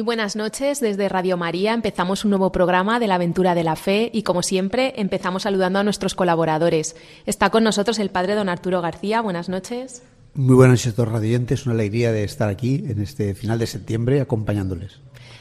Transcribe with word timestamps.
Muy 0.00 0.06
buenas 0.06 0.34
noches, 0.34 0.80
desde 0.80 1.10
Radio 1.10 1.36
María 1.36 1.74
empezamos 1.74 2.24
un 2.24 2.30
nuevo 2.30 2.50
programa 2.52 2.98
de 2.98 3.06
la 3.06 3.16
aventura 3.16 3.54
de 3.54 3.64
la 3.64 3.76
fe 3.76 4.10
y 4.14 4.22
como 4.22 4.42
siempre 4.42 4.94
empezamos 4.96 5.42
saludando 5.42 5.78
a 5.78 5.82
nuestros 5.82 6.14
colaboradores. 6.14 6.96
Está 7.26 7.50
con 7.50 7.64
nosotros 7.64 7.98
el 7.98 8.08
padre 8.08 8.34
don 8.34 8.48
Arturo 8.48 8.80
García, 8.80 9.20
buenas 9.20 9.50
noches. 9.50 10.02
Muy 10.32 10.54
buenas 10.54 10.80
noches 10.80 10.94
todos 10.94 11.10
radiantes, 11.10 11.66
una 11.66 11.74
alegría 11.74 12.12
de 12.12 12.24
estar 12.24 12.48
aquí 12.48 12.82
en 12.88 13.02
este 13.02 13.34
final 13.34 13.58
de 13.58 13.66
septiembre 13.66 14.22
acompañándoles. 14.22 15.00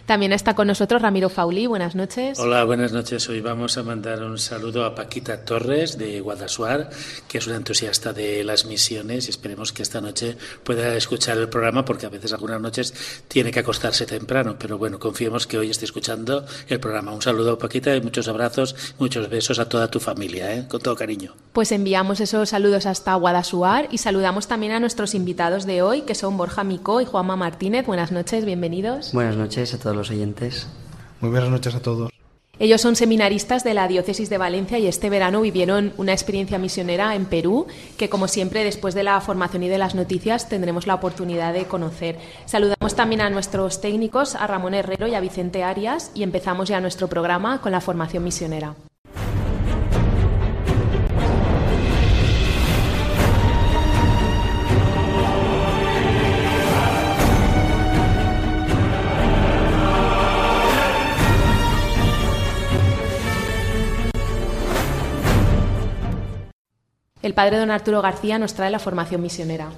También 0.09 0.33
está 0.33 0.55
con 0.55 0.65
nosotros 0.65 1.03
Ramiro 1.03 1.29
Fauli. 1.29 1.67
Buenas 1.67 1.93
noches. 1.93 2.39
Hola, 2.39 2.63
buenas 2.63 2.91
noches. 2.91 3.29
Hoy 3.29 3.41
vamos 3.41 3.77
a 3.77 3.83
mandar 3.83 4.23
un 4.23 4.39
saludo 4.39 4.83
a 4.83 4.95
Paquita 4.95 5.45
Torres 5.45 5.99
de 5.99 6.19
Guadasuar, 6.19 6.89
que 7.27 7.38
es 7.38 7.45
una 7.45 7.57
entusiasta 7.57 8.11
de 8.11 8.43
las 8.43 8.65
misiones 8.65 9.27
y 9.27 9.30
esperemos 9.30 9.71
que 9.71 9.83
esta 9.83 10.02
noche 10.02 10.35
pueda 10.63 10.95
escuchar 10.95 11.37
el 11.37 11.47
programa 11.47 11.85
porque 11.85 12.07
a 12.07 12.09
veces 12.09 12.33
algunas 12.33 12.59
noches 12.59 12.91
tiene 13.27 13.52
que 13.52 13.59
acostarse 13.59 14.07
temprano, 14.07 14.55
pero 14.57 14.80
bueno, 14.80 14.97
confiemos 14.97 15.45
que 15.45 15.59
hoy 15.59 15.69
esté 15.69 15.85
escuchando 15.85 16.43
el 16.67 16.80
programa. 16.80 17.11
Un 17.11 17.21
saludo 17.21 17.59
Paquita 17.59 17.95
y 17.95 18.02
muchos 18.02 18.27
abrazos, 18.27 18.95
muchos 18.97 19.30
besos 19.30 19.59
a 19.59 19.69
toda 19.69 19.91
tu 19.91 19.99
familia, 19.99 20.55
¿eh? 20.55 20.65
con 20.67 20.81
todo 20.81 20.95
cariño. 20.95 21.35
Pues 21.53 21.71
enviamos 21.71 22.19
esos 22.19 22.49
saludos 22.49 22.87
hasta 22.87 23.13
Guadasuar 23.13 23.87
y 23.91 23.99
saludamos 23.99 24.47
también 24.47 24.71
a 24.71 24.80
nuestros 24.80 25.13
invitados 25.13 25.67
de 25.67 25.83
hoy, 25.83 26.02
que 26.02 26.15
son 26.15 26.35
Borja 26.35 26.63
Micó 26.63 26.99
y 26.99 27.05
Juanma 27.05 27.35
Martínez. 27.35 27.85
Buenas 27.85 28.11
noches, 28.11 28.43
bienvenidos. 28.43 29.13
Buenas 29.13 29.35
noches 29.35 29.71
a 29.75 29.77
todos 29.77 29.98
los 30.00 30.09
oyentes. 30.09 30.67
Muy 31.22 31.30
buenas 31.30 31.50
noches 31.50 31.75
a 31.75 31.81
todos. 31.81 32.09
Ellos 32.61 32.81
son 32.81 32.97
seminaristas 32.97 33.64
de 33.64 33.73
la 33.73 33.88
Diócesis 33.88 34.30
de 34.30 34.38
Valencia 34.38 34.78
y 34.80 34.88
este 34.88 35.09
verano 35.09 35.39
vivieron 35.39 35.94
una 35.95 36.11
experiencia 36.11 36.58
misionera 36.58 37.16
en 37.16 37.25
Perú 37.25 37.67
que, 37.97 38.09
como 38.09 38.27
siempre, 38.27 38.66
después 38.66 38.94
de 38.94 39.03
la 39.03 39.22
formación 39.22 39.64
y 39.64 39.70
de 39.70 39.77
las 39.77 39.95
noticias 39.95 40.50
tendremos 40.50 40.86
la 40.86 40.95
oportunidad 40.95 41.53
de 41.53 41.66
conocer. 41.66 42.17
Saludamos 42.45 42.95
también 42.95 43.22
a 43.22 43.30
nuestros 43.30 43.80
técnicos, 43.80 44.36
a 44.36 44.45
Ramón 44.45 44.73
Herrero 44.73 45.08
y 45.08 45.16
a 45.16 45.22
Vicente 45.22 45.64
Arias, 45.64 46.11
y 46.14 46.23
empezamos 46.23 46.67
ya 46.67 46.81
nuestro 46.81 47.08
programa 47.08 47.61
con 47.61 47.72
la 47.72 47.80
formación 47.80 48.25
misionera. 48.25 48.75
El 67.30 67.36
padre 67.36 67.60
don 67.60 67.70
Arturo 67.70 68.02
García 68.02 68.40
nos 68.40 68.56
trae 68.56 68.72
la 68.72 68.80
formación 68.80 69.22
misionera. 69.22 69.70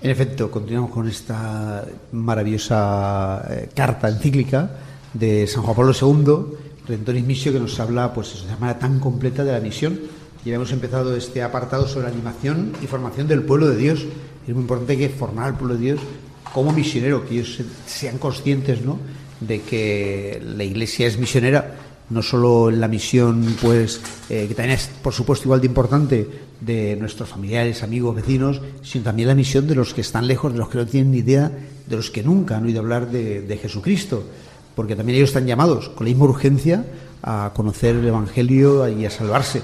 En 0.00 0.08
efecto, 0.08 0.52
continuamos 0.52 0.92
con 0.92 1.08
esta 1.08 1.84
maravillosa 2.12 3.44
eh, 3.50 3.70
carta 3.74 4.08
encíclica 4.08 4.70
de 5.12 5.48
San 5.48 5.64
Juan 5.64 5.74
Pablo 5.74 5.92
II, 6.00 6.58
Redentoris 6.86 7.24
Missio, 7.24 7.52
que 7.52 7.58
nos 7.58 7.80
habla 7.80 8.14
pues, 8.14 8.46
de 8.46 8.54
manera 8.54 8.78
tan 8.78 9.00
completa 9.00 9.42
de 9.42 9.50
la 9.50 9.58
misión. 9.58 9.98
Y 10.44 10.52
hemos 10.52 10.70
empezado 10.70 11.16
este 11.16 11.42
apartado 11.42 11.88
sobre 11.88 12.06
la 12.06 12.12
animación 12.12 12.72
y 12.80 12.86
formación 12.86 13.26
del 13.26 13.42
pueblo 13.42 13.68
de 13.68 13.78
Dios. 13.78 14.06
Es 14.46 14.54
muy 14.54 14.62
importante 14.62 14.96
que 14.96 15.08
formar 15.08 15.46
al 15.46 15.54
pueblo 15.56 15.74
de 15.74 15.80
Dios 15.80 16.00
como 16.54 16.70
misionero, 16.70 17.26
que 17.26 17.34
ellos 17.34 17.58
sean 17.84 18.18
conscientes 18.18 18.84
¿no? 18.84 19.00
de 19.40 19.60
que 19.62 20.40
la 20.40 20.62
Iglesia 20.62 21.08
es 21.08 21.18
misionera 21.18 21.74
no 22.12 22.22
solo 22.22 22.68
en 22.68 22.80
la 22.80 22.88
misión, 22.88 23.56
pues, 23.60 24.00
eh, 24.28 24.46
que 24.48 24.54
también 24.54 24.78
es, 24.78 24.90
por 25.02 25.12
supuesto, 25.12 25.46
igual 25.46 25.60
de 25.60 25.66
importante 25.66 26.28
de 26.60 26.96
nuestros 26.96 27.28
familiares, 27.28 27.82
amigos, 27.82 28.14
vecinos, 28.14 28.60
sino 28.82 29.04
también 29.04 29.28
la 29.28 29.34
misión 29.34 29.66
de 29.66 29.74
los 29.74 29.94
que 29.94 30.02
están 30.02 30.26
lejos, 30.28 30.52
de 30.52 30.58
los 30.58 30.68
que 30.68 30.78
no 30.78 30.86
tienen 30.86 31.10
ni 31.10 31.18
idea, 31.18 31.50
de 31.86 31.96
los 31.96 32.10
que 32.10 32.22
nunca 32.22 32.56
han 32.56 32.64
oído 32.64 32.80
hablar 32.80 33.10
de, 33.10 33.58
Jesucristo, 33.60 34.24
porque 34.76 34.94
también 34.94 35.16
ellos 35.16 35.30
están 35.30 35.46
llamados 35.46 35.88
con 35.88 36.06
la 36.06 36.10
misma 36.10 36.26
urgencia 36.26 36.84
a 37.22 37.52
conocer 37.54 37.96
el 37.96 38.06
Evangelio 38.06 38.88
y 38.88 39.06
a 39.06 39.10
salvarse. 39.10 39.62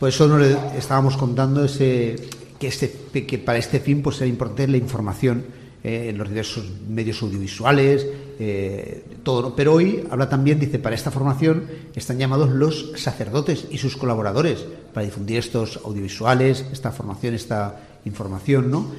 Por 0.00 0.08
eso 0.08 0.26
no 0.26 0.38
le 0.38 0.56
estábamos 0.76 1.16
contando 1.16 1.64
ese, 1.64 2.16
que, 2.58 2.68
este, 2.68 2.90
que 3.26 3.38
para 3.38 3.58
este 3.58 3.80
fin 3.80 4.02
pues, 4.02 4.20
era 4.20 4.26
importante 4.26 4.68
la 4.68 4.76
información 4.76 5.44
eh, 5.82 6.08
en 6.10 6.18
los 6.18 6.28
diversos 6.28 6.64
medios 6.88 7.22
audiovisuales, 7.22 8.06
eh, 8.38 9.04
todo. 9.24 9.56
Pero 9.56 9.74
hoy 9.74 10.04
habla 10.10 10.28
también, 10.28 10.60
dice, 10.60 10.78
para 10.78 10.94
esta 10.94 11.10
formación 11.10 11.64
están 11.94 12.18
llamados 12.18 12.50
los 12.50 12.92
sacerdotes 12.96 13.66
y 13.70 13.78
sus 13.78 13.96
colaboradores 13.96 14.64
para 14.94 15.04
difundir 15.04 15.38
estos 15.38 15.80
audiovisuales, 15.84 16.64
esta 16.72 16.92
formación, 16.92 17.34
esta 17.34 17.80
información, 18.04 18.70
¿no? 18.70 18.92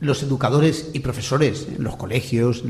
Los 0.00 0.22
educadores 0.22 0.90
y 0.92 1.00
profesores 1.00 1.68
en 1.76 1.84
los 1.84 1.96
colegios, 1.96 2.64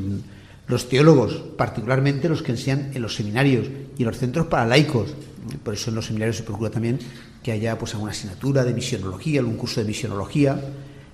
los 0.67 0.89
teólogos, 0.89 1.43
particularmente 1.57 2.29
los 2.29 2.43
que 2.43 2.53
enseñan 2.53 2.91
en 2.95 3.03
los 3.03 3.15
seminarios 3.15 3.69
y 3.97 4.03
en 4.03 4.09
los 4.09 4.19
centros 4.19 4.47
para 4.47 4.67
laicos. 4.67 5.15
Por 5.63 5.75
eso 5.75 5.91
en 5.91 5.97
los 5.97 6.07
seminarios 6.07 6.37
se 6.37 6.43
procura 6.43 6.71
también 6.71 6.99
que 7.43 7.53
haya 7.53 7.79
pues 7.79 7.95
alguna 7.95 8.13
asignatura 8.13 8.65
de 8.65 8.75
misionología, 8.75 9.41
algún 9.41 9.57
curso 9.57 9.81
de 9.81 9.87
misionología 9.87 10.61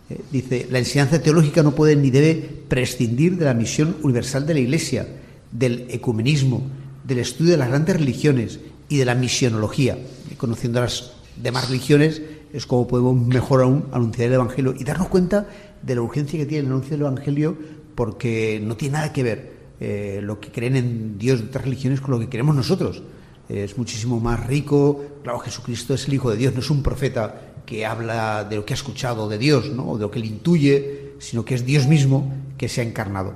eh, 0.09 0.21
dice, 0.31 0.69
la 0.71 0.79
enseñanza 0.79 1.21
teológica 1.21 1.63
no 1.63 1.75
puede 1.75 1.97
ni 1.97 2.11
debe 2.11 2.35
prescindir 2.69 3.37
de 3.37 3.45
la 3.45 3.55
misión 3.55 3.97
universal 4.03 4.47
de 4.47 4.55
la 4.55 4.61
Iglesia, 4.61 5.07
del 5.51 5.87
ecumenismo, 5.91 6.63
del 7.05 7.19
estudio 7.19 7.53
de 7.53 7.59
las 7.59 7.69
grandes 7.69 7.97
religiones 7.97 8.61
y 8.89 8.99
de 8.99 9.05
la 9.05 9.15
misionología. 9.15 9.99
Conociendo 10.37 10.81
las 10.81 11.13
demás 11.43 11.69
religiones 11.69 12.23
es 12.53 12.67
como 12.67 12.87
podemos 12.87 13.17
mejor 13.17 13.63
aún 13.63 13.87
anunciar 13.93 14.29
el 14.29 14.35
Evangelio 14.35 14.75
y 14.79 14.85
darnos 14.85 15.09
cuenta 15.09 15.49
de 15.83 15.95
la 15.95 16.03
urgencia 16.03 16.39
que 16.39 16.47
tiene 16.47 16.67
el 16.67 16.73
anuncio 16.73 16.91
del 16.93 17.01
Evangelio 17.01 17.57
porque 17.95 18.61
no 18.63 18.77
tiene 18.77 18.95
nada 18.95 19.13
que 19.13 19.23
ver 19.23 19.57
eh, 19.81 20.21
lo 20.23 20.41
que 20.41 20.51
creen 20.51 20.77
en 20.77 21.19
Dios 21.19 21.41
de 21.41 21.47
otras 21.47 21.65
religiones 21.65 22.01
con 22.01 22.13
lo 22.13 22.21
que 22.21 22.29
queremos 22.29 22.55
nosotros. 22.55 23.03
es 23.49 23.77
muchísimo 23.77 24.21
más 24.21 24.47
rico. 24.47 25.05
Claro, 25.23 25.39
Jesucristo 25.41 25.95
es 25.95 26.07
el 26.07 26.15
Hijo 26.15 26.31
de 26.31 26.37
Dios, 26.37 26.55
no 26.55 26.61
es 26.61 26.71
un 26.71 26.83
profeta 26.83 27.56
que 27.67 27.85
habla 27.85 28.45
de 28.45 28.57
lo 28.57 28.65
que 28.65 28.73
ha 28.73 28.77
escuchado 28.77 29.29
de 29.29 29.39
Dios, 29.39 29.71
¿no? 29.71 29.91
o 29.91 29.97
de 29.99 30.03
lo 30.03 30.11
que 30.11 30.21
le 30.21 30.27
intuye, 30.27 31.13
sino 31.19 31.45
que 31.45 31.55
es 31.55 31.67
Dios 31.67 31.87
mismo 31.87 32.33
que 32.57 32.69
se 32.69 32.81
ha 32.81 32.85
encarnado. 32.85 33.35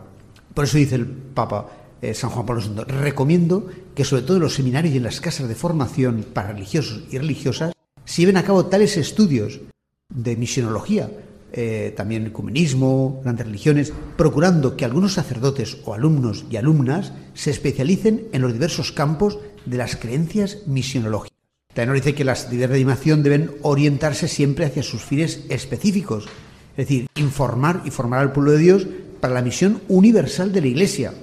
Por 0.54 0.64
eso 0.64 0.78
dice 0.78 0.94
el 0.94 1.06
Papa 1.06 1.68
eh, 2.00 2.14
San 2.14 2.30
Juan 2.30 2.46
Pablo 2.46 2.62
II, 2.62 2.84
recomiendo 2.86 3.66
que 3.94 4.04
sobre 4.04 4.22
todo 4.22 4.36
en 4.36 4.44
los 4.44 4.54
seminarios 4.54 4.94
y 4.94 4.96
en 4.96 5.02
las 5.02 5.20
casas 5.20 5.48
de 5.48 5.54
formación 5.54 6.24
para 6.32 6.52
religiosos 6.52 7.02
y 7.10 7.18
religiosas 7.18 7.72
se 8.04 8.22
lleven 8.22 8.38
a 8.38 8.44
cabo 8.44 8.66
tales 8.66 8.96
estudios 8.96 9.60
de 10.08 10.36
misionología, 10.36 11.10
eh, 11.52 11.92
también 11.96 12.26
ecumenismo, 12.26 13.20
grandes 13.22 13.46
religiones, 13.46 13.92
procurando 14.16 14.76
que 14.76 14.84
algunos 14.84 15.14
sacerdotes 15.14 15.78
o 15.84 15.94
alumnos 15.94 16.44
y 16.50 16.56
alumnas 16.56 17.12
se 17.34 17.50
especialicen 17.50 18.28
en 18.32 18.42
los 18.42 18.52
diversos 18.52 18.92
campos 18.92 19.38
de 19.66 19.76
las 19.76 19.96
creencias 19.96 20.58
misionológicas. 20.66 21.39
También 21.74 21.94
dice 21.94 22.14
que 22.14 22.24
las 22.24 22.50
líderes 22.50 22.70
de 22.70 22.76
animación 22.76 23.22
deben 23.22 23.52
orientarse 23.62 24.28
siempre 24.28 24.66
hacia 24.66 24.82
sus 24.82 25.02
fines 25.02 25.44
específicos, 25.48 26.26
es 26.72 26.88
decir, 26.88 27.06
informar 27.14 27.82
y 27.84 27.90
formar 27.90 28.20
al 28.20 28.32
pueblo 28.32 28.52
de 28.52 28.58
Dios 28.58 28.86
para 29.20 29.34
la 29.34 29.42
misión 29.42 29.80
universal 29.88 30.52
de 30.52 30.60
la 30.62 30.66
Iglesia, 30.66 31.14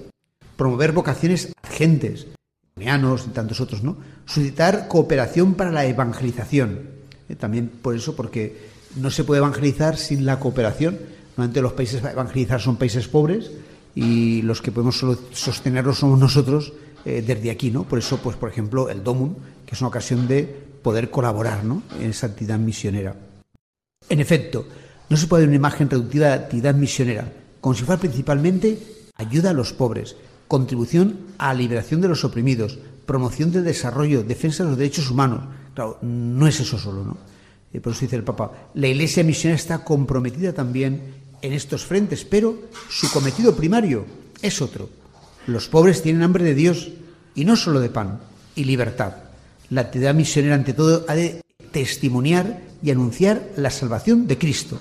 promover 0.56 0.94
vocaciones 0.94 1.52
agentes, 1.64 2.28
y 2.80 3.30
tantos 3.34 3.60
otros, 3.60 3.84
¿no? 3.84 3.98
Suscitar 4.26 4.88
cooperación 4.88 5.56
para 5.56 5.72
la 5.72 5.86
evangelización. 5.86 6.82
Eh, 7.28 7.36
también 7.36 7.70
por 7.70 7.96
eso, 7.96 8.16
porque 8.16 8.56
no 8.96 9.10
se 9.10 9.24
puede 9.24 9.40
evangelizar 9.40 9.98
sin 9.98 10.26
la 10.26 10.40
cooperación. 10.40 11.00
Normalmente 11.36 11.62
los 11.62 11.74
países 11.74 12.04
evangelizar 12.04 12.62
son 12.62 12.78
países 12.78 13.08
pobres 13.08 13.52
y 13.96 14.44
los 14.44 14.62
que 14.62 14.72
podemos 14.72 15.04
sostenerlos 15.32 16.00
somos 16.00 16.20
nosotros 16.20 16.74
eh, 17.08 17.24
desde 17.26 17.50
aquí, 17.50 17.72
¿no? 17.72 17.86
Por 17.86 18.00
eso, 18.00 18.18
pues, 18.18 18.36
por 18.36 18.50
ejemplo, 18.50 18.90
el 18.90 19.02
DOMUN 19.02 19.38
que 19.66 19.76
es 19.76 19.82
una 19.82 19.88
ocasión 19.88 20.28
de 20.28 20.44
poder 20.82 21.10
colaborar 21.10 21.64
en 21.64 22.10
esa 22.10 22.28
actividad 22.28 22.60
misionera. 22.60 23.16
En 24.10 24.20
efecto, 24.20 24.66
no 25.10 25.16
se 25.16 25.28
puede 25.28 25.44
ver 25.44 25.50
una 25.50 25.56
imagen 25.56 25.90
reductiva 25.90 26.28
de 26.28 26.34
actividad 26.34 26.76
misionera, 26.76 27.32
como 27.62 27.76
si 27.76 27.86
fuera 27.86 28.02
principalmente 28.02 28.78
ayuda 29.16 29.52
a 29.52 29.54
los 29.54 29.72
pobres, 29.72 30.18
contribución 30.50 31.18
a 31.38 31.54
la 31.54 31.60
liberación 31.60 32.02
de 32.02 32.10
los 32.10 32.26
oprimidos, 32.26 32.78
promoción 33.06 33.54
del 33.54 33.64
desarrollo, 33.64 34.24
defensa 34.24 34.64
de 34.64 34.70
los 34.70 34.78
derechos 34.78 35.10
humanos. 35.10 35.44
Claro, 35.74 36.00
no 36.02 36.46
es 36.46 36.60
eso 36.60 36.78
solo, 36.78 37.06
¿no? 37.06 37.18
Eh, 37.72 37.80
por 37.80 37.94
eso 37.94 38.02
dice 38.02 38.18
el 38.18 38.24
Papa, 38.24 38.70
la 38.74 38.88
Iglesia 38.88 39.24
misionera 39.24 39.56
está 39.56 39.86
comprometida 39.86 40.52
también 40.52 41.14
en 41.42 41.54
estos 41.54 41.86
frentes, 41.86 42.26
pero 42.26 42.64
su 42.90 43.10
cometido 43.12 43.56
primario 43.56 44.06
es 44.42 44.62
otro. 44.62 44.90
Los 45.48 45.70
pobres 45.70 46.02
tienen 46.02 46.24
hambre 46.24 46.44
de 46.44 46.54
Dios 46.54 46.90
y 47.34 47.46
no 47.46 47.56
solo 47.56 47.80
de 47.80 47.90
pan 47.90 48.20
y 48.56 48.66
libertad. 48.66 49.14
La 49.70 49.82
actividad 49.82 50.14
misionera, 50.14 50.56
ante 50.56 50.74
todo, 50.74 51.06
ha 51.08 51.16
de 51.16 51.42
testimoniar 51.72 52.62
y 52.84 52.92
anunciar 52.92 53.50
la 53.56 53.70
salvación 53.70 54.28
de 54.28 54.38
Cristo, 54.38 54.78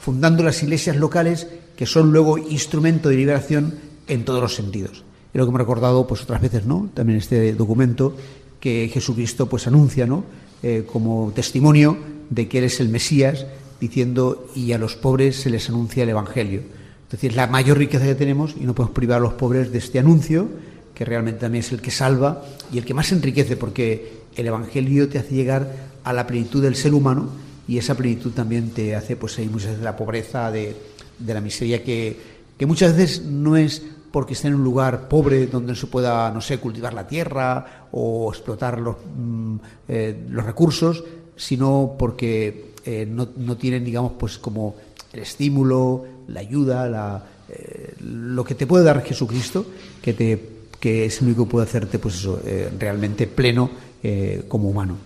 fundando 0.00 0.42
las 0.42 0.62
iglesias 0.62 0.96
locales 0.96 1.46
que 1.76 1.86
son 1.86 2.12
luego 2.12 2.36
instrumento 2.36 3.08
de 3.08 3.16
liberación 3.16 3.74
en 4.08 4.24
todos 4.24 4.42
los 4.42 4.54
sentidos. 4.54 5.04
Y 5.32 5.38
lo 5.38 5.44
que 5.44 5.50
hemos 5.50 5.60
recordado 5.60 6.06
pues 6.06 6.22
otras 6.22 6.40
veces, 6.40 6.66
¿no? 6.66 6.90
También 6.94 7.18
este 7.18 7.52
documento 7.52 8.16
que 8.58 8.90
Jesucristo 8.92 9.48
pues 9.48 9.66
anuncia, 9.66 10.06
¿no? 10.06 10.24
Eh, 10.62 10.84
como 10.90 11.30
testimonio 11.34 11.96
de 12.30 12.48
que 12.48 12.58
Él 12.58 12.64
es 12.64 12.80
el 12.80 12.88
Mesías, 12.88 13.46
diciendo 13.80 14.48
y 14.56 14.72
a 14.72 14.78
los 14.78 14.96
pobres 14.96 15.36
se 15.36 15.50
les 15.50 15.68
anuncia 15.68 16.02
el 16.02 16.08
Evangelio. 16.08 16.62
Es 17.08 17.12
decir, 17.12 17.34
la 17.34 17.46
mayor 17.46 17.78
riqueza 17.78 18.04
que 18.04 18.14
tenemos 18.14 18.54
y 18.60 18.64
no 18.64 18.74
podemos 18.74 18.94
privar 18.94 19.16
a 19.16 19.20
los 19.20 19.32
pobres 19.32 19.72
de 19.72 19.78
este 19.78 19.98
anuncio, 19.98 20.46
que 20.94 21.06
realmente 21.06 21.40
también 21.40 21.64
es 21.64 21.72
el 21.72 21.80
que 21.80 21.90
salva 21.90 22.44
y 22.70 22.76
el 22.76 22.84
que 22.84 22.92
más 22.92 23.10
enriquece, 23.12 23.56
porque 23.56 24.18
el 24.36 24.46
Evangelio 24.46 25.08
te 25.08 25.18
hace 25.18 25.34
llegar 25.34 25.72
a 26.04 26.12
la 26.12 26.26
plenitud 26.26 26.62
del 26.62 26.76
ser 26.76 26.92
humano 26.92 27.30
y 27.66 27.78
esa 27.78 27.96
plenitud 27.96 28.32
también 28.32 28.70
te 28.70 28.94
hace, 28.94 29.16
pues, 29.16 29.38
ahí 29.38 29.48
muchas 29.48 29.70
veces 29.70 29.84
la 29.84 29.96
pobreza, 29.96 30.50
de, 30.50 30.76
de 31.18 31.34
la 31.34 31.40
miseria, 31.40 31.82
que, 31.82 32.16
que 32.58 32.66
muchas 32.66 32.94
veces 32.94 33.24
no 33.24 33.56
es 33.56 33.82
porque 34.10 34.34
esté 34.34 34.48
en 34.48 34.54
un 34.54 34.64
lugar 34.64 35.08
pobre 35.08 35.46
donde 35.46 35.72
no 35.72 35.76
se 35.76 35.86
pueda, 35.86 36.30
no 36.30 36.40
sé, 36.40 36.58
cultivar 36.58 36.94
la 36.94 37.06
tierra 37.06 37.88
o 37.92 38.30
explotar 38.30 38.80
los, 38.80 38.96
mm, 39.16 39.56
eh, 39.88 40.26
los 40.28 40.44
recursos, 40.44 41.04
sino 41.36 41.94
porque 41.98 42.72
eh, 42.84 43.06
no, 43.08 43.28
no, 43.36 43.56
tienen, 43.56 43.84
digamos, 43.84 44.12
pues 44.18 44.38
como 44.38 44.76
el 45.12 45.20
estímulo, 45.20 46.04
la 46.28 46.40
ayuda, 46.40 46.88
la, 46.88 47.22
eh, 47.48 47.94
lo 48.00 48.44
que 48.44 48.54
te 48.54 48.66
puede 48.66 48.84
dar 48.84 49.02
Jesucristo, 49.02 49.66
que, 50.02 50.12
te, 50.12 50.48
que 50.78 51.06
es 51.06 51.20
el 51.20 51.28
único 51.28 51.44
que 51.44 51.50
puede 51.50 51.66
hacerte, 51.66 51.98
pues 51.98 52.16
eso, 52.16 52.40
eh, 52.44 52.70
realmente 52.78 53.26
pleno 53.26 53.70
eh, 54.02 54.44
como 54.48 54.68
humano. 54.68 54.96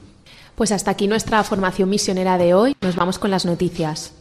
Pues 0.54 0.72
hasta 0.72 0.90
aquí 0.90 1.06
nuestra 1.06 1.42
formación 1.44 1.88
misionera 1.88 2.36
de 2.38 2.54
hoy. 2.54 2.76
Nos 2.80 2.96
vamos 2.96 3.18
con 3.18 3.30
las 3.30 3.46
noticias. 3.46 4.12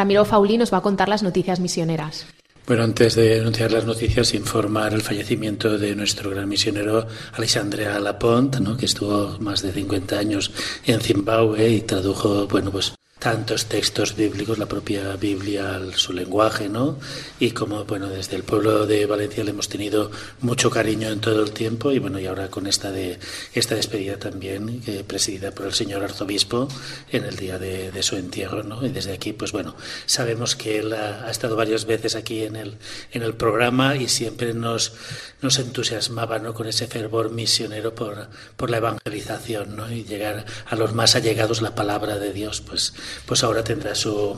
Ramiro 0.00 0.24
Fauli 0.24 0.56
nos 0.56 0.72
va 0.72 0.78
a 0.78 0.80
contar 0.80 1.10
las 1.10 1.22
noticias 1.22 1.60
misioneras. 1.60 2.24
Bueno, 2.66 2.84
antes 2.84 3.16
de 3.16 3.38
anunciar 3.38 3.70
las 3.70 3.84
noticias, 3.84 4.32
informar 4.32 4.94
el 4.94 5.02
fallecimiento 5.02 5.76
de 5.76 5.94
nuestro 5.94 6.30
gran 6.30 6.48
misionero 6.48 7.06
Alexandre 7.34 7.84
Lapont, 8.00 8.60
¿no? 8.60 8.78
que 8.78 8.86
estuvo 8.86 9.36
más 9.40 9.60
de 9.60 9.72
50 9.72 10.18
años 10.18 10.52
en 10.86 11.02
Zimbabue 11.02 11.68
y 11.68 11.80
tradujo, 11.82 12.46
bueno, 12.46 12.70
pues 12.70 12.94
tantos 13.20 13.66
textos 13.66 14.16
bíblicos, 14.16 14.58
la 14.58 14.64
propia 14.64 15.14
Biblia, 15.16 15.78
su 15.94 16.14
lenguaje, 16.14 16.70
¿no? 16.70 16.98
Y 17.38 17.50
como, 17.50 17.84
bueno, 17.84 18.08
desde 18.08 18.34
el 18.34 18.44
pueblo 18.44 18.86
de 18.86 19.04
Valencia 19.04 19.44
le 19.44 19.50
hemos 19.50 19.68
tenido 19.68 20.10
mucho 20.40 20.70
cariño 20.70 21.10
en 21.10 21.20
todo 21.20 21.42
el 21.44 21.52
tiempo 21.52 21.92
y, 21.92 21.98
bueno, 21.98 22.18
y 22.18 22.26
ahora 22.26 22.48
con 22.48 22.66
esta 22.66 22.90
de 22.90 23.18
esta 23.52 23.74
despedida 23.74 24.16
también, 24.16 24.80
que 24.80 25.04
presidida 25.04 25.50
por 25.50 25.66
el 25.66 25.74
señor 25.74 26.02
arzobispo 26.02 26.66
en 27.12 27.26
el 27.26 27.36
día 27.36 27.58
de, 27.58 27.92
de, 27.92 28.02
su 28.02 28.16
entierro, 28.16 28.62
¿no? 28.62 28.84
Y 28.84 28.88
desde 28.88 29.12
aquí, 29.12 29.34
pues 29.34 29.52
bueno, 29.52 29.76
sabemos 30.06 30.56
que 30.56 30.78
él 30.78 30.94
ha, 30.94 31.26
ha, 31.26 31.30
estado 31.30 31.56
varias 31.56 31.84
veces 31.84 32.16
aquí 32.16 32.44
en 32.44 32.56
el, 32.56 32.78
en 33.12 33.22
el 33.22 33.34
programa 33.34 33.96
y 33.96 34.08
siempre 34.08 34.54
nos, 34.54 34.94
nos 35.42 35.58
entusiasmaba, 35.58 36.38
¿no? 36.38 36.54
Con 36.54 36.66
ese 36.66 36.86
fervor 36.86 37.30
misionero 37.30 37.94
por, 37.94 38.28
por 38.56 38.70
la 38.70 38.78
evangelización, 38.78 39.76
¿no? 39.76 39.92
Y 39.92 40.04
llegar 40.04 40.46
a 40.64 40.74
los 40.74 40.94
más 40.94 41.16
allegados 41.16 41.60
la 41.60 41.74
palabra 41.74 42.18
de 42.18 42.32
Dios, 42.32 42.62
pues 42.62 42.94
pues 43.26 43.42
ahora 43.42 43.64
tendrá 43.64 43.94
su, 43.94 44.36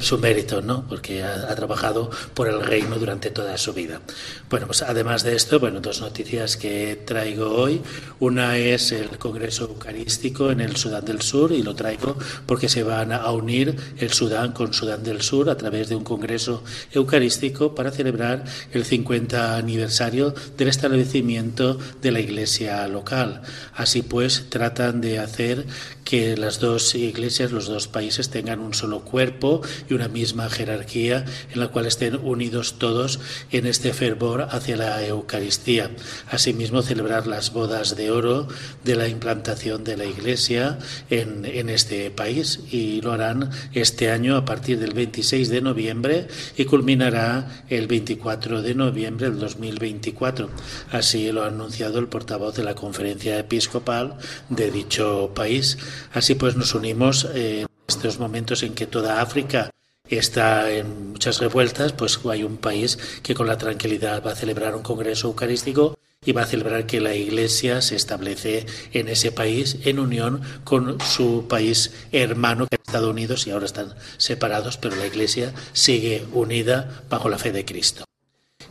su 0.00 0.18
mérito, 0.18 0.62
¿no? 0.62 0.86
Porque 0.88 1.22
ha, 1.22 1.50
ha, 1.50 1.54
trabajado 1.54 2.10
por 2.34 2.48
el 2.48 2.62
reino 2.62 2.96
durante 2.96 3.30
toda 3.30 3.58
su 3.58 3.72
vida. 3.72 4.00
Bueno, 4.48 4.66
pues 4.66 4.82
además 4.82 5.24
de 5.24 5.34
esto, 5.34 5.58
bueno, 5.58 5.80
dos 5.80 6.00
noticias 6.00 6.56
que 6.56 7.02
traigo 7.04 7.50
hoy. 7.50 7.80
Una 8.20 8.56
es 8.56 8.92
el 8.92 9.18
Congreso 9.18 9.64
Eucarístico 9.64 10.50
en 10.50 10.60
el 10.60 10.76
Sudán 10.76 11.04
del 11.04 11.22
Sur 11.22 11.52
y 11.52 11.62
lo 11.62 11.74
traigo 11.74 12.16
porque 12.46 12.68
se 12.68 12.82
van 12.82 13.12
a 13.12 13.30
unir 13.32 13.76
el 13.98 14.12
Sudán 14.12 14.52
con 14.52 14.72
Sudán 14.72 15.02
del 15.02 15.22
Sur 15.22 15.50
a 15.50 15.56
través 15.56 15.88
de 15.88 15.96
un 15.96 16.04
Congreso 16.04 16.62
Eucarístico 16.92 17.74
para 17.74 17.90
celebrar 17.90 18.44
el 18.72 18.84
50 18.84 19.56
aniversario 19.56 20.34
del 20.56 20.68
establecimiento 20.68 21.78
de 22.00 22.12
la 22.12 22.20
Iglesia 22.20 22.86
local. 22.88 23.42
Así 23.74 24.02
pues, 24.02 24.46
tratan 24.50 25.00
de 25.00 25.18
hacer 25.18 25.66
que 26.04 26.36
las 26.36 26.58
dos 26.58 26.94
iglesias, 26.94 27.52
los 27.52 27.66
dos 27.66 27.86
países 27.86 28.30
tengan 28.30 28.58
un 28.60 28.74
solo 28.74 29.00
cuerpo 29.00 29.62
y 29.88 29.94
una 29.94 30.08
misma 30.08 30.50
jerarquía 30.50 31.24
en 31.52 31.60
la 31.60 31.68
cual 31.68 31.86
estén 31.86 32.16
unidos 32.16 32.78
todos 32.78 33.20
en 33.50 33.66
este 33.66 33.92
fervor 33.92 34.48
hacia 34.50 34.76
la 34.76 35.04
Eucaristía. 35.06 35.90
Asimismo, 36.30 36.82
celebrar 36.82 37.26
las 37.26 37.52
bodas 37.52 37.96
de 37.96 38.10
oro 38.10 38.48
de 38.84 38.96
la 38.96 39.08
implantación 39.08 39.84
de 39.84 39.96
la 39.96 40.04
iglesia 40.04 40.78
en, 41.08 41.44
en 41.44 41.68
este 41.68 42.10
país 42.10 42.60
y 42.70 43.00
lo 43.00 43.12
harán 43.12 43.50
este 43.72 44.10
año 44.10 44.36
a 44.36 44.44
partir 44.44 44.78
del 44.78 44.94
26 44.94 45.48
de 45.48 45.60
noviembre 45.60 46.28
y 46.56 46.64
culminará 46.64 47.64
el 47.68 47.86
24 47.86 48.62
de 48.62 48.74
noviembre 48.74 49.30
del 49.30 49.38
2024. 49.38 50.50
Así 50.90 51.30
lo 51.32 51.44
ha 51.44 51.48
anunciado 51.48 51.98
el 51.98 52.08
portavoz 52.08 52.56
de 52.56 52.64
la 52.64 52.74
conferencia 52.74 53.38
episcopal 53.38 54.16
de 54.48 54.70
dicho 54.70 55.32
país. 55.34 55.78
Así 56.12 56.34
pues 56.34 56.56
nos 56.56 56.74
unimos 56.74 57.28
en 57.34 57.69
estos 57.90 58.18
momentos 58.18 58.62
en 58.62 58.74
que 58.74 58.86
toda 58.86 59.20
África 59.20 59.70
está 60.08 60.70
en 60.70 61.12
muchas 61.12 61.38
revueltas, 61.38 61.92
pues 61.92 62.18
hay 62.28 62.42
un 62.42 62.56
país 62.56 62.98
que 63.22 63.34
con 63.34 63.46
la 63.46 63.58
tranquilidad 63.58 64.24
va 64.24 64.32
a 64.32 64.36
celebrar 64.36 64.74
un 64.74 64.82
congreso 64.82 65.28
eucarístico 65.28 65.98
y 66.24 66.32
va 66.32 66.42
a 66.42 66.46
celebrar 66.46 66.86
que 66.86 67.00
la 67.00 67.14
Iglesia 67.14 67.80
se 67.80 67.96
establece 67.96 68.66
en 68.92 69.08
ese 69.08 69.32
país 69.32 69.78
en 69.84 69.98
unión 69.98 70.42
con 70.64 71.00
su 71.00 71.46
país 71.48 71.92
hermano, 72.12 72.66
que 72.66 72.76
es 72.76 72.82
Estados 72.86 73.10
Unidos, 73.10 73.46
y 73.46 73.50
ahora 73.50 73.66
están 73.66 73.94
separados, 74.18 74.76
pero 74.76 74.96
la 74.96 75.06
Iglesia 75.06 75.54
sigue 75.72 76.26
unida 76.32 77.04
bajo 77.08 77.28
la 77.28 77.38
fe 77.38 77.52
de 77.52 77.64
Cristo. 77.64 78.04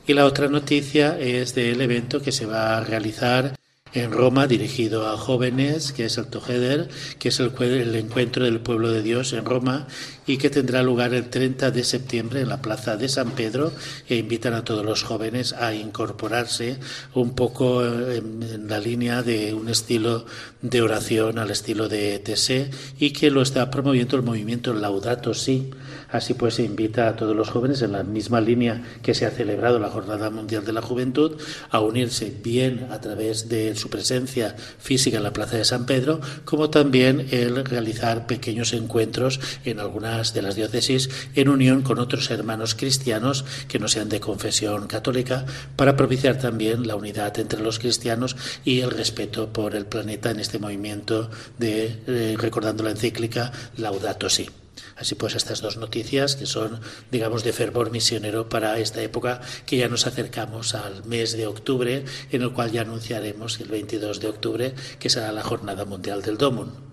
Y 0.06 0.14
la 0.14 0.26
otra 0.26 0.48
noticia 0.48 1.20
es 1.20 1.56
del 1.56 1.82
evento 1.82 2.22
que 2.22 2.32
se 2.32 2.46
va 2.46 2.78
a 2.78 2.84
realizar 2.84 3.56
en 3.94 4.12
Roma 4.12 4.48
dirigido 4.48 5.08
a 5.08 5.18
jóvenes, 5.18 5.92
que 5.92 6.06
es 6.06 6.18
el 6.18 6.28
Toheder, 6.28 6.90
que 7.18 7.30
es 7.30 7.40
el, 7.40 7.96
encuentro 7.96 8.46
del 8.46 8.60
pueblo 8.60 8.92
de 8.92 9.02
Dios 9.02 9.34
en 9.34 9.46
Roma 9.46 9.88
y 10.28 10.38
que 10.38 10.50
tendrá 10.50 10.84
lugar 10.84 11.14
el 11.14 11.30
30 11.30 11.72
de 11.72 11.84
septiembre 11.84 12.42
en 12.42 12.50
la 12.50 12.62
plaza 12.62 12.98
de 12.98 13.10
San 13.10 13.32
Pedro 13.32 13.72
e 14.08 14.18
invitan 14.18 14.54
a 14.54 14.64
todos 14.64 14.86
los 14.86 15.04
jóvenes 15.04 15.54
a 15.54 15.74
incorporarse 15.74 16.78
un 17.16 17.34
poco 17.34 17.84
en, 17.86 18.44
en 18.44 18.68
la 18.68 18.80
línea 18.80 19.24
de 19.24 19.54
un 19.54 19.70
estilo 19.70 20.26
de 20.62 20.82
oración 20.82 21.40
al 21.40 21.52
estilo 21.52 21.90
de 21.90 22.20
TC 22.20 22.72
y 23.00 23.12
que 23.12 23.32
lo 23.32 23.42
está 23.42 23.72
promoviendo 23.72 24.16
el 24.18 24.24
movimiento 24.24 24.74
Laudato 24.74 25.34
Si. 25.34 25.72
Así 26.12 26.34
pues 26.34 26.56
se 26.56 26.64
invita 26.64 27.08
a 27.08 27.16
todos 27.16 27.36
los 27.36 27.50
jóvenes 27.50 27.82
en 27.82 27.92
la 27.92 28.04
misma 28.04 28.42
línea 28.42 28.82
que 29.04 29.14
se 29.14 29.26
ha 29.26 29.32
celebrado 29.32 29.80
la 29.80 29.90
Jornada 29.90 30.30
Mundial 30.30 30.66
de 30.66 30.74
la 30.74 30.82
Juventud 30.82 31.40
a 31.70 31.80
unirse 31.82 32.34
bien 32.44 32.88
a 32.92 33.00
través 33.00 33.48
de 33.48 33.76
su 33.76 33.90
presencia 33.90 34.56
física 34.80 35.18
en 35.18 35.24
la 35.24 35.34
Plaza 35.34 35.58
de 35.58 35.66
San 35.66 35.86
Pedro, 35.86 36.20
como 36.46 36.70
también 36.70 37.28
el 37.32 37.64
realizar 37.64 38.26
pequeños 38.26 38.74
encuentros 38.74 39.40
en 39.66 39.80
algunas 39.80 40.34
de 40.34 40.42
las 40.42 40.56
diócesis 40.56 41.10
en 41.36 41.50
unión 41.50 41.84
con 41.84 42.00
otros 42.00 42.32
hermanos 42.32 42.74
cristianos 42.74 43.46
que 43.68 43.80
no 43.80 43.88
sean 43.88 44.10
de 44.10 44.20
confesión 44.20 44.88
católica 44.88 45.46
para 45.76 45.96
propiciar 45.96 46.38
también 46.40 46.88
la 46.88 46.96
unidad 46.96 47.38
entre 47.40 47.62
los 47.62 47.80
cristianos 47.80 48.36
y 48.66 48.80
el 48.80 48.92
respeto 48.92 49.54
por 49.54 49.76
el 49.76 49.86
planeta 49.86 50.32
en 50.32 50.40
este 50.40 50.60
movimiento 50.60 51.30
de 51.58 52.00
eh, 52.08 52.36
recordando 52.38 52.84
la 52.84 52.92
encíclica 52.92 53.52
Laudato 53.78 54.30
Si. 54.30 54.50
Así 54.96 55.16
pues, 55.16 55.36
estas 55.36 55.62
dos 55.62 55.78
noticias 55.78 56.36
que 56.36 56.46
son, 56.46 56.82
digamos, 57.12 57.44
de 57.44 57.54
fervor 57.54 57.92
misionero 57.92 58.50
para 58.50 58.78
esta 58.80 59.02
época 59.02 59.42
que 59.66 59.78
ya 59.78 59.88
nos 59.88 60.08
acercamos 60.08 60.76
al 60.76 61.06
mes 61.06 61.34
de 61.34 61.48
octubre, 61.48 62.06
en 62.32 62.42
el 62.42 62.54
cual 62.54 62.72
ya 62.72 62.82
anunciaremos 62.82 63.60
el 63.60 63.68
22 63.68 64.20
de 64.20 64.28
octubre 64.28 64.74
que 65.00 65.10
será 65.10 65.32
la 65.32 65.44
Jornada 65.44 65.86
Mundial 65.86 66.22
del 66.22 66.38
Domun. 66.38 66.90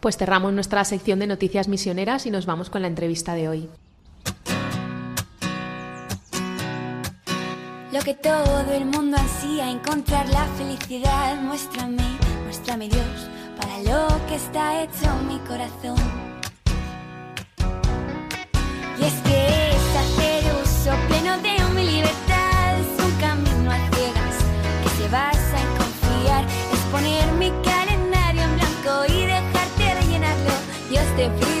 Pues 0.00 0.16
cerramos 0.16 0.52
nuestra 0.52 0.84
sección 0.84 1.18
de 1.18 1.26
noticias 1.26 1.68
misioneras 1.68 2.26
y 2.26 2.30
nos 2.30 2.46
vamos 2.46 2.70
con 2.70 2.82
la 2.82 2.88
entrevista 2.88 3.34
de 3.34 3.48
hoy. 3.48 3.68
Lo 7.92 8.02
que 8.02 8.14
todo 8.14 8.72
el 8.72 8.84
mundo 8.84 9.16
ansía, 9.16 9.70
encontrar 9.70 10.28
la 10.28 10.44
felicidad, 10.58 11.40
muéstrame, 11.40 12.04
muéstrame 12.44 12.88
Dios, 12.88 13.30
para 13.56 13.78
lo 13.78 14.26
que 14.26 14.34
está 14.34 14.82
hecho 14.82 15.14
mi 15.26 15.38
corazón. 15.40 16.25
Es 19.06 19.12
que 19.22 19.68
es 19.70 19.96
hacer 20.02 20.42
uso 20.64 20.90
pleno 21.06 21.38
de 21.38 21.64
mi 21.76 21.84
libertad. 21.84 22.76
Es 22.80 23.04
un 23.04 23.12
camino 23.20 23.70
a 23.70 23.78
que 23.90 24.06
gaste. 24.18 24.82
Que 24.82 24.88
se 25.00 25.08
basa 25.08 25.56
en 25.60 25.70
confiar. 25.78 26.44
Es 26.72 26.80
poner 26.90 27.24
mi 27.38 27.52
calendario 27.62 28.42
en 28.42 28.54
blanco 28.56 29.04
y 29.06 29.26
dejarte 29.26 29.94
rellenarlo. 30.00 30.50
Dios 30.90 31.04
te. 31.16 31.28
brillo. 31.28 31.55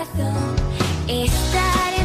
Corazón. 0.00 0.56
Estar 1.08 1.99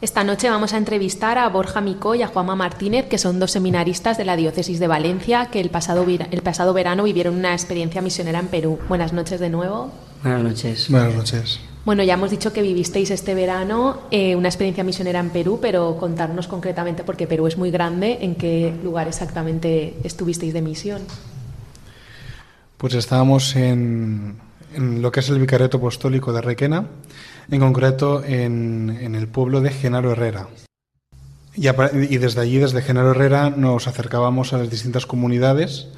Esta 0.00 0.24
noche 0.24 0.48
vamos 0.48 0.72
a 0.72 0.78
entrevistar 0.78 1.36
a 1.36 1.46
Borja 1.50 1.82
Micó 1.82 2.14
y 2.14 2.22
a 2.22 2.26
Juanma 2.28 2.56
Martínez, 2.56 3.06
que 3.06 3.18
son 3.18 3.38
dos 3.38 3.50
seminaristas 3.50 4.16
de 4.16 4.24
la 4.24 4.34
Diócesis 4.34 4.78
de 4.80 4.86
Valencia, 4.86 5.48
que 5.52 5.60
el 5.60 5.68
pasado, 5.68 6.06
vir- 6.06 6.26
el 6.30 6.40
pasado 6.40 6.72
verano 6.72 7.02
vivieron 7.02 7.34
una 7.34 7.52
experiencia 7.52 8.00
misionera 8.00 8.38
en 8.38 8.46
Perú. 8.46 8.78
Buenas 8.88 9.12
noches 9.12 9.40
de 9.40 9.50
nuevo. 9.50 9.92
Buenas 10.22 10.42
noches. 10.42 10.90
Buenas 10.90 11.14
noches. 11.14 11.60
Bueno, 11.84 12.02
ya 12.02 12.14
hemos 12.14 12.30
dicho 12.30 12.50
que 12.52 12.62
vivisteis 12.62 13.10
este 13.10 13.34
verano 13.34 14.00
eh, 14.10 14.36
una 14.36 14.48
experiencia 14.48 14.84
misionera 14.84 15.20
en 15.20 15.30
Perú, 15.30 15.58
pero 15.60 15.96
contarnos 15.98 16.48
concretamente, 16.48 17.04
porque 17.04 17.26
Perú 17.26 17.46
es 17.46 17.58
muy 17.58 17.70
grande, 17.70 18.18
en 18.22 18.36
qué 18.36 18.74
lugar 18.82 19.06
exactamente 19.06 19.96
estuvisteis 20.02 20.54
de 20.54 20.62
misión. 20.62 21.02
Pues 22.78 22.94
estábamos 22.94 23.54
en, 23.54 24.38
en 24.74 25.02
lo 25.02 25.12
que 25.12 25.20
es 25.20 25.28
el 25.28 25.38
Vicariato 25.38 25.76
Apostólico 25.76 26.32
de 26.32 26.40
Requena, 26.40 26.86
en 27.50 27.60
concreto 27.60 28.24
en, 28.24 28.96
en 29.00 29.14
el 29.14 29.28
pueblo 29.28 29.60
de 29.60 29.70
Genaro 29.70 30.12
Herrera. 30.12 30.48
Y, 31.54 31.66
y 31.68 32.18
desde 32.18 32.40
allí, 32.40 32.58
desde 32.58 32.82
Genaro 32.82 33.10
Herrera, 33.10 33.50
nos 33.50 33.86
acercábamos 33.88 34.52
a 34.52 34.58
las 34.58 34.70
distintas 34.70 35.06
comunidades 35.06 35.88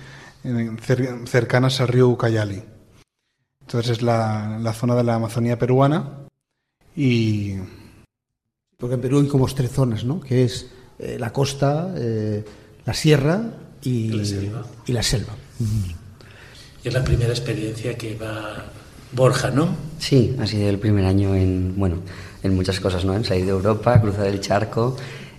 cer- 0.45 1.27
cercanas 1.27 1.81
al 1.81 1.89
río 1.89 2.09
Ucayali. 2.09 2.63
Entonces 3.61 3.93
es 3.99 4.03
la, 4.03 4.59
la 4.61 4.73
zona 4.73 4.95
de 4.97 5.05
la 5.05 5.15
Amazonía 5.15 5.59
peruana 5.59 6.27
y 6.97 7.57
Porque 8.77 8.97
en 8.97 9.01
Perú 9.01 9.21
hay 9.21 9.29
como 9.29 9.47
tres 9.47 9.71
zonas, 9.71 10.05
¿no? 10.05 10.21
Que 10.21 10.45
es 10.45 10.67
eh, 10.99 11.17
la 11.19 11.33
costa, 11.33 11.95
eh, 11.97 12.45
la 12.85 12.95
sierra 12.95 13.41
y, 13.83 14.09
La 14.09 14.25
selva. 14.25 14.67
y 14.87 14.93
la 14.93 15.03
selva. 15.03 15.35
Y 16.83 16.89
es 16.89 16.93
la 16.93 17.05
primera 17.05 17.31
experiencia 17.31 17.97
que 17.97 18.17
va 18.17 18.65
Borja, 19.13 19.51
¿no? 19.51 19.69
Sí, 19.99 20.35
ha 20.41 20.47
sido 20.47 20.69
el 20.69 20.79
primer 20.79 21.05
año 21.05 21.35
en, 21.35 21.75
bueno, 21.77 21.97
en 22.43 22.55
muchas 22.55 22.81
cosas, 22.81 23.05
¿no? 23.05 23.15
En 23.15 23.25
salir 23.25 23.45
de 23.45 23.51
Europa, 23.51 24.01
cruzar 24.01 24.27
el 24.27 24.41
charco 24.41 24.97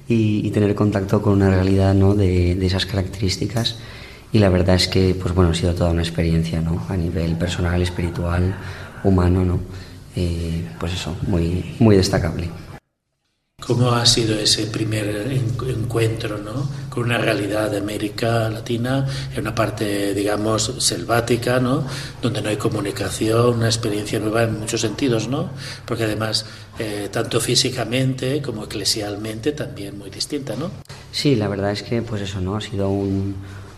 y, 0.08 0.50
tener 0.51 0.75
contacto 0.75 1.22
con 1.22 1.34
una 1.34 1.50
realidad, 1.50 1.94
¿no? 1.94 2.13
De, 2.15 2.56
de 2.56 2.65
esas 2.65 2.86
características. 2.86 3.77
Y 4.32 4.39
la 4.39 4.50
verdad 4.50 4.75
es 4.75 4.88
que, 4.88 5.15
pues 5.20 5.34
bueno, 5.34 5.51
ha 5.51 5.53
sido 5.53 5.74
toda 5.74 5.92
una 5.92 6.01
experiencia, 6.01 6.62
¿no? 6.62 6.84
A 6.89 6.98
nivel 6.98 7.36
personal, 7.36 7.82
espiritual, 7.82 8.56
humano, 9.03 9.46
¿no? 9.46 9.60
Eh, 10.15 10.63
pues 10.80 10.94
eso, 10.94 11.15
muy, 11.27 11.75
muy 11.80 11.96
destacable. 11.96 12.50
¿Cómo 13.65 13.91
ha 13.91 14.05
sido 14.05 14.38
ese 14.38 14.65
primer 14.67 15.08
en- 15.32 15.55
encuentro 15.70 16.38
¿no? 16.38 16.70
con 16.89 17.03
una 17.05 17.17
realidad 17.17 17.72
de 17.72 17.77
América 17.77 18.50
Latina, 18.50 19.08
en 19.34 19.39
una 19.41 19.55
parte, 19.55 20.13
digamos, 20.13 20.74
selvática, 20.79 21.60
¿no? 21.62 21.86
donde 22.22 22.41
no 22.41 22.50
hay 22.50 22.58
comunicación, 22.58 23.55
una 23.58 23.67
experiencia 23.67 24.20
nueva 24.20 24.43
en 24.43 24.60
muchos 24.60 24.82
sentidos, 24.82 25.29
¿no? 25.29 25.50
porque 25.86 26.03
además, 26.03 26.46
eh, 26.77 27.08
tanto 27.12 27.39
físicamente 27.39 28.41
como 28.41 28.65
eclesialmente, 28.65 29.53
también 29.53 29.98
muy 29.98 30.10
distinta, 30.10 30.55
¿no? 30.58 30.70
Sí, 31.13 31.36
la 31.36 31.48
verdad 31.48 31.72
es 31.72 31.84
que 31.84 32.01
pues 32.01 32.22
eso, 32.22 32.41
¿no? 32.41 32.55
Ha 32.58 32.62
sido 32.62 32.89
un, 32.89 33.36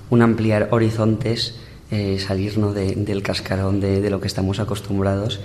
un 0.10 0.22
ampliar 0.24 0.70
horizontes, 0.72 1.54
eh, 1.92 2.18
salir 2.25 2.58
¿no? 2.58 2.74
de- 2.74 2.96
del 2.96 3.22
cascarón 3.22 3.80
de, 3.82 4.01
de 4.01 4.10
lo 4.10 4.20
que 4.20 4.27
estamos 4.27 4.60
acostumbrados 4.60 5.39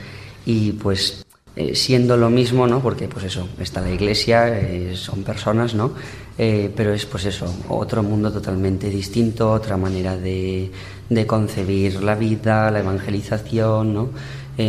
y 0.47 0.73
pues 0.73 1.27
eh, 1.57 1.75
siendo 1.75 2.17
lo 2.17 2.31
mismo, 2.31 2.67
¿no? 2.67 2.81
Porque 2.81 3.09
pues 3.09 3.25
eso, 3.25 3.49
está 3.59 3.81
la 3.81 3.91
iglesia, 3.91 4.49
eh, 4.49 4.95
son 4.95 5.25
personas, 5.25 5.75
¿no? 5.75 5.93
Eh, 6.39 6.71
pero 6.77 6.95
es 6.95 7.07
pues 7.07 7.25
eso, 7.25 7.53
otro 7.69 8.03
mundo 8.03 8.33
totalmente 8.33 8.89
distinto, 8.89 9.51
otra 9.51 9.77
manera 9.77 10.17
de, 10.17 10.71
de 11.09 11.27
concebir 11.27 12.03
la 12.03 12.15
vida, 12.15 12.71
la 12.71 12.79
evangelización, 12.81 13.95
¿no? 13.95 14.11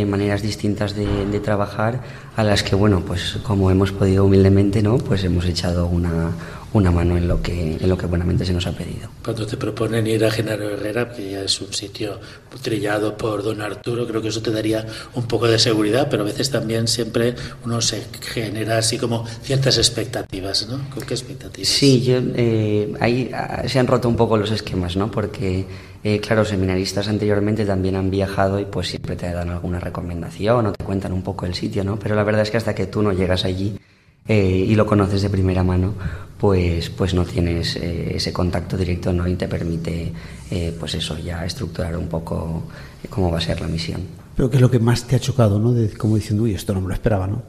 Maneras 0.06 0.40
distintas 0.40 0.94
de, 0.94 1.26
de 1.26 1.40
trabajar 1.40 2.00
a 2.34 2.42
las 2.42 2.62
que, 2.62 2.74
bueno, 2.74 3.02
pues 3.06 3.36
como 3.42 3.70
hemos 3.70 3.92
podido 3.92 4.24
humildemente, 4.24 4.82
¿no? 4.82 4.96
Pues 4.96 5.22
hemos 5.22 5.44
echado 5.44 5.86
una, 5.86 6.30
una 6.72 6.90
mano 6.90 7.16
en 7.16 7.28
lo 7.28 7.42
que 7.42 7.76
en 7.80 7.88
lo 7.88 7.96
que 7.98 8.06
buenamente 8.06 8.44
se 8.44 8.52
nos 8.52 8.66
ha 8.66 8.72
pedido. 8.72 9.08
Cuando 9.24 9.46
te 9.46 9.56
proponen 9.56 10.06
ir 10.06 10.24
a 10.24 10.30
Genaro 10.30 10.70
Herrera, 10.70 11.12
que 11.12 11.32
ya 11.32 11.42
es 11.42 11.60
un 11.60 11.72
sitio 11.72 12.18
trillado 12.62 13.16
por 13.16 13.42
don 13.42 13.60
Arturo, 13.60 14.06
creo 14.06 14.22
que 14.22 14.28
eso 14.28 14.42
te 14.42 14.50
daría 14.50 14.86
un 15.14 15.26
poco 15.26 15.48
de 15.48 15.58
seguridad, 15.58 16.08
pero 16.10 16.22
a 16.22 16.26
veces 16.26 16.50
también 16.50 16.88
siempre 16.88 17.34
uno 17.64 17.80
se 17.80 18.02
genera 18.20 18.78
así 18.78 18.98
como 18.98 19.26
ciertas 19.42 19.78
expectativas, 19.78 20.68
¿no? 20.68 20.88
¿Con 20.90 21.02
qué 21.04 21.14
expectativas? 21.14 21.68
Sí, 21.68 22.02
yo, 22.02 22.18
eh, 22.34 22.92
ahí 23.00 23.30
ah, 23.34 23.64
se 23.66 23.78
han 23.78 23.86
roto 23.86 24.08
un 24.08 24.16
poco 24.16 24.36
los 24.36 24.50
esquemas, 24.50 24.96
¿no? 24.96 25.10
Porque, 25.10 25.66
eh, 26.02 26.20
claro, 26.20 26.44
seminaristas 26.44 27.08
anteriormente 27.08 27.64
también 27.64 27.96
han 27.96 28.10
viajado 28.10 28.58
y 28.58 28.64
pues 28.64 28.88
siempre 28.88 29.16
te 29.16 29.30
dan 29.30 29.50
alguna 29.50 29.80
recomendación 29.80 30.66
o 30.66 30.72
te 30.72 30.84
cuentan 30.84 31.12
un 31.12 31.22
poco 31.22 31.46
el 31.46 31.54
sitio, 31.54 31.84
¿no? 31.84 31.98
Pero 31.98 32.14
la 32.14 32.24
verdad 32.24 32.42
es 32.42 32.50
que 32.50 32.56
hasta 32.56 32.74
que 32.74 32.86
tú 32.86 33.02
no 33.02 33.12
llegas 33.12 33.44
allí 33.44 33.78
eh, 34.26 34.66
y 34.68 34.74
lo 34.74 34.86
conoces 34.86 35.22
de 35.22 35.30
primera 35.30 35.62
mano, 35.62 35.94
pues, 36.38 36.90
pues 36.90 37.14
no 37.14 37.24
tienes 37.24 37.76
eh, 37.76 38.16
ese 38.16 38.32
contacto 38.32 38.76
directo, 38.76 39.12
¿no? 39.12 39.28
Y 39.28 39.36
te 39.36 39.48
permite, 39.48 40.12
eh, 40.50 40.76
pues 40.78 40.94
eso, 40.94 41.16
ya 41.18 41.44
estructurar 41.44 41.96
un 41.96 42.08
poco 42.08 42.64
cómo 43.10 43.30
va 43.30 43.38
a 43.38 43.40
ser 43.40 43.60
la 43.60 43.68
misión. 43.68 44.00
Pero 44.36 44.50
¿qué 44.50 44.56
es 44.56 44.62
lo 44.62 44.70
que 44.70 44.78
más 44.78 45.06
te 45.06 45.16
ha 45.16 45.20
chocado, 45.20 45.58
no? 45.58 45.72
De, 45.72 45.90
como 45.90 46.16
diciendo, 46.16 46.44
uy, 46.44 46.54
esto 46.54 46.72
no 46.74 46.80
me 46.80 46.88
lo 46.88 46.94
esperaba, 46.94 47.26
¿no? 47.26 47.42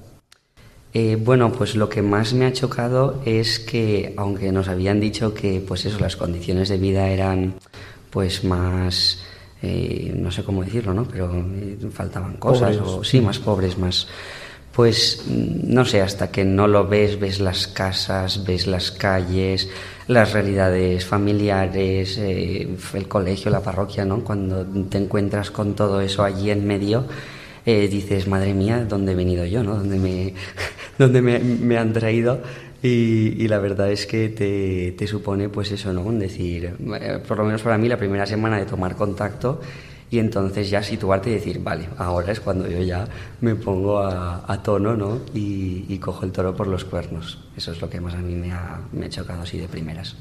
Eh, 0.93 1.17
bueno, 1.19 1.51
pues 1.51 1.75
lo 1.75 1.89
que 1.89 2.03
más 2.03 2.33
me 2.33 2.45
ha 2.45 2.53
chocado 2.53 3.19
es 3.25 3.57
que, 3.57 4.13
aunque 4.15 4.51
nos 4.51 4.67
habían 4.67 4.99
dicho 4.99 5.33
que, 5.33 5.63
pues 5.67 5.85
eso, 5.85 5.99
las 5.99 6.15
condiciones 6.15 6.69
de 6.69 6.77
vida 6.77 7.09
eran, 7.09 7.55
pues 8.11 8.43
más, 8.43 9.23
eh, 9.63 10.13
no 10.15 10.29
sé 10.29 10.43
cómo 10.43 10.63
decirlo, 10.63 10.93
¿no? 10.93 11.05
Pero 11.05 11.33
eh, 11.35 11.79
faltaban 11.91 12.37
cosas, 12.37 12.77
Pobres. 12.77 12.93
o 12.93 13.03
sí, 13.03 13.21
más 13.21 13.39
pobres, 13.39 13.77
más, 13.79 14.07
pues 14.73 15.23
no 15.27 15.85
sé, 15.85 16.01
hasta 16.01 16.31
que 16.31 16.43
no 16.43 16.67
lo 16.67 16.87
ves, 16.87 17.19
ves 17.19 17.39
las 17.39 17.67
casas, 17.67 18.43
ves 18.43 18.65
las 18.65 18.91
calles, 18.91 19.69
las 20.07 20.33
realidades 20.33 21.05
familiares, 21.05 22.17
eh, 22.17 22.67
el 22.93 23.07
colegio, 23.07 23.51
la 23.51 23.61
parroquia, 23.61 24.03
¿no? 24.03 24.23
Cuando 24.23 24.65
te 24.65 24.97
encuentras 24.97 25.51
con 25.51 25.75
todo 25.75 26.01
eso 26.01 26.23
allí 26.23 26.49
en 26.49 26.65
medio, 26.65 27.05
eh, 27.65 27.87
dices, 27.87 28.27
madre 28.27 28.55
mía, 28.55 28.83
¿dónde 28.83 29.11
he 29.11 29.15
venido 29.15 29.45
yo? 29.45 29.63
¿no? 29.63 29.75
¿Dónde, 29.75 29.97
me, 29.97 30.33
dónde 30.97 31.21
me, 31.21 31.39
me 31.39 31.77
han 31.77 31.93
traído? 31.93 32.41
Y, 32.81 33.41
y 33.41 33.47
la 33.47 33.59
verdad 33.59 33.91
es 33.91 34.07
que 34.07 34.27
te, 34.27 34.93
te 34.97 35.07
supone, 35.07 35.49
pues 35.49 35.71
eso, 35.71 35.93
¿no? 35.93 36.01
Un 36.01 36.19
decir, 36.19 36.73
eh, 36.99 37.19
por 37.25 37.37
lo 37.37 37.45
menos 37.45 37.61
para 37.61 37.77
mí, 37.77 37.87
la 37.87 37.97
primera 37.97 38.25
semana 38.25 38.57
de 38.57 38.65
tomar 38.65 38.95
contacto 38.95 39.61
y 40.13 40.19
entonces 40.19 40.69
ya 40.69 40.83
situarte 40.83 41.31
y 41.31 41.33
decir, 41.33 41.63
vale, 41.63 41.89
ahora 41.97 42.31
es 42.31 42.39
cuando 42.39 42.67
yo 42.67 42.79
ya 42.83 43.07
me 43.41 43.55
pongo 43.55 43.97
a, 43.97 44.43
a 44.45 44.61
tono, 44.61 44.95
¿no? 44.95 45.21
Y, 45.33 45.85
y 45.89 45.97
cojo 45.97 46.23
el 46.23 46.31
toro 46.31 46.55
por 46.55 46.67
los 46.67 46.85
cuernos. 46.85 47.39
Eso 47.57 47.71
es 47.71 47.81
lo 47.81 47.89
que 47.89 47.99
más 47.99 48.13
a 48.13 48.19
mí 48.19 48.35
me 48.35 48.51
ha, 48.51 48.79
me 48.91 49.07
ha 49.07 49.09
chocado 49.09 49.41
así 49.41 49.57
de 49.57 49.67
primeras. 49.67 50.15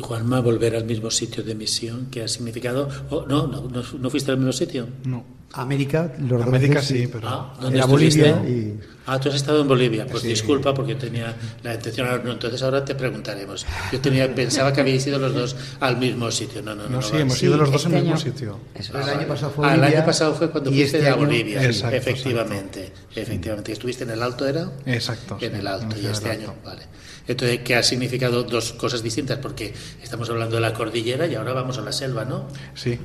Y 0.00 0.02
Juanma, 0.02 0.40
volver 0.40 0.76
al 0.76 0.84
mismo 0.86 1.10
sitio 1.10 1.42
de 1.44 1.54
misión, 1.54 2.08
¿qué 2.10 2.22
ha 2.22 2.28
significado? 2.28 2.88
Oh, 3.10 3.26
no, 3.28 3.46
no, 3.46 3.68
no, 3.68 3.82
no 3.98 4.10
fuiste 4.10 4.30
al 4.30 4.38
mismo 4.38 4.52
sitio. 4.52 4.88
no. 5.04 5.38
América, 5.52 6.12
los 6.20 6.42
América 6.42 6.80
sí, 6.80 7.08
pero 7.12 7.26
Ah, 7.28 7.56
¿dónde? 7.60 7.82
Bolivia 7.82 8.40
y... 8.48 8.78
Ah, 9.04 9.18
tú 9.18 9.30
has 9.30 9.34
estado 9.34 9.62
en 9.62 9.66
Bolivia. 9.66 10.06
Pues 10.06 10.22
disculpa 10.22 10.72
porque 10.72 10.94
tenía 10.94 11.34
la 11.64 11.74
intención. 11.74 12.06
no, 12.24 12.30
Entonces 12.30 12.62
ahora 12.62 12.84
te 12.84 12.94
preguntaremos. 12.94 13.66
Yo 13.90 14.00
tenía, 14.00 14.32
pensaba 14.32 14.72
que 14.72 14.80
habíais 14.80 15.04
ido 15.08 15.18
los 15.18 15.34
dos 15.34 15.56
al 15.80 15.96
mismo 15.96 16.30
sitio. 16.30 16.62
No, 16.62 16.76
no, 16.76 16.84
no. 16.84 16.88
no, 16.90 16.96
no, 16.98 17.02
sí, 17.02 17.16
hemos 17.16 17.42
ido 17.42 17.56
los 17.56 17.68
dos 17.72 17.82
este 17.84 17.96
al 17.96 18.02
mismo 18.04 18.14
año- 18.16 18.22
sitio. 18.24 18.60
Eso 18.76 18.96
es. 18.96 19.08
el 19.08 19.12
año 19.18 19.26
pasado 19.26 19.50
fue 19.56 19.66
Ah, 19.68 19.74
el 19.74 19.82
año 19.82 20.04
pasado 20.06 20.34
fue 20.36 20.50
cuando 20.52 20.70
y 20.70 20.74
fuiste 20.74 20.98
este 20.98 21.10
a 21.10 21.14
año- 21.14 21.26
Bolivia. 21.26 21.64
Exacto, 21.64 21.96
efectivamente, 21.96 22.92
efectivamente. 23.16 23.72
¿Estuviste 23.72 24.04
en 24.04 24.10
el 24.10 24.22
Alto, 24.22 24.46
era? 24.46 24.70
Exacto. 24.86 25.36
En 25.40 25.50
sí, 25.52 25.58
el 25.58 25.66
Alto, 25.66 25.96
en 25.96 26.04
y 26.04 26.06
este 26.06 26.30
año, 26.30 26.54
vale. 26.64 26.82
Entonces, 27.32 27.60
¿qué 27.64 27.76
ha 27.76 27.82
significado 27.82 28.42
dos 28.42 28.72
cosas 28.72 29.02
distintas? 29.02 29.38
Porque 29.38 29.72
estamos 30.02 30.28
hablando 30.30 30.56
de 30.56 30.62
la 30.62 30.72
cordillera 30.72 31.26
y 31.26 31.34
ahora 31.34 31.52
vamos 31.52 31.78
a 31.78 31.82
la 31.82 31.92
selva, 31.92 32.24
¿no? 32.24 32.46
Sí. 32.74 32.98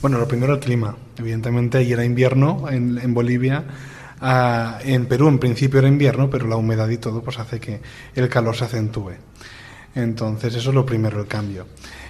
Bueno, 0.00 0.18
lo 0.18 0.26
primero 0.28 0.54
el 0.54 0.60
clima. 0.60 0.96
Evidentemente, 1.18 1.78
ayer 1.78 1.92
era 1.94 2.04
invierno 2.04 2.68
en, 2.70 3.14
Bolivia. 3.14 3.64
Ah, 4.20 4.78
en 4.84 5.06
Perú, 5.06 5.28
en 5.28 5.38
principio 5.38 5.78
era 5.80 5.88
invierno, 5.88 6.30
pero 6.30 6.46
la 6.46 6.56
humedad 6.56 6.88
y 6.88 6.98
todo 6.98 7.22
pues 7.22 7.38
hace 7.38 7.60
que 7.60 7.80
el 8.14 8.28
calor 8.28 8.56
se 8.56 8.64
acentúe. 8.64 9.12
Entonces, 9.94 10.54
eso 10.54 10.70
es 10.70 10.74
lo 10.74 10.86
primero, 10.86 11.20
el 11.20 11.26
cambio. 11.26 11.66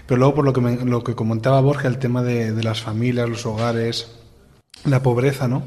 Pero 0.06 0.18
luego, 0.18 0.34
por 0.36 0.44
lo 0.44 0.52
que, 0.52 0.60
me- 0.60 0.84
lo 0.84 1.02
que 1.02 1.14
comentaba 1.14 1.60
Borja, 1.60 1.88
el 1.88 1.98
tema 1.98 2.22
de 2.22 2.62
las 2.62 2.80
familias, 2.82 3.28
los 3.28 3.46
hogares, 3.46 4.08
la 4.84 5.02
pobreza, 5.02 5.48
¿no? 5.48 5.62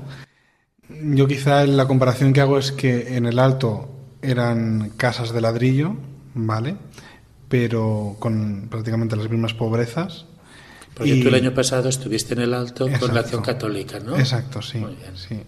Yo 0.90 1.28
quizá 1.28 1.66
la 1.66 1.88
comparación 1.88 2.32
que 2.32 2.42
hago 2.42 2.58
es 2.60 2.72
que 2.72 3.16
en 3.18 3.26
el 3.26 3.40
alto 3.40 3.95
eran 4.30 4.92
casas 4.98 5.32
de 5.34 5.42
ladrillo, 5.42 5.96
¿vale? 6.34 6.76
Pero 7.50 8.16
con 8.20 8.68
prácticamente 8.70 9.16
las 9.16 9.30
mismas 9.30 9.54
pobrezas. 9.54 10.26
Porque 10.94 11.16
Y- 11.16 11.22
tú 11.22 11.28
el 11.30 11.36
año 11.36 11.54
pasado 11.54 11.90
estuviste 11.90 12.34
en 12.34 12.42
el 12.42 12.54
Alto 12.54 12.86
con 12.86 12.92
la 12.92 12.96
Exacto. 12.98 13.20
Acción 13.20 13.42
Católica, 13.44 14.00
¿no? 14.00 14.18
Exacto, 14.18 14.62
sí. 14.62 14.78
Muy 14.80 14.96
bien. 14.96 15.16
sí. 15.16 15.42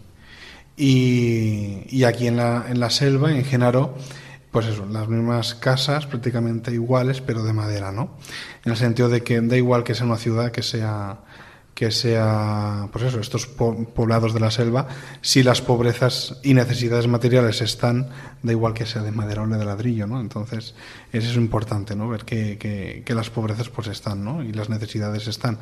Y, 0.75 1.83
y 1.89 2.03
aquí 2.03 2.27
en 2.27 2.37
la, 2.37 2.65
en 2.69 2.79
la 2.79 2.89
selva, 2.89 3.31
en 3.31 3.43
Genaro, 3.43 3.95
pues 4.51 4.67
eso, 4.67 4.85
las 4.85 5.07
mismas 5.07 5.55
casas 5.55 6.05
prácticamente 6.05 6.71
iguales, 6.71 7.21
pero 7.21 7.43
de 7.43 7.53
madera, 7.53 7.91
¿no? 7.91 8.17
En 8.63 8.71
el 8.73 8.77
sentido 8.77 9.09
de 9.09 9.23
que 9.23 9.41
da 9.41 9.57
igual 9.57 9.83
que 9.83 9.95
sea 9.95 10.05
una 10.05 10.17
ciudad, 10.17 10.51
que 10.51 10.61
sea 10.63 11.19
que 11.77 11.91
sea, 11.91 12.89
pues 12.91 13.03
eso, 13.05 13.19
estos 13.19 13.45
po- 13.45 13.85
poblados 13.93 14.33
de 14.33 14.39
la 14.39 14.49
selva, 14.49 14.87
si 15.21 15.43
las 15.43 15.61
pobrezas 15.61 16.39
y 16.41 16.55
necesidades 16.55 17.05
materiales 17.07 17.61
están, 17.61 18.09
da 18.41 18.51
igual 18.51 18.73
que 18.73 18.87
sea 18.87 19.03
de 19.03 19.11
madera 19.11 19.43
o 19.43 19.47
de 19.47 19.63
ladrillo, 19.63 20.07
¿no? 20.07 20.19
Entonces, 20.19 20.73
eso 21.13 21.29
es 21.29 21.37
importante, 21.37 21.95
¿no? 21.95 22.09
Ver 22.09 22.25
que, 22.25 22.57
que, 22.57 23.03
que 23.05 23.13
las 23.13 23.29
pobrezas 23.29 23.69
pues 23.69 23.89
están, 23.89 24.25
¿no? 24.25 24.43
Y 24.43 24.53
las 24.53 24.69
necesidades 24.69 25.27
están. 25.27 25.59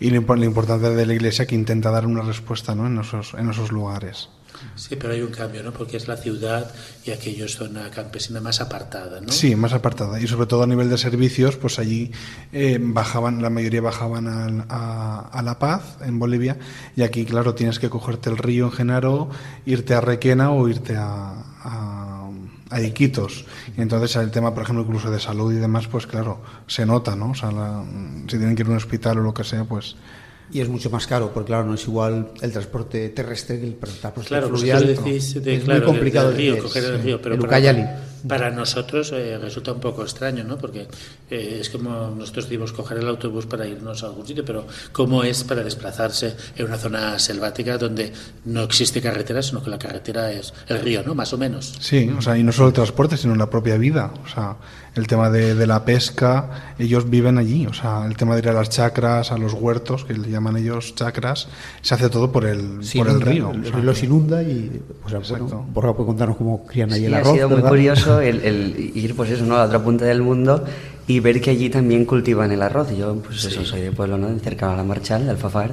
Y 0.00 0.08
lo, 0.08 0.22
lo 0.22 0.44
importante 0.46 0.88
de 0.88 1.04
la 1.04 1.12
iglesia 1.12 1.46
que 1.46 1.54
intenta 1.54 1.90
dar 1.90 2.06
una 2.06 2.22
respuesta, 2.22 2.74
¿no? 2.74 2.86
En 2.86 2.96
esos, 2.98 3.34
en 3.34 3.50
esos 3.50 3.70
lugares. 3.70 4.30
Sí, 4.76 4.96
pero 4.96 5.12
hay 5.12 5.22
un 5.22 5.30
cambio, 5.30 5.62
¿no? 5.62 5.72
Porque 5.72 5.96
es 5.96 6.08
la 6.08 6.16
ciudad 6.16 6.72
y 7.04 7.10
aquello 7.10 7.44
es 7.44 7.56
zona 7.56 7.90
campesina 7.90 8.40
más 8.40 8.60
apartada, 8.60 9.20
¿no? 9.20 9.30
Sí, 9.30 9.54
más 9.54 9.72
apartada. 9.72 10.20
Y 10.20 10.26
sobre 10.26 10.46
todo 10.46 10.62
a 10.62 10.66
nivel 10.66 10.88
de 10.88 10.96
servicios, 10.96 11.56
pues 11.56 11.78
allí 11.78 12.10
eh, 12.52 12.78
bajaban, 12.80 13.42
la 13.42 13.50
mayoría 13.50 13.82
bajaban 13.82 14.66
a, 14.68 15.42
La 15.42 15.58
Paz, 15.58 15.98
en 16.02 16.18
Bolivia, 16.18 16.58
y 16.96 17.02
aquí, 17.02 17.24
claro, 17.24 17.54
tienes 17.54 17.78
que 17.78 17.90
cogerte 17.90 18.30
el 18.30 18.38
río 18.38 18.66
en 18.66 18.72
Genaro, 18.72 19.30
irte 19.66 19.94
a 19.94 20.00
Requena 20.00 20.50
o 20.50 20.68
irte 20.68 20.96
a, 20.96 21.46
Iquitos. 22.82 23.46
Y 23.76 23.82
entonces 23.82 24.14
el 24.16 24.30
tema, 24.30 24.54
por 24.54 24.62
ejemplo, 24.62 24.84
incluso 24.84 25.10
de 25.10 25.18
salud 25.18 25.52
y 25.52 25.56
demás, 25.56 25.88
pues 25.88 26.06
claro, 26.06 26.40
se 26.68 26.86
nota, 26.86 27.16
¿no? 27.16 27.32
O 27.32 27.34
sea, 27.34 27.50
si 28.28 28.38
tienen 28.38 28.54
que 28.54 28.62
ir 28.62 28.68
a 28.68 28.70
un 28.70 28.76
hospital 28.76 29.18
o 29.18 29.22
lo 29.22 29.34
que 29.34 29.42
sea, 29.44 29.64
pues... 29.64 29.96
Y 30.52 30.60
es 30.60 30.68
mucho 30.68 30.90
más 30.90 31.06
caro, 31.06 31.32
porque 31.32 31.48
claro, 31.48 31.64
no 31.66 31.74
es 31.74 31.84
igual 31.86 32.30
el 32.40 32.50
transporte 32.52 33.08
terrestre 33.10 33.60
que 33.60 33.66
el 33.66 33.76
transporte 33.76 34.28
Claro, 34.28 34.48
fluvial. 34.48 34.86
decís 34.86 35.42
de, 35.42 35.54
es 35.56 35.64
claro, 35.64 35.80
muy 35.80 35.86
complicado 35.92 36.28
del 36.28 36.36
río, 36.36 36.54
de- 36.56 36.60
coger 36.60 36.84
el 36.84 37.02
río, 37.02 37.22
pero 37.22 37.34
el 37.36 37.40
para, 37.40 37.50
Ucayali. 37.52 37.84
para 38.26 38.50
nosotros 38.50 39.12
eh, 39.12 39.38
resulta 39.38 39.70
un 39.72 39.78
poco 39.78 40.02
extraño, 40.02 40.42
¿no? 40.42 40.58
Porque 40.58 40.88
eh, 41.30 41.58
es 41.60 41.70
como 41.70 42.10
nosotros 42.18 42.46
decimos 42.48 42.72
coger 42.72 42.98
el 42.98 43.06
autobús 43.08 43.46
para 43.46 43.64
irnos 43.64 44.02
a 44.02 44.06
algún 44.06 44.26
sitio, 44.26 44.44
pero 44.44 44.66
¿cómo 44.90 45.22
es 45.22 45.44
para 45.44 45.62
desplazarse 45.62 46.34
en 46.56 46.66
una 46.66 46.78
zona 46.78 47.16
selvática 47.20 47.78
donde 47.78 48.12
no 48.46 48.62
existe 48.64 49.00
carretera, 49.00 49.42
sino 49.42 49.62
que 49.62 49.70
la 49.70 49.78
carretera 49.78 50.32
es 50.32 50.52
el 50.66 50.80
río, 50.80 51.04
¿no? 51.04 51.14
Más 51.14 51.32
o 51.32 51.38
menos. 51.38 51.74
Sí, 51.78 52.10
o 52.16 52.20
sea, 52.20 52.36
y 52.36 52.42
no 52.42 52.50
solo 52.50 52.68
el 52.68 52.74
transporte, 52.74 53.16
sino 53.16 53.36
la 53.36 53.48
propia 53.48 53.76
vida. 53.76 54.12
O 54.24 54.28
sea, 54.28 54.56
el 54.94 55.06
tema 55.06 55.30
de, 55.30 55.54
de 55.54 55.66
la 55.66 55.84
pesca, 55.84 56.74
ellos 56.78 57.08
viven 57.08 57.38
allí. 57.38 57.66
O 57.66 57.72
sea, 57.72 58.04
el 58.06 58.16
tema 58.16 58.34
de 58.34 58.40
ir 58.42 58.48
a 58.48 58.52
las 58.52 58.70
chacras, 58.70 59.30
a 59.32 59.38
los 59.38 59.52
huertos, 59.54 60.04
que 60.04 60.14
le 60.14 60.28
llaman 60.30 60.56
ellos 60.56 60.94
chacras, 60.94 61.48
se 61.80 61.94
hace 61.94 62.08
todo 62.08 62.32
por 62.32 62.44
el, 62.44 62.82
Se 62.84 62.98
por 62.98 63.08
el 63.08 63.20
río. 63.20 63.50
El 63.52 63.60
O 63.60 63.64
sea, 63.64 63.72
río 63.76 63.84
los 63.84 64.02
inunda 64.02 64.42
y, 64.42 64.80
pues, 65.02 65.30
bueno, 65.30 65.66
Borja 65.72 65.94
puede 65.94 66.06
contarnos 66.08 66.36
cómo 66.36 66.64
crían 66.66 66.92
ahí 66.92 67.00
Sí, 67.00 67.06
el 67.06 67.14
ha 67.14 67.18
arroz. 67.18 67.32
sido 67.34 67.48
muy 67.48 67.56
¿verdad? 67.56 67.68
curioso 67.70 68.20
el, 68.20 68.40
el 68.44 68.92
ir 68.96 69.14
pues 69.14 69.30
eso, 69.30 69.44
¿no? 69.44 69.54
a 69.54 69.58
la 69.58 69.64
otra 69.66 69.82
punta 69.82 70.04
del 70.04 70.22
mundo 70.22 70.64
y 71.06 71.20
ver 71.20 71.40
que 71.40 71.50
allí 71.50 71.70
también 71.70 72.04
cultivan 72.04 72.50
el 72.52 72.62
arroz. 72.62 72.96
Yo, 72.96 73.14
pues 73.16 73.44
eso, 73.44 73.64
soy 73.64 73.80
de 73.82 73.92
pueblo, 73.92 74.18
¿no? 74.18 74.28
De 74.28 74.38
cerca 74.40 74.72
a 74.72 74.76
la 74.76 74.84
Marchal, 74.84 75.24
de 75.24 75.30
Alfafar. 75.30 75.70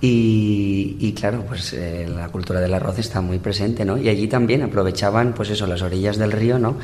Y, 0.00 0.96
y 0.98 1.12
claro, 1.12 1.44
pues 1.46 1.72
eh, 1.74 2.08
la 2.12 2.28
cultura 2.28 2.60
del 2.60 2.74
arroz 2.74 2.98
está 2.98 3.20
muy 3.20 3.38
presente, 3.38 3.84
¿no? 3.84 3.96
Y 3.96 4.08
allí 4.08 4.26
también 4.26 4.62
aprovechaban, 4.62 5.32
pues 5.32 5.50
eso, 5.50 5.64
las 5.68 5.80
orillas 5.82 6.16
del 6.16 6.32
río, 6.32 6.58
¿no? 6.58 6.76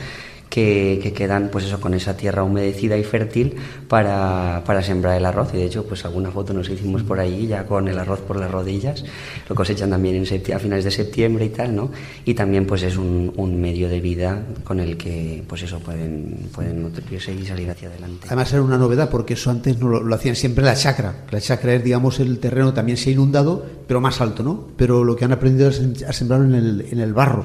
Que, 0.48 0.98
que 1.02 1.12
quedan, 1.12 1.50
pues 1.52 1.66
eso, 1.66 1.78
con 1.78 1.92
esa 1.92 2.16
tierra 2.16 2.42
humedecida 2.42 2.96
y 2.96 3.04
fértil 3.04 3.56
para, 3.86 4.62
para 4.64 4.82
sembrar 4.82 5.16
el 5.18 5.26
arroz. 5.26 5.50
Y 5.52 5.58
de 5.58 5.66
hecho, 5.66 5.84
pues 5.84 6.04
alguna 6.06 6.30
foto 6.30 6.54
nos 6.54 6.70
hicimos 6.70 7.02
por 7.02 7.20
allí, 7.20 7.46
ya 7.46 7.66
con 7.66 7.86
el 7.86 7.98
arroz 7.98 8.20
por 8.20 8.36
las 8.36 8.50
rodillas. 8.50 9.04
Lo 9.48 9.54
cosechan 9.54 9.90
también 9.90 10.16
en 10.16 10.54
a 10.54 10.58
finales 10.58 10.84
de 10.84 10.90
septiembre 10.90 11.44
y 11.44 11.48
tal, 11.50 11.76
¿no? 11.76 11.90
Y 12.24 12.34
también, 12.34 12.66
pues 12.66 12.82
es 12.82 12.96
un, 12.96 13.32
un 13.36 13.60
medio 13.60 13.88
de 13.88 14.00
vida 14.00 14.42
con 14.64 14.80
el 14.80 14.96
que, 14.96 15.44
pues 15.46 15.62
eso, 15.62 15.80
pueden, 15.80 16.48
pueden 16.52 16.82
nutrirse 16.82 17.32
y 17.32 17.44
salir 17.44 17.70
hacia 17.70 17.88
adelante. 17.88 18.26
Además 18.26 18.52
era 18.52 18.62
una 18.62 18.78
novedad 18.78 19.10
porque 19.10 19.34
eso 19.34 19.50
antes 19.50 19.78
no 19.78 19.88
lo, 19.88 20.14
hacían 20.14 20.36
siempre 20.36 20.64
la 20.64 20.74
chacra. 20.74 21.24
La 21.30 21.40
chacra 21.40 21.74
es, 21.74 21.84
digamos, 21.84 22.20
el 22.20 22.38
terreno 22.38 22.72
también 22.72 22.96
se 22.96 23.10
ha 23.10 23.12
inundado, 23.12 23.64
pero 23.86 24.00
más 24.00 24.20
alto, 24.20 24.42
¿no? 24.42 24.68
Pero 24.76 25.04
lo 25.04 25.16
que 25.16 25.24
han 25.24 25.32
aprendido 25.32 25.68
es 25.68 25.82
a 26.06 26.12
sembrarlo 26.12 26.46
en 26.46 26.54
el, 26.54 26.86
en 26.90 27.00
el 27.00 27.12
barro, 27.12 27.44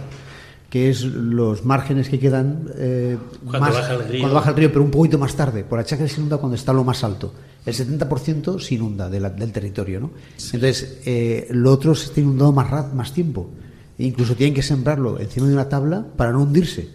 que 0.73 0.89
es 0.89 1.03
los 1.03 1.63
márgenes 1.65 2.09
que 2.09 2.17
quedan 2.17 2.67
eh, 2.77 3.15
Cuando 3.45 3.59
más, 3.59 3.73
baja 3.75 3.93
el 3.93 4.07
río. 4.09 4.19
cuando 4.21 4.33
baja 4.35 4.49
el 4.49 4.55
río, 4.55 4.69
pero 4.71 4.83
un 4.83 4.89
poquito 4.89 5.19
más 5.19 5.35
tarde. 5.35 5.63
Por 5.63 5.77
la 5.77 5.85
chacra 5.85 6.07
se 6.07 6.15
inunda 6.19 6.37
cuando 6.37 6.55
está 6.55 6.73
lo 6.73 6.83
más 6.83 7.03
alto. 7.03 7.31
El 7.63 7.75
70% 7.75 8.59
se 8.59 8.73
inunda 8.73 9.07
de 9.07 9.19
la- 9.19 9.29
del 9.29 9.51
territorio, 9.51 9.99
¿no? 9.99 10.09
Entonces, 10.51 10.97
eh, 11.05 11.45
lo 11.51 11.71
otro 11.71 11.93
se 11.93 12.05
está 12.07 12.21
inundado 12.21 12.51
más, 12.53 12.91
más 12.91 13.13
tiempo. 13.13 13.51
E 13.99 14.03
incluso 14.07 14.33
tienen 14.35 14.55
que 14.55 14.63
sembrarlo 14.63 15.19
encima 15.19 15.45
de 15.45 15.53
una 15.53 15.69
tabla 15.69 16.03
para 16.17 16.31
no 16.31 16.41
hundirse 16.41 16.87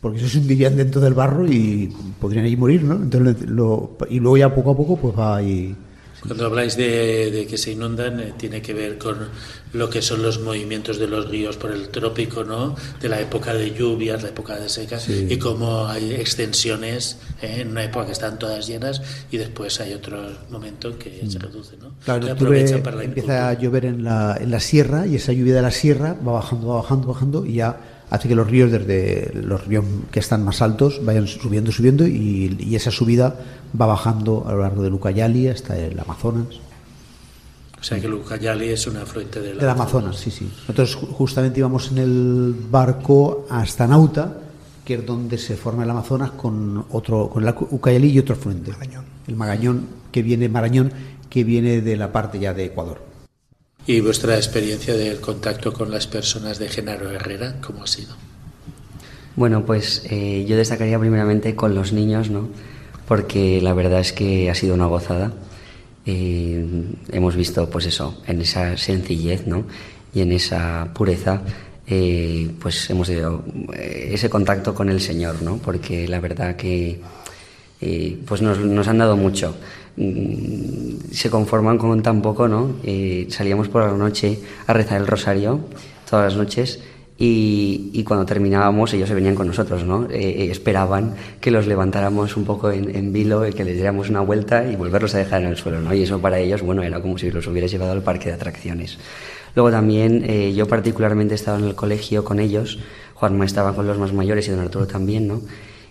porque 0.00 0.16
eso 0.20 0.28
se 0.28 0.38
hundirían 0.38 0.74
dentro 0.76 0.98
del 1.02 1.12
barro 1.12 1.44
y 1.46 1.92
podrían 2.20 2.46
ahí 2.46 2.56
morir, 2.56 2.82
¿no? 2.82 2.94
Entonces 2.94 3.46
lo- 3.46 3.98
y 4.08 4.20
luego 4.20 4.38
ya 4.38 4.54
poco 4.54 4.70
a 4.70 4.76
poco 4.76 4.96
pues 4.96 5.18
va 5.18 5.36
ahí. 5.36 5.76
Cuando 6.26 6.46
habláis 6.46 6.76
de, 6.76 7.30
de 7.30 7.46
que 7.46 7.56
se 7.58 7.72
inundan, 7.72 8.20
eh, 8.20 8.34
tiene 8.36 8.60
que 8.60 8.74
ver 8.74 8.98
con 8.98 9.28
lo 9.72 9.90
que 9.90 10.02
son 10.02 10.22
los 10.22 10.40
movimientos 10.40 10.98
de 10.98 11.06
los 11.06 11.28
ríos 11.28 11.56
por 11.56 11.70
el 11.70 11.88
trópico, 11.90 12.44
¿no? 12.44 12.74
De 13.00 13.08
la 13.08 13.20
época 13.20 13.54
de 13.54 13.72
lluvias, 13.72 14.22
la 14.22 14.30
época 14.30 14.56
de 14.58 14.68
seca, 14.68 14.98
y 15.08 15.36
cómo 15.36 15.86
hay 15.86 16.12
extensiones 16.14 17.18
eh, 17.42 17.58
en 17.60 17.70
una 17.70 17.84
época 17.84 18.06
que 18.06 18.12
están 18.12 18.38
todas 18.38 18.66
llenas 18.66 19.02
y 19.30 19.36
después 19.36 19.80
hay 19.80 19.92
otro 19.94 20.22
momento 20.50 20.88
en 20.88 20.98
que 20.98 21.22
se 21.28 21.38
reduce, 21.38 21.76
¿no? 21.76 21.90
Mm. 21.90 21.92
Claro, 22.04 22.20
que 22.20 22.26
en 22.26 22.32
octubre 22.32 22.60
aprovechan 22.60 22.82
para 22.82 22.96
la 22.96 23.04
empieza 23.04 23.48
a 23.48 23.54
llover 23.54 23.84
en 23.84 24.04
la, 24.04 24.38
en 24.40 24.50
la 24.50 24.60
sierra 24.60 25.06
y 25.06 25.16
esa 25.16 25.32
lluvia 25.32 25.54
de 25.54 25.62
la 25.62 25.70
sierra 25.70 26.16
va 26.26 26.32
bajando, 26.32 26.68
va 26.68 26.76
bajando, 26.76 27.08
bajando 27.08 27.46
y 27.46 27.54
ya 27.54 27.80
hace 28.10 28.28
que 28.28 28.34
los 28.34 28.48
ríos 28.48 28.72
desde 28.72 29.30
los 29.34 29.66
ríos 29.66 29.84
que 30.10 30.20
están 30.20 30.42
más 30.42 30.62
altos 30.62 31.04
vayan 31.04 31.26
subiendo, 31.26 31.72
subiendo 31.72 32.06
y, 32.06 32.56
y 32.58 32.74
esa 32.74 32.90
subida 32.90 33.36
va 33.80 33.86
bajando 33.86 34.44
a 34.46 34.52
lo 34.52 34.60
largo 34.62 34.82
del 34.82 34.94
Ucayali 34.94 35.48
hasta 35.48 35.76
el 35.78 35.98
Amazonas. 35.98 36.46
O 37.80 37.82
sea 37.84 38.00
que 38.00 38.06
el 38.06 38.14
Ucayali 38.14 38.70
es 38.70 38.86
un 38.86 38.96
afluente 38.96 39.40
del, 39.40 39.58
Del 39.58 39.68
Amazonas, 39.68 40.16
sí, 40.16 40.30
sí. 40.30 40.50
Nosotros 40.62 40.98
ju- 40.98 41.08
justamente 41.12 41.60
íbamos 41.60 41.90
en 41.92 41.98
el 41.98 42.54
barco 42.70 43.46
hasta 43.50 43.86
Nauta, 43.86 44.36
que 44.84 44.94
es 44.94 45.06
donde 45.06 45.38
se 45.38 45.56
forma 45.56 45.84
el 45.84 45.90
Amazonas 45.90 46.32
con 46.32 46.86
otro, 46.90 47.28
con 47.28 47.46
el 47.46 47.54
Ucayali 47.70 48.10
y 48.10 48.18
otro 48.18 48.34
afluente. 48.34 48.72
El 49.28 49.36
Magañón, 49.36 49.86
que 50.10 50.22
viene, 50.22 50.48
Marañón, 50.48 50.92
que 51.30 51.44
viene 51.44 51.80
de 51.80 51.96
la 51.96 52.10
parte 52.10 52.38
ya 52.40 52.52
de 52.54 52.64
Ecuador. 52.64 53.06
Y 53.86 54.00
vuestra 54.00 54.36
experiencia 54.36 54.94
del 54.94 55.20
contacto 55.20 55.72
con 55.72 55.90
las 55.90 56.06
personas 56.06 56.58
de 56.58 56.68
Genaro 56.68 57.10
Herrera, 57.10 57.56
¿cómo 57.64 57.84
ha 57.84 57.86
sido? 57.86 58.14
Bueno, 59.36 59.64
pues 59.64 60.02
eh, 60.10 60.44
yo 60.48 60.56
destacaría 60.56 60.98
primeramente 60.98 61.54
con 61.54 61.74
los 61.74 61.92
niños, 61.92 62.28
¿no? 62.28 62.48
Porque 63.08 63.60
la 63.62 63.72
verdad 63.72 64.00
es 64.00 64.12
que 64.12 64.50
ha 64.50 64.54
sido 64.54 64.74
una 64.74 64.86
gozada. 64.86 65.32
Eh, 66.04 66.64
hemos 67.10 67.34
visto, 67.34 67.68
pues 67.70 67.86
eso, 67.86 68.22
en 68.26 68.42
esa 68.42 68.76
sencillez, 68.76 69.46
¿no? 69.46 69.64
Y 70.14 70.20
en 70.20 70.32
esa 70.32 70.88
pureza, 70.94 71.40
eh, 71.86 72.50
pues 72.60 72.88
hemos 72.90 73.08
tenido 73.08 73.42
eh, 73.74 74.10
ese 74.12 74.28
contacto 74.28 74.74
con 74.74 74.90
el 74.90 75.00
Señor, 75.00 75.42
¿no? 75.42 75.56
Porque 75.56 76.06
la 76.06 76.20
verdad 76.20 76.54
que 76.56 77.00
y, 77.80 78.10
pues 78.26 78.42
nos, 78.42 78.58
nos 78.58 78.86
han 78.88 78.98
dado 78.98 79.16
mucho. 79.16 79.56
Mm, 79.96 81.10
Se 81.10 81.30
conforman 81.30 81.78
con 81.78 82.02
tan 82.02 82.20
poco, 82.20 82.46
¿no? 82.46 82.76
Salíamos 83.28 83.68
por 83.68 83.84
la 83.86 83.96
noche 83.96 84.38
a 84.66 84.72
rezar 84.72 85.00
el 85.00 85.06
rosario 85.06 85.60
todas 86.08 86.32
las 86.32 86.38
noches 86.38 86.80
y, 87.18 87.90
y 87.92 88.04
cuando 88.04 88.24
terminábamos 88.24 88.94
ellos 88.94 89.08
se 89.08 89.14
venían 89.14 89.34
con 89.34 89.48
nosotros, 89.48 89.84
¿no? 89.84 90.04
Eh, 90.08 90.18
eh, 90.18 90.50
esperaban 90.50 91.14
que 91.40 91.50
los 91.50 91.66
levantáramos 91.66 92.36
un 92.36 92.44
poco 92.44 92.70
en, 92.70 92.94
en 92.94 93.12
vilo 93.12 93.42
que 93.54 93.64
les 93.64 93.74
diéramos 93.74 94.08
una 94.08 94.20
vuelta 94.20 94.70
y 94.70 94.76
volverlos 94.76 95.16
a 95.16 95.18
dejar 95.18 95.42
en 95.42 95.48
el 95.48 95.56
suelo, 95.56 95.80
¿no? 95.80 95.92
Y 95.92 96.02
eso 96.02 96.20
para 96.20 96.38
ellos, 96.38 96.62
bueno, 96.62 96.82
era 96.82 97.02
como 97.02 97.18
si 97.18 97.30
los 97.30 97.46
hubieras 97.48 97.72
llevado 97.72 97.90
al 97.90 98.02
parque 98.02 98.28
de 98.28 98.36
atracciones. 98.36 98.98
Luego 99.56 99.72
también 99.72 100.24
eh, 100.28 100.54
yo 100.54 100.68
particularmente 100.68 101.34
estaba 101.34 101.58
en 101.58 101.64
el 101.64 101.74
colegio 101.74 102.22
con 102.22 102.38
ellos, 102.38 102.78
Juanma 103.14 103.44
estaba 103.44 103.74
con 103.74 103.88
los 103.88 103.98
más 103.98 104.12
mayores 104.12 104.46
y 104.46 104.52
don 104.52 104.60
Arturo 104.60 104.86
también, 104.86 105.26
¿no? 105.26 105.42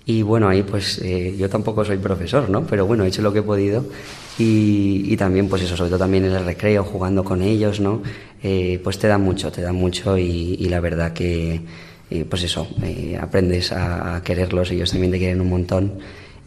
Y 0.06 0.22
bueno, 0.22 0.48
ahí 0.48 0.64
pues 0.64 1.02
eh, 1.04 1.36
yo 1.38 1.50
tampoco 1.50 1.84
soy 1.84 1.98
profesor, 1.98 2.50
¿no? 2.50 2.66
Pero 2.66 2.86
bueno, 2.86 3.04
he 3.04 3.10
hecho 3.10 3.22
lo 3.22 3.34
que 3.34 3.40
he 3.40 3.44
podido 3.44 3.84
y, 4.40 5.04
y 5.14 5.18
también 5.18 5.48
pues 5.50 5.62
eso, 5.64 5.76
sobre 5.78 5.90
todo 5.90 6.00
también 6.00 6.26
en 6.26 6.34
el 6.34 6.46
recreo, 6.46 6.84
jugando 6.84 7.24
con 7.24 7.42
ellos, 7.42 7.80
¿no? 7.80 8.02
Eh, 8.44 8.80
pues 8.84 9.00
te 9.00 9.08
da 9.08 9.18
mucho, 9.18 9.52
te 9.52 9.62
da 9.62 9.74
mucho 9.74 10.18
y, 10.18 10.56
y 10.60 10.70
la 10.70 10.80
verdad 10.80 11.14
que 11.14 11.62
eh, 12.10 12.26
pues 12.30 12.44
eso, 12.44 12.68
eh, 12.84 13.18
aprendes 13.20 13.72
a, 13.72 14.16
a 14.18 14.24
quererlos, 14.24 14.72
ellos 14.72 14.92
también 14.92 15.12
te 15.12 15.18
quieren 15.18 15.42
un 15.42 15.50
montón 15.50 15.94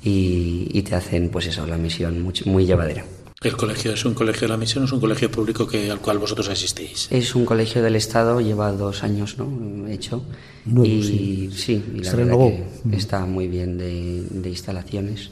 y, 0.02 0.68
y 0.72 0.82
te 0.82 0.94
hacen 0.94 1.28
pues 1.30 1.46
eso, 1.46 1.66
la 1.66 1.76
misión 1.76 2.22
mucho- 2.22 2.48
muy 2.48 2.64
llevadera. 2.66 3.04
¿El 3.42 3.56
colegio 3.56 3.94
es 3.94 4.04
un 4.04 4.12
colegio 4.12 4.42
de 4.42 4.48
la 4.48 4.58
misión 4.58 4.82
o 4.82 4.86
es 4.86 4.92
un 4.92 5.00
colegio 5.00 5.30
público 5.30 5.66
que, 5.66 5.90
al 5.90 5.98
cual 6.00 6.18
vosotros 6.18 6.48
asistís? 6.50 7.08
Es 7.10 7.34
un 7.34 7.46
colegio 7.46 7.82
del 7.82 7.96
Estado, 7.96 8.38
lleva 8.42 8.70
dos 8.72 9.02
años, 9.02 9.38
¿no? 9.38 9.88
Hecho. 9.88 10.22
Nuevo, 10.66 10.84
y 10.84 11.02
sí. 11.02 11.50
sí, 11.54 11.84
y 11.94 11.98
la 12.00 12.10
Se 12.10 12.16
verdad 12.18 12.32
renovó. 12.32 12.52
que 12.90 12.96
está 12.96 13.24
muy 13.24 13.48
bien 13.48 13.78
de, 13.78 14.24
de 14.28 14.48
instalaciones 14.50 15.30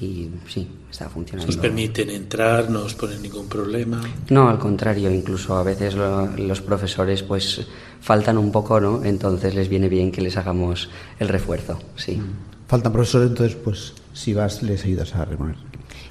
y 0.00 0.28
sí, 0.48 0.68
está 0.90 1.08
funcionando. 1.08 1.48
¿Os 1.50 1.56
permiten 1.56 2.10
entrar? 2.10 2.68
¿No 2.70 2.80
os 2.84 2.94
ponen 2.94 3.22
ningún 3.22 3.46
problema? 3.48 4.00
No, 4.30 4.48
al 4.48 4.58
contrario, 4.58 5.10
incluso 5.10 5.56
a 5.56 5.62
veces 5.62 5.94
lo- 5.94 6.26
los 6.36 6.60
profesores 6.60 7.22
pues 7.22 7.66
faltan 8.00 8.36
un 8.38 8.52
poco, 8.52 8.78
¿no? 8.80 9.02
Entonces 9.04 9.54
les 9.54 9.68
viene 9.68 9.88
bien 9.88 10.12
que 10.12 10.20
les 10.20 10.36
hagamos 10.36 10.90
el 11.18 11.28
refuerzo, 11.28 11.78
sí. 11.96 12.20
Faltan 12.68 12.92
profesores, 12.92 13.28
entonces, 13.30 13.56
pues, 13.62 13.94
si 14.12 14.34
vas, 14.34 14.62
les 14.62 14.84
ayudas 14.84 15.14
a 15.14 15.24
reponer. 15.24 15.54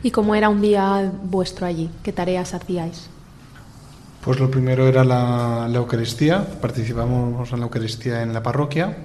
¿Y 0.02 0.12
cómo 0.12 0.36
era 0.36 0.48
un 0.50 0.62
día 0.62 1.12
vuestro 1.24 1.66
allí? 1.66 1.90
¿Qué 2.02 2.12
tareas 2.14 2.54
hacíais? 2.54 3.10
Pues 4.24 4.40
lo 4.40 4.50
primero 4.50 4.88
era 4.88 5.04
la, 5.04 5.68
la 5.70 5.78
Eucaristía, 5.78 6.44
participamos 6.60 7.52
en 7.52 7.60
la 7.60 7.66
Eucaristía 7.66 8.24
en 8.24 8.34
la 8.34 8.42
parroquia 8.42 8.98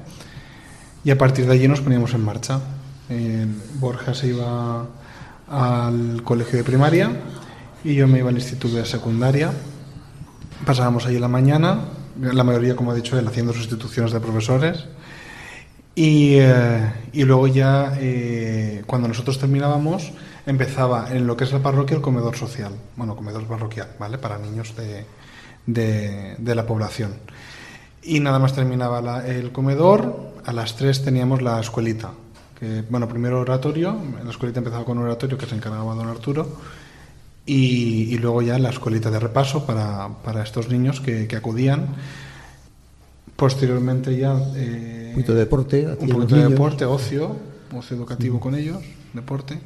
y 1.05 1.11
a 1.11 1.19
partir 1.19 1.47
de 1.47 1.53
allí 1.53 1.69
nos 1.69 1.81
poníamos 1.81 2.15
en 2.15 2.25
marcha. 2.25 2.61
Eh, 3.11 3.47
Borja 3.81 4.15
se 4.15 4.29
iba 4.29 4.87
al 5.49 6.23
colegio 6.23 6.59
de 6.59 6.65
primaria 6.65 7.11
y 7.83 7.95
yo 7.95 8.07
me 8.07 8.19
iba 8.21 8.29
al 8.31 8.37
instituto 8.37 8.77
de 8.77 8.87
secundaria. 8.87 9.51
Pasábamos 10.65 11.07
allí 11.07 11.19
la 11.19 11.29
mañana, 11.29 11.81
la 12.21 12.45
mayoría, 12.45 12.77
como 12.77 12.93
ha 12.93 12.95
dicho 12.95 13.19
él, 13.19 13.27
haciendo 13.27 13.53
sustituciones 13.53 14.13
de 14.13 14.21
profesores. 14.21 14.85
Y, 15.95 16.37
eh, 16.39 16.93
y 17.13 17.25
luego 17.25 17.47
ya, 17.49 17.95
eh, 17.99 18.83
cuando 18.87 19.09
nosotros 19.09 19.39
terminábamos, 19.39 20.13
empezaba 20.47 21.09
en 21.11 21.27
lo 21.27 21.37
que 21.37 21.45
es 21.45 21.53
la 21.53 21.59
parroquia 21.61 21.97
el 21.97 22.03
comedor 22.03 22.37
social, 22.37 22.73
bueno, 22.97 23.17
comedor 23.17 23.45
parroquial, 23.47 23.89
¿vale? 23.99 24.17
Para 24.19 24.39
niños 24.39 24.75
de, 24.77 25.05
de, 25.67 26.37
de 26.39 26.55
la 26.55 26.65
población. 26.67 27.15
Y 28.03 28.21
nada 28.21 28.39
más 28.39 28.55
terminaba 28.55 29.03
la- 29.03 29.27
el 29.27 29.51
comedor, 29.53 30.33
a 30.47 30.53
las 30.53 30.77
3 30.77 31.03
teníamos 31.05 31.43
la 31.43 31.61
escuelita. 31.61 32.13
Que, 32.61 32.83
bueno, 32.91 33.09
primero 33.09 33.41
oratorio, 33.41 33.97
la 34.23 34.31
escuelita 34.31 34.59
empezaba 34.61 34.85
con 34.85 34.99
oratorio 34.99 35.39
que 35.39 35.47
se 35.47 35.55
encargaba 35.57 35.95
don 35.95 36.07
Arturo, 36.09 36.47
y, 37.47 38.15
y 38.15 38.19
luego 38.19 38.43
ya 38.43 38.59
la 38.59 38.69
escuelita 38.69 39.11
de 39.11 39.19
repaso 39.19 39.65
para, 39.65 40.09
para 40.23 40.43
estos 40.43 40.69
niños 40.69 41.01
que, 41.01 41.27
que 41.27 41.37
acudían. 41.37 41.87
Posteriormente 43.35 44.17
ya... 44.17 44.37
eh, 44.55 45.07
Un 45.09 45.15
poquito 45.15 45.33
de 45.33 45.39
deporte. 45.41 45.87
un 45.87 45.93
hacían 45.93 46.09
los 46.09 46.17
poquito 46.19 46.37
de 46.37 46.49
deporte, 46.49 46.85
ocio, 46.85 47.37
ocio 47.75 47.97
educativo 47.97 48.39
con 48.39 48.55
ellos, 48.55 48.83
deporte. 49.15 49.59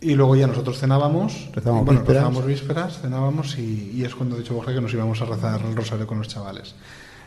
Y 0.00 0.14
luego 0.14 0.34
ya 0.34 0.46
nosotros 0.46 0.78
cenábamos, 0.78 1.50
Rezábamos 1.52 1.84
bueno, 1.84 2.00
vísperas. 2.00 2.22
rezábamos 2.24 2.46
vísperas, 2.46 2.98
cenábamos 3.02 3.58
y, 3.58 3.92
y 3.94 4.04
es 4.04 4.14
cuando 4.14 4.36
ha 4.36 4.38
dicho 4.38 4.54
Borja 4.54 4.72
que 4.72 4.80
nos 4.80 4.94
íbamos 4.94 5.20
a 5.20 5.26
rezar 5.26 5.60
el 5.60 5.76
rosario 5.76 6.06
con 6.06 6.16
los 6.16 6.28
chavales. 6.28 6.74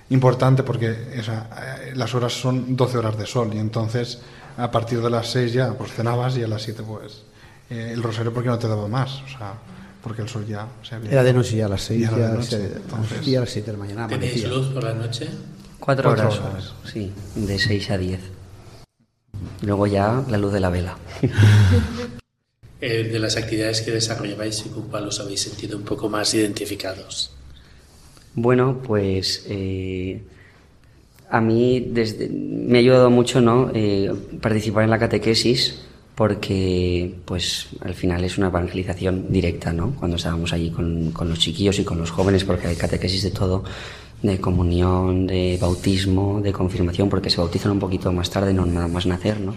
Importante 0.10 0.64
porque 0.64 0.96
esa, 1.16 1.50
eh, 1.88 1.94
las 1.96 2.14
horas 2.14 2.34
son 2.34 2.76
12 2.76 2.98
horas 2.98 3.18
de 3.18 3.26
sol 3.26 3.52
y 3.54 3.58
entonces 3.58 4.20
a 4.58 4.70
partir 4.70 5.02
de 5.02 5.10
las 5.10 5.32
6 5.32 5.54
ya 5.54 5.74
pues 5.74 5.92
cenabas 5.94 6.38
y 6.38 6.44
a 6.44 6.48
las 6.48 6.62
7 6.62 6.84
pues 6.86 7.24
eh, 7.70 7.92
el 7.94 8.04
rosario 8.04 8.34
porque 8.34 8.50
no 8.50 8.60
te 8.60 8.68
daba 8.68 8.88
más, 8.88 9.22
o 9.22 9.28
sea, 9.28 9.54
porque 10.04 10.22
el 10.22 10.30
sol 10.30 10.46
ya 10.46 10.68
se 10.88 10.96
había... 10.96 11.12
Era 11.12 11.24
de 11.24 11.34
noche 11.34 11.56
ya 11.56 11.66
a 11.66 11.70
las 11.70 11.82
seis, 11.82 12.02
Ya 12.02 12.08
era 12.10 12.18
ya, 12.18 12.28
de 12.32 12.38
noche, 12.38 12.50
se- 12.50 12.66
entonces- 12.76 13.28
y 13.28 13.36
a 13.36 13.40
las 13.40 13.50
siete 13.50 13.72
de 13.72 13.78
la 13.78 13.84
mañana 13.84 14.08
¿Tenéis 14.08 14.48
luz 14.48 14.68
por 14.74 14.84
la 14.84 14.94
noche? 14.94 15.30
Cuatro, 15.80 16.10
Cuatro 16.14 16.28
horas, 16.30 16.40
horas. 16.40 16.74
sí, 16.92 17.12
de 17.36 17.58
6 17.60 17.90
a 17.92 17.98
10. 17.98 18.20
Luego 19.62 19.88
ya 19.88 20.24
la 20.30 20.38
luz 20.38 20.54
de 20.54 20.60
la 20.60 20.70
vela. 20.70 20.98
Eh, 22.86 23.04
de 23.10 23.18
las 23.18 23.38
actividades 23.38 23.82
que 23.82 23.92
desarrollabais 23.92 24.66
y 24.66 24.70
con 24.70 24.90
cuál 24.90 25.08
os 25.08 25.22
habéis 25.22 25.40
sentido 25.42 25.78
un 25.78 25.86
poco 25.86 26.10
más 26.10 26.34
identificados. 26.34 27.32
Bueno, 28.36 28.80
pues 28.84 29.46
eh, 29.48 30.22
a 31.30 31.42
mí 31.42 31.88
desde, 31.92 32.30
me 32.30 32.78
ha 32.78 32.82
ayudado 32.82 33.10
mucho 33.10 33.42
¿no? 33.42 33.72
Eh, 33.74 34.12
participar 34.42 34.84
en 34.84 34.90
la 34.90 35.00
catequesis 35.00 35.84
porque 36.16 37.16
pues 37.26 37.70
al 37.82 37.94
final 37.96 38.24
es 38.24 38.38
una 38.38 38.48
evangelización 38.48 39.32
directa, 39.32 39.74
¿no? 39.74 39.96
Cuando 39.96 40.18
estábamos 40.18 40.54
allí 40.54 40.70
con, 40.70 41.12
con 41.12 41.30
los 41.30 41.40
chiquillos 41.40 41.80
y 41.80 41.84
con 41.84 41.98
los 41.98 42.12
jóvenes, 42.12 42.44
porque 42.44 42.68
hay 42.68 42.76
catequesis 42.76 43.24
de 43.24 43.32
todo, 43.32 43.64
de 44.22 44.40
comunión, 44.40 45.26
de 45.26 45.58
bautismo, 45.60 46.40
de 46.42 46.54
confirmación, 46.54 47.10
porque 47.10 47.32
se 47.32 47.38
bautizan 47.38 47.72
un 47.72 47.80
poquito 47.80 48.12
más 48.12 48.30
tarde, 48.30 48.54
no 48.54 48.66
nada 48.66 48.88
más 48.88 49.08
nacer, 49.08 49.40
¿no? 49.40 49.56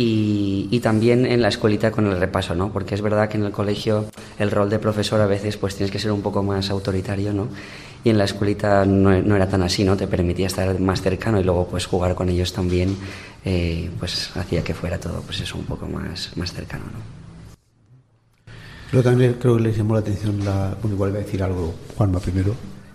Y, 0.00 0.68
y 0.70 0.78
también 0.78 1.26
en 1.26 1.42
la 1.42 1.48
escuelita 1.48 1.90
con 1.90 2.06
el 2.06 2.18
repaso, 2.20 2.54
¿no? 2.54 2.72
Porque 2.72 2.94
es 2.94 3.02
verdad 3.02 3.28
que 3.28 3.36
en 3.36 3.42
el 3.44 3.50
colegio 3.50 4.06
el 4.38 4.50
rol 4.52 4.70
de 4.70 4.78
profesor 4.78 5.20
a 5.20 5.26
veces 5.26 5.56
pues 5.56 5.74
tienes 5.74 5.90
que 5.90 5.98
ser 5.98 6.12
un 6.12 6.22
poco 6.22 6.42
más 6.44 6.70
autoritario, 6.70 7.32
¿no? 7.32 7.48
Y 8.04 8.10
en 8.10 8.16
la 8.18 8.22
escuelita 8.24 8.84
no, 8.86 9.20
no 9.20 9.34
era 9.34 9.48
tan 9.48 9.60
así, 9.62 9.82
¿no? 9.82 9.96
Te 9.96 10.06
permitía 10.06 10.46
estar 10.46 10.78
más 10.78 11.02
cercano 11.02 11.40
y 11.40 11.42
luego 11.44 11.66
pues 11.66 11.86
jugar 11.86 12.14
con 12.14 12.28
ellos 12.28 12.52
también, 12.52 12.96
eh, 13.44 13.90
pues 13.98 14.30
hacía 14.36 14.62
que 14.62 14.72
fuera 14.72 14.98
todo 15.00 15.20
pues 15.22 15.40
eso 15.40 15.58
un 15.58 15.64
poco 15.64 15.86
más, 15.88 16.30
más 16.36 16.52
cercano, 16.52 16.84
¿no? 16.84 17.18
Pero 18.92 19.02
también 19.02 19.34
creo 19.40 19.56
que 19.56 19.62
les 19.64 19.76
llamó 19.76 19.94
la 19.94 20.00
atención, 20.00 20.44
la, 20.44 20.76
bueno, 20.80 20.94
igual 20.94 21.10
iba 21.10 21.18
a 21.18 21.22
decir 21.22 21.42
algo 21.42 21.74
Juanma 21.96 22.20
primero, 22.20 22.54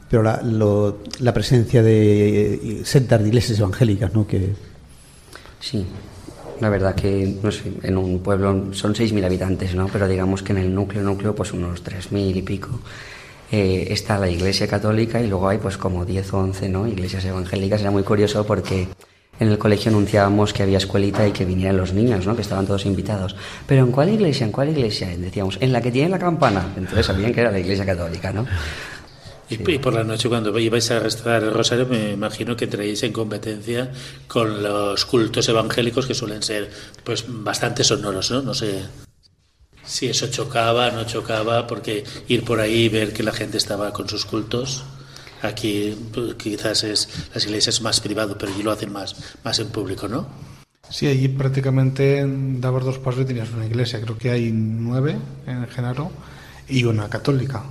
pero 0.10 0.24
la, 0.24 0.42
lo- 0.42 1.00
la 1.20 1.34
presencia 1.34 1.84
de 1.84 2.54
eh, 2.54 2.82
sectas 2.86 3.22
de 3.22 3.28
iglesias 3.28 3.60
evangélicas, 3.60 4.14
¿no? 4.14 4.26
Que 4.26 4.54
Sí, 5.60 5.86
la 6.64 6.70
verdad 6.70 6.96
que, 6.96 7.36
no 7.44 7.52
sé, 7.52 7.72
en 7.84 7.98
un 7.98 8.20
pueblo 8.20 8.74
son 8.74 8.96
6.000 8.96 9.24
habitantes, 9.26 9.76
¿no? 9.76 9.88
Pero 9.88 10.08
digamos 10.08 10.42
que 10.42 10.54
en 10.54 10.60
el 10.60 10.74
núcleo, 10.74 11.04
núcleo, 11.04 11.36
pues 11.36 11.54
unos 11.54 11.84
3.000 11.84 12.36
y 12.38 12.42
pico. 12.42 12.80
eh, 13.52 13.88
está 13.94 14.18
la 14.18 14.30
iglesia 14.30 14.68
católica 14.68 15.22
y 15.22 15.28
luego 15.28 15.48
hay 15.48 15.60
pues 15.60 15.78
como 15.78 16.06
10 16.06 16.34
o 16.34 16.40
11, 16.40 16.70
¿no? 16.70 16.88
Iglesias 16.88 17.24
evangélicas. 17.26 17.82
Era 17.82 17.92
muy 17.92 18.02
curioso 18.04 18.44
porque 18.46 18.88
en 19.40 19.48
el 19.50 19.58
colegio 19.60 19.92
anunciábamos 19.92 20.54
que 20.54 20.64
había 20.64 20.78
escuelita 20.80 21.28
y 21.28 21.32
que 21.32 21.46
vinieran 21.46 21.78
los 21.78 21.94
niños, 21.94 22.26
¿no? 22.26 22.36
Que 22.36 22.42
estaban 22.42 22.66
todos 22.66 22.86
invitados. 22.88 23.36
Pero 23.68 23.84
¿en 23.86 23.92
cuál 23.92 24.10
iglesia? 24.10 24.46
¿En 24.46 24.52
cuál 24.52 24.70
iglesia? 24.70 25.08
Decíamos, 25.18 25.58
en 25.62 25.72
la 25.72 25.82
que 25.82 25.92
tiene 25.92 26.10
la 26.10 26.20
campana. 26.20 26.74
Entonces 26.76 27.06
sabían 27.06 27.32
que 27.34 27.42
era 27.42 27.52
la 27.52 27.60
iglesia 27.60 27.86
católica, 27.86 28.32
¿no? 28.32 28.46
Y, 29.50 29.72
y 29.72 29.78
por 29.78 29.94
la 29.94 30.04
noche 30.04 30.30
cuando 30.30 30.58
ibais 30.58 30.90
a 30.92 31.00
rezar 31.00 31.44
el 31.44 31.54
rosario 31.54 31.86
me 31.86 32.12
imagino 32.12 32.56
que 32.56 32.66
entréis 32.66 33.04
en 33.04 33.12
competencia 33.12 33.92
con 34.28 34.64
los 34.64 35.06
cultos 35.06 35.48
evangélicos 35.50 36.08
que 36.08 36.14
suelen 36.14 36.42
ser 36.42 36.72
pues 37.04 37.26
bastante 37.28 37.84
sonoros, 37.84 38.32
¿no? 38.32 38.42
No 38.42 38.54
sé 38.54 38.84
si 39.86 40.08
eso 40.08 40.28
chocaba, 40.28 40.92
no 40.92 41.06
chocaba, 41.06 41.68
porque 41.68 42.04
ir 42.28 42.44
por 42.44 42.60
ahí 42.60 42.84
y 42.86 42.90
ver 42.90 43.14
que 43.14 43.24
la 43.24 43.32
gente 43.32 43.58
estaba 43.58 43.92
con 43.92 44.08
sus 44.08 44.26
cultos, 44.26 44.84
aquí 45.42 45.96
pues, 46.14 46.36
quizás 46.36 46.84
es 46.84 47.10
las 47.34 47.46
iglesias 47.46 47.82
más 47.82 48.00
privado, 48.00 48.38
pero 48.38 48.52
allí 48.52 48.64
lo 48.64 48.72
hacen 48.72 48.92
más, 48.92 49.16
más 49.44 49.60
en 49.60 49.68
público, 49.68 50.08
¿no? 50.08 50.28
Sí, 50.90 51.08
allí 51.08 51.28
prácticamente 51.28 52.24
dabas 52.60 52.86
dos 52.86 53.00
pasos 53.00 53.22
y 53.22 53.26
tenías 53.26 53.50
una 53.52 53.66
iglesia. 53.66 54.00
Creo 54.02 54.18
que 54.18 54.30
hay 54.30 54.52
nueve 54.52 55.18
en 55.48 55.68
Genaro 55.68 56.12
y 56.68 56.84
una 56.84 57.10
católica. 57.10 57.64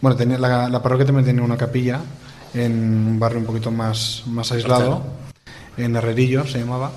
Bueno, 0.00 0.16
tenía, 0.16 0.38
la, 0.38 0.68
la 0.68 0.82
parroquia 0.82 1.06
también 1.06 1.26
tenía 1.26 1.42
una 1.42 1.56
capilla 1.56 2.00
en 2.54 2.72
un 2.72 3.18
barrio 3.18 3.40
un 3.40 3.46
poquito 3.46 3.70
más, 3.70 4.22
más 4.26 4.52
aislado, 4.52 5.02
en 5.76 5.96
Herrerillo 5.96 6.46
se 6.46 6.58
llamaba. 6.60 6.92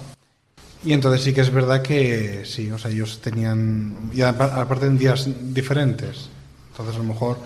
Y 0.84 0.94
entonces 0.94 1.22
sí 1.24 1.34
que 1.34 1.42
es 1.42 1.52
verdad 1.52 1.82
que 1.82 2.44
sí, 2.46 2.72
o 2.72 2.78
sea, 2.78 2.90
ellos 2.92 3.20
tenían, 3.22 4.10
y 4.14 4.22
apa- 4.22 4.60
aparte 4.62 4.88
en 4.88 4.98
días 4.98 5.28
diferentes. 5.54 6.30
Entonces 6.72 6.96
a 6.96 6.98
lo 7.00 7.04
mejor 7.04 7.38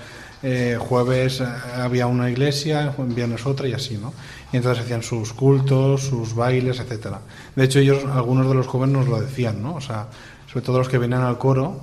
eh, 0.43 0.77
jueves 0.79 1.41
eh, 1.41 1.45
había 1.77 2.07
una 2.07 2.29
iglesia, 2.29 2.93
viernes 2.97 3.45
otra 3.45 3.67
y 3.67 3.73
así, 3.73 3.97
¿no? 3.97 4.13
Y 4.53 4.57
entonces 4.57 4.83
hacían 4.85 5.03
sus 5.03 5.33
cultos, 5.33 6.03
sus 6.03 6.33
bailes, 6.35 6.79
etcétera. 6.79 7.19
De 7.55 7.63
hecho, 7.65 7.79
ellos, 7.79 8.05
algunos 8.05 8.47
de 8.47 8.53
los 8.53 8.67
jóvenes 8.67 8.95
nos 8.99 9.07
lo 9.07 9.19
decían, 9.19 9.61
¿no? 9.61 9.75
O 9.75 9.81
sea, 9.81 10.07
sobre 10.51 10.65
todo 10.65 10.77
los 10.77 10.87
que 10.87 10.97
venían 10.97 11.23
al 11.23 11.37
coro, 11.37 11.81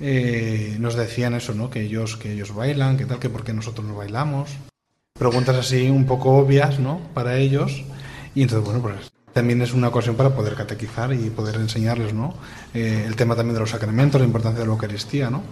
eh, 0.00 0.76
nos 0.80 0.94
decían 0.94 1.34
eso, 1.34 1.54
¿no? 1.54 1.70
Que 1.70 1.82
ellos, 1.82 2.16
que 2.16 2.32
ellos 2.32 2.54
bailan, 2.54 2.96
que 2.96 3.06
tal, 3.06 3.18
que 3.18 3.30
por 3.30 3.44
qué 3.44 3.52
nosotros 3.52 3.86
no 3.86 3.94
bailamos. 3.94 4.50
Preguntas 5.18 5.56
así 5.56 5.88
un 5.88 6.06
poco 6.06 6.36
obvias, 6.36 6.78
¿no? 6.78 7.00
Para 7.14 7.36
ellos. 7.36 7.84
Y 8.34 8.42
entonces, 8.42 8.64
bueno, 8.64 8.82
pues 8.82 9.12
también 9.32 9.62
es 9.62 9.72
una 9.72 9.88
ocasión 9.88 10.16
para 10.16 10.34
poder 10.34 10.54
catequizar 10.54 11.12
y 11.12 11.30
poder 11.30 11.56
enseñarles, 11.56 12.14
¿no? 12.14 12.34
Eh, 12.74 13.04
el 13.06 13.14
tema 13.14 13.36
también 13.36 13.54
de 13.54 13.60
los 13.60 13.70
sacramentos, 13.70 14.20
la 14.20 14.26
importancia 14.26 14.60
de 14.60 14.66
la 14.66 14.72
Eucaristía, 14.72 15.30
¿no? 15.30 15.42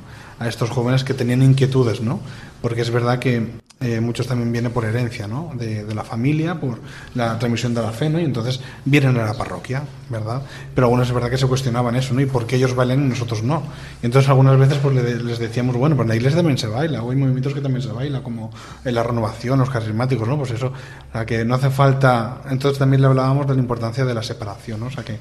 A 0.40 0.48
estos 0.48 0.70
jóvenes 0.70 1.04
que 1.04 1.14
tenían 1.14 1.40
inquietudes, 1.42 2.00
¿no? 2.00 2.18
Porque 2.60 2.80
es 2.80 2.90
verdad 2.90 3.20
que 3.20 3.60
eh, 3.80 4.00
muchos 4.00 4.26
también 4.26 4.50
vienen 4.50 4.72
por 4.72 4.84
herencia, 4.84 5.28
¿no? 5.28 5.52
De, 5.56 5.84
la 5.94 6.02
familia, 6.02 6.58
por 6.58 6.80
la 7.14 7.38
transmisión 7.38 7.74
de 7.74 7.82
la 7.82 7.92
fe, 7.92 8.10
¿no? 8.10 8.18
Y 8.18 8.24
entonces 8.24 8.60
vienen 8.84 9.16
a 9.18 9.24
la 9.24 9.34
parroquia, 9.34 9.82
¿verdad? 10.10 10.42
Pero 10.74 10.88
algunos 10.88 11.06
es 11.08 11.14
verdad 11.14 11.30
que 11.30 11.38
se 11.38 11.46
cuestionaban 11.46 11.94
eso, 11.94 12.12
¿no? 12.12 12.20
¿Y 12.20 12.26
por 12.26 12.44
qué 12.46 12.56
ellos 12.56 12.74
bailan 12.74 13.04
y 13.04 13.08
nosotros 13.08 13.42
no? 13.44 13.62
Y 14.02 14.06
entonces 14.06 14.28
algunas 14.28 14.58
veces 14.58 14.78
pues 14.78 14.94
le- 14.96 15.22
les 15.22 15.38
decíamos, 15.38 15.76
bueno, 15.76 15.94
pues 15.94 16.06
en 16.06 16.08
la 16.10 16.16
iglesia 16.16 16.38
también 16.38 16.58
se 16.58 16.66
baila, 16.66 17.04
o 17.04 17.10
hay 17.12 17.16
movimientos 17.16 17.54
que 17.54 17.60
también 17.60 17.82
se 17.82 17.92
baila, 17.92 18.22
como 18.24 18.50
en 18.84 18.94
la 18.94 19.02
renovación, 19.04 19.60
los 19.60 19.70
carismáticos, 19.70 20.26
¿no? 20.26 20.36
Pues 20.38 20.50
eso, 20.50 20.68
o 20.68 21.12
sea, 21.12 21.24
que 21.24 21.44
no 21.44 21.54
hace 21.54 21.70
falta... 21.70 22.42
Entonces 22.50 22.80
también 22.80 23.00
le 23.00 23.06
hablábamos 23.06 23.46
de 23.46 23.54
la 23.54 23.60
importancia 23.60 24.04
de 24.04 24.14
la 24.14 24.22
separación, 24.24 24.80
¿no? 24.80 24.86
O 24.86 24.90
sea, 24.90 25.04
que 25.04 25.18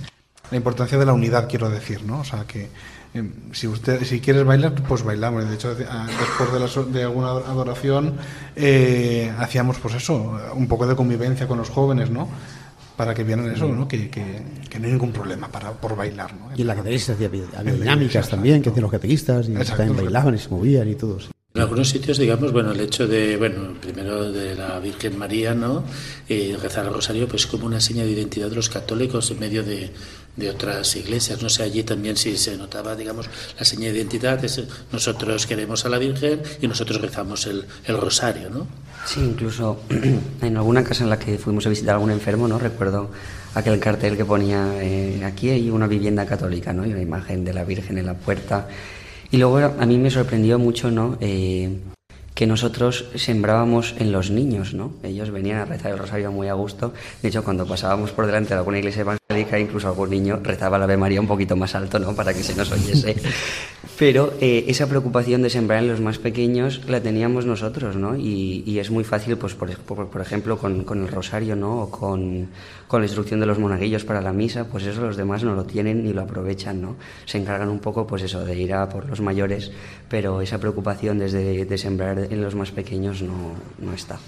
la 0.51 0.57
importancia 0.57 0.97
de 0.97 1.05
la 1.05 1.13
unidad, 1.13 1.47
quiero 1.49 1.69
decir, 1.69 2.03
¿no? 2.03 2.19
O 2.19 2.23
sea, 2.23 2.45
que 2.45 2.67
eh, 3.13 3.29
si 3.51 3.67
usted 3.67 4.03
si 4.03 4.19
quieres 4.19 4.43
bailar, 4.45 4.73
pues 4.87 5.03
bailamos. 5.03 5.47
De 5.47 5.55
hecho, 5.55 5.73
después 5.75 6.53
de, 6.53 6.59
la 6.59 6.91
de 6.91 7.03
alguna 7.03 7.29
adoración, 7.29 8.15
eh, 8.55 9.33
hacíamos, 9.37 9.79
pues 9.79 9.95
eso, 9.95 10.37
un 10.53 10.67
poco 10.67 10.87
de 10.87 10.95
convivencia 10.95 11.47
con 11.47 11.57
los 11.57 11.69
jóvenes, 11.69 12.09
¿no? 12.09 12.29
Para 12.95 13.13
que 13.13 13.23
vieran 13.23 13.49
eso, 13.49 13.67
¿no? 13.67 13.87
Que, 13.87 14.09
que, 14.09 14.43
que 14.69 14.79
no 14.79 14.85
hay 14.85 14.91
ningún 14.91 15.11
problema 15.11 15.47
para, 15.47 15.71
por 15.71 15.95
bailar, 15.95 16.33
¿no? 16.35 16.49
Y 16.55 16.61
en 16.61 16.67
la 16.67 16.75
catequista 16.75 17.13
había, 17.13 17.27
había 17.27 17.73
dinámicas 17.73 18.11
iglesia, 18.11 18.29
también, 18.29 18.61
que 18.61 18.69
hacían 18.69 18.83
los 18.83 18.91
catequistas, 18.91 19.47
y 19.47 19.51
Exacto, 19.53 19.77
también 19.77 19.89
exacto. 19.89 20.03
bailaban 20.03 20.35
y 20.35 20.37
se 20.37 20.49
movían 20.49 20.87
y 20.87 20.95
todo. 20.95 21.19
sí. 21.19 21.27
En 21.53 21.61
algunos 21.61 21.89
sitios, 21.89 22.17
digamos, 22.17 22.53
bueno, 22.53 22.71
el 22.71 22.79
hecho 22.79 23.05
de, 23.05 23.35
bueno, 23.35 23.73
primero 23.81 24.31
de 24.31 24.55
la 24.55 24.79
Virgen 24.79 25.17
María, 25.17 25.53
¿no? 25.53 25.83
Y 26.29 26.53
rezar 26.53 26.85
el 26.85 26.93
rosario, 26.93 27.27
pues 27.27 27.45
como 27.45 27.65
una 27.65 27.81
seña 27.81 28.05
de 28.05 28.11
identidad 28.11 28.49
de 28.49 28.55
los 28.55 28.69
católicos 28.69 29.29
en 29.31 29.39
medio 29.39 29.61
de, 29.61 29.91
de 30.35 30.49
otras 30.49 30.95
iglesias. 30.95 31.41
No 31.41 31.49
sé, 31.49 31.63
allí 31.63 31.83
también 31.83 32.17
si 32.17 32.37
se 32.37 32.57
notaba, 32.57 32.95
digamos, 32.95 33.29
la 33.57 33.65
seña 33.65 33.89
de 33.89 33.97
identidad 33.97 34.43
es 34.43 34.61
nosotros 34.91 35.45
queremos 35.45 35.85
a 35.85 35.89
la 35.89 35.97
Virgen 35.97 36.41
y 36.61 36.67
nosotros 36.67 37.01
rezamos 37.01 37.45
el, 37.47 37.65
el 37.85 37.97
rosario, 37.97 38.49
¿no? 38.49 38.67
Sí, 39.05 39.19
incluso 39.19 39.81
en 40.41 40.57
alguna 40.57 40.83
casa 40.83 41.03
en 41.03 41.09
la 41.09 41.19
que 41.19 41.37
fuimos 41.37 41.65
a 41.65 41.69
visitar 41.69 41.91
a 41.91 41.95
algún 41.95 42.11
enfermo, 42.11 42.47
¿no? 42.47 42.59
Recuerdo 42.59 43.09
aquel 43.53 43.79
cartel 43.79 44.15
que 44.15 44.25
ponía 44.25 44.81
eh, 44.81 45.23
aquí 45.25 45.49
hay 45.49 45.69
una 45.69 45.87
vivienda 45.87 46.25
católica, 46.25 46.73
¿no? 46.73 46.85
Y 46.85 46.91
una 46.91 47.01
imagen 47.01 47.43
de 47.43 47.53
la 47.53 47.63
Virgen 47.63 47.97
en 47.97 48.05
la 48.05 48.13
puerta. 48.13 48.67
Y 49.31 49.37
luego 49.37 49.57
a 49.57 49.85
mí 49.85 49.97
me 49.97 50.11
sorprendió 50.11 50.59
mucho, 50.59 50.91
¿no? 50.91 51.17
Eh, 51.21 51.77
que 52.33 52.47
nosotros 52.47 53.05
sembrábamos 53.15 53.95
en 53.99 54.11
los 54.11 54.31
niños, 54.31 54.73
¿no? 54.73 54.93
Ellos 55.03 55.31
venían 55.31 55.59
a 55.59 55.65
rezar 55.65 55.91
el 55.91 55.97
rosario 55.97 56.31
muy 56.31 56.47
a 56.47 56.53
gusto. 56.53 56.93
De 57.21 57.29
hecho, 57.29 57.43
cuando 57.43 57.65
pasábamos 57.65 58.11
por 58.11 58.25
delante 58.25 58.49
de 58.49 58.59
alguna 58.59 58.79
iglesia 58.79 59.01
evangélica, 59.01 59.59
incluso 59.59 59.87
algún 59.87 60.09
niño 60.09 60.39
rezaba 60.41 60.77
la 60.77 60.85
Ave 60.85 60.97
María 60.97 61.19
un 61.19 61.27
poquito 61.27 61.55
más 61.55 61.75
alto, 61.75 61.99
¿no? 61.99 62.15
Para 62.15 62.33
que 62.33 62.41
se 62.43 62.55
nos 62.55 62.71
oyese. 62.71 63.15
Pero 63.99 64.33
eh, 64.39 64.65
esa 64.67 64.87
preocupación 64.87 65.41
de 65.41 65.49
sembrar 65.49 65.83
en 65.83 65.89
los 65.89 65.99
más 65.99 66.17
pequeños 66.17 66.81
la 66.87 67.01
teníamos 67.01 67.45
nosotros, 67.45 67.95
¿no? 67.97 68.15
Y, 68.15 68.63
y 68.65 68.79
es 68.79 68.89
muy 68.89 69.03
fácil, 69.03 69.37
pues, 69.37 69.53
por, 69.53 69.75
por, 69.77 70.07
por 70.07 70.21
ejemplo, 70.21 70.57
con, 70.57 70.83
con 70.83 71.01
el 71.03 71.09
rosario, 71.09 71.55
¿no? 71.55 71.81
O 71.81 71.91
con, 71.91 72.47
con 72.91 73.01
la 73.01 73.05
instrucción 73.07 73.39
de 73.39 73.45
los 73.45 73.57
monaguillos 73.57 74.03
para 74.03 74.21
la 74.21 74.33
misa, 74.33 74.65
pues 74.67 74.83
eso 74.85 75.01
los 75.01 75.15
demás 75.17 75.43
no 75.43 75.55
lo 75.55 75.63
tienen 75.65 76.03
ni 76.03 76.11
lo 76.13 76.21
aprovechan, 76.21 76.81
¿no? 76.81 76.97
Se 77.25 77.37
encargan 77.37 77.69
un 77.69 77.79
poco, 77.79 78.05
pues 78.05 78.21
eso, 78.23 78.43
de 78.43 78.55
ir 78.65 78.73
a 78.73 78.89
por 78.89 79.07
los 79.09 79.21
mayores, 79.21 79.71
pero 80.09 80.41
esa 80.41 80.59
preocupación 80.59 81.17
desde 81.17 81.65
de 81.65 81.77
sembrar 81.77 82.17
en 82.19 82.41
los 82.41 82.53
más 82.55 82.71
pequeños 82.71 83.21
no, 83.21 83.55
no 83.79 83.93
está. 83.93 84.19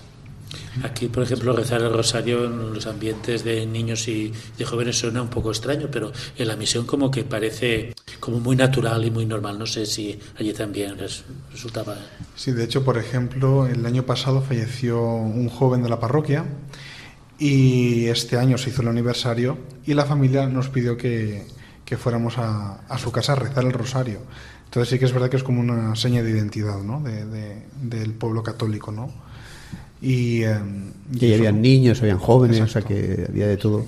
Aquí, 0.84 1.08
por 1.08 1.24
ejemplo, 1.24 1.54
rezar 1.54 1.82
el 1.82 1.94
rosario 1.94 2.46
en 2.46 2.74
los 2.74 2.86
ambientes 2.88 3.44
de 3.44 3.66
niños 3.66 4.08
y 4.08 4.32
de 4.58 4.66
jóvenes 4.66 4.98
suena 5.00 5.22
un 5.22 5.30
poco 5.30 5.50
extraño, 5.52 5.88
pero 5.92 6.12
en 6.38 6.48
la 6.48 6.56
misión 6.56 6.86
como 6.86 7.10
que 7.12 7.24
parece 7.24 7.94
como 8.20 8.40
muy 8.40 8.56
natural 8.56 9.04
y 9.06 9.12
muy 9.12 9.26
normal. 9.26 9.58
No 9.60 9.66
sé 9.66 9.86
si 9.86 10.20
allí 10.40 10.54
también 10.54 10.98
res- 10.98 11.24
resultaba... 11.52 11.96
Sí, 12.36 12.52
de 12.52 12.64
hecho, 12.64 12.84
por 12.84 12.98
ejemplo, 12.98 13.68
el 13.68 13.86
año 13.86 14.04
pasado 14.04 14.42
falleció 14.42 15.02
un 15.02 15.50
joven 15.50 15.84
de 15.84 15.90
la 15.90 16.00
parroquia 16.00 16.46
y 17.40 18.06
este 18.06 18.38
año 18.38 18.58
se 18.58 18.70
hizo 18.70 18.82
el 18.82 18.88
aniversario 18.90 19.58
y 19.86 19.94
la 19.94 20.06
familia 20.06 20.46
nos 20.48 20.70
pidió 20.70 20.96
que, 20.98 21.44
que 21.86 21.98
fuéramos 21.98 22.38
a, 22.38 22.82
a 22.88 22.98
su 22.98 23.12
casa 23.12 23.34
a 23.34 23.36
rezar 23.36 23.66
el 23.66 23.74
rosario. 23.74 24.20
Entonces 24.66 24.90
sí 24.90 25.00
que 25.00 25.06
es 25.06 25.14
verdad 25.14 25.30
que 25.30 25.38
es 25.38 25.44
como 25.44 25.60
una 25.62 25.96
seña 25.96 26.24
de 26.24 26.32
identidad 26.32 26.82
¿no? 26.82 27.02
de, 27.02 27.26
de- 27.26 27.64
del 27.82 28.12
pueblo 28.14 28.42
católico. 28.44 28.92
¿no? 28.92 29.12
Y, 30.02 30.44
eh, 30.44 30.58
Y 31.20 31.34
habían 31.34 31.62
niños, 31.62 32.02
habían 32.02 32.18
jóvenes, 32.20 32.60
Exacto. 32.60 32.94
o 32.94 32.98
sea 32.98 33.16
que 33.16 33.26
había 33.30 33.48
de 33.48 33.58
todo. 33.58 33.86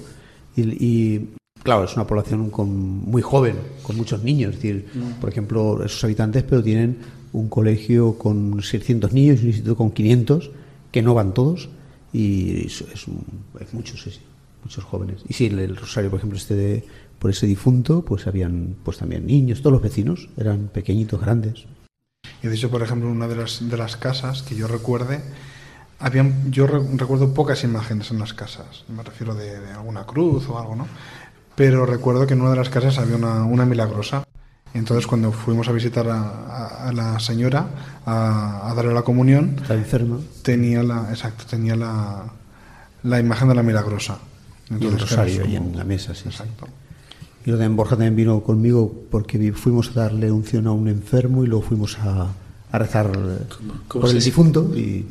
Y, 0.56 0.62
y, 0.86 1.30
claro, 1.64 1.86
es 1.86 1.96
una 1.96 2.06
población 2.08 2.50
con, 2.50 2.70
muy 3.10 3.22
joven, 3.22 3.56
con 3.84 3.98
muchos 3.98 4.24
niños. 4.24 4.52
Es 4.56 4.62
decir, 4.62 4.88
por 5.20 5.30
ejemplo, 5.30 5.84
esos 5.84 6.04
habitantes, 6.04 6.44
pero 6.44 6.64
tienen 6.64 6.98
un 7.34 7.50
colegio 7.50 8.18
con 8.18 8.62
600 8.62 9.12
niños 9.12 9.40
y 9.40 9.44
un 9.44 9.48
instituto 9.48 9.76
con 9.76 9.92
500, 9.92 10.52
que 10.92 11.02
no 11.02 11.14
van 11.14 11.34
todos. 11.34 11.70
Y 12.16 12.66
es, 12.68 12.82
es, 12.94 13.08
un- 13.08 13.26
muchos, 13.74 14.02
sí, 14.04 14.20
muchos 14.64 14.84
jóvenes. 14.86 15.22
Y 15.28 15.34
sí, 15.34 15.48
el 15.48 15.76
Rosario, 15.76 16.10
por 16.10 16.20
ejemplo, 16.20 16.38
este 16.38 16.56
de, 16.56 16.86
por 17.20 17.30
ese 17.30 17.46
difunto, 17.46 18.04
pues 18.06 18.26
habían 18.28 18.76
pues 18.84 18.98
también 19.00 19.26
niños, 19.28 19.60
todos 19.62 19.74
los 19.74 19.82
vecinos, 19.82 20.30
eran 20.38 20.70
pequeñitos, 20.70 21.20
grandes. 21.20 21.66
Y 22.42 22.48
de 22.48 22.56
hecho, 22.56 22.70
por 22.72 22.82
ejemplo, 22.82 23.10
en 23.10 23.16
una 23.18 23.28
de 23.28 23.36
las, 23.36 23.68
de 23.70 23.78
las 23.78 23.98
casas 23.98 24.44
que 24.44 24.56
yo 24.56 24.68
recuerde, 24.68 25.22
habían, 26.00 26.52
yo 26.52 26.68
re- 26.68 26.88
recuerdo 26.96 27.34
pocas 27.34 27.64
imágenes 27.64 28.12
en 28.12 28.20
las 28.20 28.34
casas. 28.34 28.86
Me 28.88 29.04
refiero 29.04 29.36
de, 29.36 29.60
de 29.60 29.72
alguna 29.72 30.06
cruz 30.06 30.48
o 30.48 30.58
algo, 30.58 30.76
¿no? 30.76 30.88
Pero 31.56 31.86
recuerdo 31.86 32.28
que 32.28 32.34
en 32.34 32.42
una 32.42 32.52
de 32.52 32.58
las 32.58 32.70
casas 32.70 32.98
había 32.98 33.16
una, 33.18 33.44
una 33.44 33.66
milagrosa. 33.66 34.24
Entonces, 34.76 35.08
cuando 35.08 35.32
fuimos 35.32 35.68
a 35.68 35.72
visitar 35.72 36.08
a, 36.10 36.20
a- 36.22 36.90
a 36.90 36.92
la 36.92 37.20
señora 37.20 37.68
a, 38.06 38.70
a 38.70 38.74
darle 38.76 38.94
la 38.94 39.02
comunión, 39.04 39.56
Está 39.62 39.74
enferma. 39.74 40.20
tenía 40.44 40.84
la, 40.84 41.08
exacto, 41.10 41.46
tenía 41.50 41.76
la, 41.76 42.26
la 43.04 43.20
imagen 43.20 43.48
de 43.50 43.56
la 43.56 43.64
milagrosa. 43.64 44.20
Y 44.70 44.74
el 44.76 44.84
Entonces, 44.84 45.10
rosario 45.10 45.44
ahí 45.46 45.56
en 45.56 45.76
la 45.78 45.84
mesa, 45.84 46.14
sí, 46.14 46.24
sí. 46.24 46.30
Exacto. 46.30 46.68
Y 47.46 47.52
lo 47.52 47.58
de 47.58 47.68
Borja 47.70 47.92
también 47.96 48.16
vino 48.16 48.42
conmigo 48.42 49.04
porque 49.12 49.54
fuimos 49.54 49.90
a 49.92 50.02
darle 50.02 50.32
unción 50.32 50.68
a 50.68 50.72
un 50.72 50.88
enfermo 50.88 51.44
y 51.44 51.48
luego 51.48 51.64
fuimos 51.66 51.98
a, 52.00 52.34
a 52.72 52.78
rezar 52.80 53.12
eh, 53.16 53.46
cómo 53.88 54.02
por 54.02 54.10
el 54.10 54.22
difunto. 54.22 54.72
Y, 54.76 55.06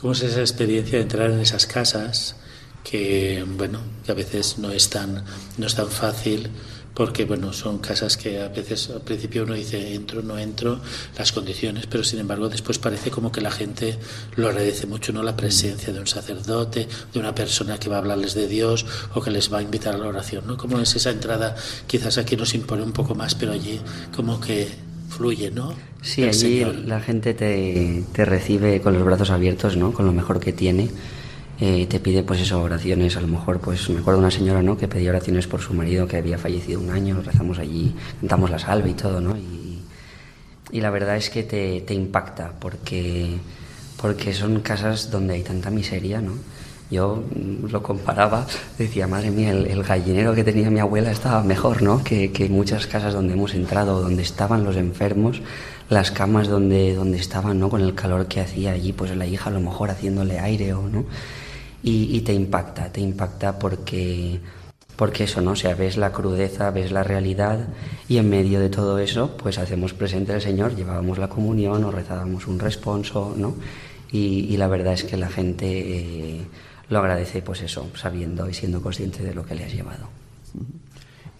¿Cómo 0.00 0.12
es 0.12 0.22
esa 0.22 0.40
experiencia 0.40 0.98
de 0.98 1.02
entrar 1.04 1.30
en 1.30 1.38
esas 1.38 1.66
casas 1.66 2.34
que, 2.82 3.44
bueno, 3.56 3.78
que 4.04 4.10
a 4.12 4.14
veces 4.16 4.58
no 4.58 4.70
es 4.72 4.90
tan, 4.90 5.22
no 5.56 5.66
es 5.66 5.74
tan 5.76 5.86
fácil 5.88 6.50
porque, 6.94 7.24
bueno, 7.24 7.52
son 7.52 7.78
casas 7.78 8.16
que 8.16 8.40
a 8.40 8.48
veces 8.48 8.90
al 8.90 9.02
principio 9.02 9.44
uno 9.44 9.54
dice 9.54 9.94
entro, 9.94 10.22
no 10.22 10.36
entro, 10.38 10.80
las 11.16 11.30
condiciones, 11.32 11.86
pero 11.86 12.02
sin 12.02 12.18
embargo 12.18 12.48
después 12.48 12.78
parece 12.78 13.10
como 13.10 13.30
que 13.30 13.40
la 13.40 13.50
gente 13.52 13.96
lo 14.36 14.48
agradece 14.48 14.86
mucho, 14.86 15.12
¿no? 15.12 15.22
La 15.22 15.36
presencia 15.36 15.92
de 15.92 16.00
un 16.00 16.06
sacerdote, 16.08 16.88
de 17.12 17.20
una 17.20 17.34
persona 17.34 17.78
que 17.78 17.88
va 17.88 17.96
a 17.96 17.98
hablarles 18.00 18.34
de 18.34 18.48
Dios 18.48 18.84
o 19.14 19.20
que 19.22 19.30
les 19.30 19.52
va 19.52 19.58
a 19.58 19.62
invitar 19.62 19.94
a 19.94 19.98
la 19.98 20.08
oración, 20.08 20.46
¿no? 20.46 20.56
¿Cómo 20.56 20.80
es 20.80 20.94
esa 20.96 21.10
entrada? 21.10 21.54
Quizás 21.86 22.18
aquí 22.18 22.36
nos 22.36 22.54
impone 22.54 22.82
un 22.82 22.92
poco 22.92 23.14
más, 23.14 23.34
pero 23.34 23.52
allí 23.52 23.80
como 24.14 24.40
que 24.40 24.68
fluye, 25.08 25.50
¿no? 25.50 25.74
Sí, 26.02 26.22
El 26.22 26.28
allí 26.30 26.38
Señor. 26.60 26.74
la 26.86 27.00
gente 27.00 27.34
te, 27.34 28.04
te 28.12 28.24
recibe 28.24 28.80
con 28.80 28.94
los 28.94 29.04
brazos 29.04 29.30
abiertos, 29.30 29.76
¿no? 29.76 29.92
Con 29.92 30.04
lo 30.06 30.12
mejor 30.12 30.40
que 30.40 30.52
tiene. 30.52 30.90
Eh, 31.60 31.86
te 31.86 31.98
pide, 31.98 32.22
pues 32.22 32.40
eso, 32.40 32.62
oraciones. 32.62 33.16
A 33.16 33.20
lo 33.20 33.26
mejor, 33.26 33.60
pues 33.60 33.88
me 33.90 34.00
acuerdo 34.00 34.20
de 34.20 34.26
una 34.26 34.30
señora, 34.30 34.62
¿no? 34.62 34.76
Que 34.76 34.86
pedía 34.86 35.10
oraciones 35.10 35.46
por 35.46 35.60
su 35.60 35.74
marido 35.74 36.06
que 36.06 36.16
había 36.16 36.38
fallecido 36.38 36.80
un 36.80 36.90
año. 36.90 37.20
Rezamos 37.24 37.58
allí, 37.58 37.94
cantamos 38.20 38.50
la 38.50 38.58
salve 38.58 38.90
y 38.90 38.94
todo, 38.94 39.20
¿no? 39.20 39.36
Y, 39.36 39.80
y 40.70 40.80
la 40.80 40.90
verdad 40.90 41.16
es 41.16 41.30
que 41.30 41.42
te, 41.42 41.80
te 41.80 41.94
impacta 41.94 42.52
porque, 42.60 43.38
porque 44.00 44.34
son 44.34 44.60
casas 44.60 45.10
donde 45.10 45.34
hay 45.34 45.42
tanta 45.42 45.70
miseria, 45.70 46.20
¿no? 46.20 46.34
Yo 46.90 47.16
mm, 47.34 47.66
lo 47.66 47.82
comparaba, 47.82 48.46
decía, 48.78 49.06
madre 49.06 49.30
mía, 49.30 49.50
el, 49.50 49.66
el 49.66 49.82
gallinero 49.82 50.34
que 50.34 50.44
tenía 50.44 50.70
mi 50.70 50.80
abuela 50.80 51.10
estaba 51.10 51.42
mejor, 51.42 51.82
¿no? 51.82 52.04
Que, 52.04 52.30
que 52.32 52.48
muchas 52.48 52.86
casas 52.86 53.14
donde 53.14 53.34
hemos 53.34 53.54
entrado, 53.54 54.00
donde 54.00 54.22
estaban 54.22 54.64
los 54.64 54.76
enfermos, 54.76 55.42
las 55.90 56.10
camas 56.12 56.48
donde, 56.48 56.94
donde 56.94 57.18
estaban, 57.18 57.58
¿no? 57.58 57.68
Con 57.68 57.80
el 57.80 57.94
calor 57.94 58.26
que 58.26 58.40
hacía 58.40 58.72
allí, 58.72 58.92
pues 58.92 59.14
la 59.16 59.26
hija 59.26 59.50
a 59.50 59.52
lo 59.52 59.60
mejor 59.60 59.90
haciéndole 59.90 60.38
aire 60.38 60.72
o, 60.74 60.88
¿no? 60.88 61.04
Y, 61.82 62.16
y 62.16 62.20
te 62.22 62.32
impacta, 62.32 62.90
te 62.90 63.00
impacta 63.00 63.58
porque, 63.58 64.40
porque 64.96 65.24
eso, 65.24 65.40
¿no? 65.40 65.52
O 65.52 65.56
sea, 65.56 65.74
ves 65.74 65.96
la 65.96 66.12
crudeza, 66.12 66.70
ves 66.70 66.90
la 66.90 67.04
realidad 67.04 67.68
y 68.08 68.16
en 68.16 68.28
medio 68.28 68.58
de 68.58 68.68
todo 68.68 68.98
eso, 68.98 69.36
pues 69.36 69.58
hacemos 69.58 69.94
presente 69.94 70.32
al 70.32 70.40
Señor, 70.40 70.74
llevábamos 70.74 71.18
la 71.18 71.28
comunión 71.28 71.84
o 71.84 71.92
rezábamos 71.92 72.48
un 72.48 72.58
responso, 72.58 73.34
¿no? 73.36 73.54
Y, 74.10 74.46
y 74.50 74.56
la 74.56 74.66
verdad 74.66 74.94
es 74.94 75.04
que 75.04 75.16
la 75.16 75.28
gente 75.28 75.66
eh, 75.68 76.46
lo 76.88 76.98
agradece, 76.98 77.42
pues 77.42 77.62
eso, 77.62 77.86
sabiendo 77.94 78.48
y 78.48 78.54
siendo 78.54 78.80
consciente 78.80 79.22
de 79.22 79.34
lo 79.34 79.44
que 79.44 79.54
le 79.54 79.64
has 79.64 79.72
llevado. 79.72 80.08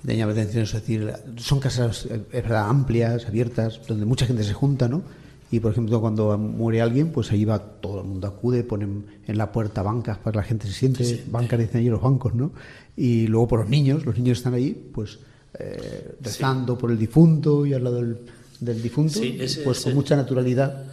La 0.04 0.24
atención, 0.24 0.62
es 0.62 0.72
decir, 0.72 1.12
son 1.36 1.60
casas 1.60 2.06
eh, 2.06 2.22
es 2.32 2.42
verdad, 2.42 2.68
amplias, 2.68 3.26
abiertas, 3.26 3.80
donde 3.86 4.06
mucha 4.06 4.26
gente 4.26 4.44
se 4.44 4.54
junta, 4.54 4.88
¿no? 4.88 5.02
Y 5.50 5.60
por 5.60 5.72
ejemplo, 5.72 6.00
cuando 6.00 6.36
muere 6.36 6.82
alguien, 6.82 7.10
pues 7.10 7.30
ahí 7.32 7.44
va 7.44 7.58
todo 7.58 8.00
el 8.02 8.06
mundo 8.06 8.26
acude, 8.28 8.64
ponen 8.64 9.04
en 9.26 9.38
la 9.38 9.50
puerta 9.50 9.82
bancas 9.82 10.18
para 10.18 10.32
que 10.32 10.36
la 10.38 10.44
gente 10.44 10.66
se 10.66 10.72
siente, 10.74 11.04
bancas 11.30 11.58
dicen 11.58 11.80
allí 11.80 11.88
los 11.88 12.02
bancos, 12.02 12.34
¿no? 12.34 12.52
Y 12.96 13.26
luego 13.28 13.48
por 13.48 13.60
los 13.60 13.68
niños, 13.68 14.04
los 14.04 14.16
niños 14.16 14.38
están 14.38 14.54
ahí, 14.54 14.90
pues 14.92 15.18
eh, 15.58 16.16
rezando 16.20 16.76
por 16.76 16.90
el 16.90 16.98
difunto 16.98 17.64
y 17.64 17.72
al 17.72 17.82
lado 17.84 17.96
del, 17.96 18.18
del 18.60 18.82
difunto, 18.82 19.20
ese- 19.22 19.62
pues 19.62 19.80
con 19.80 19.94
mucha 19.94 20.16
naturalidad. 20.16 20.84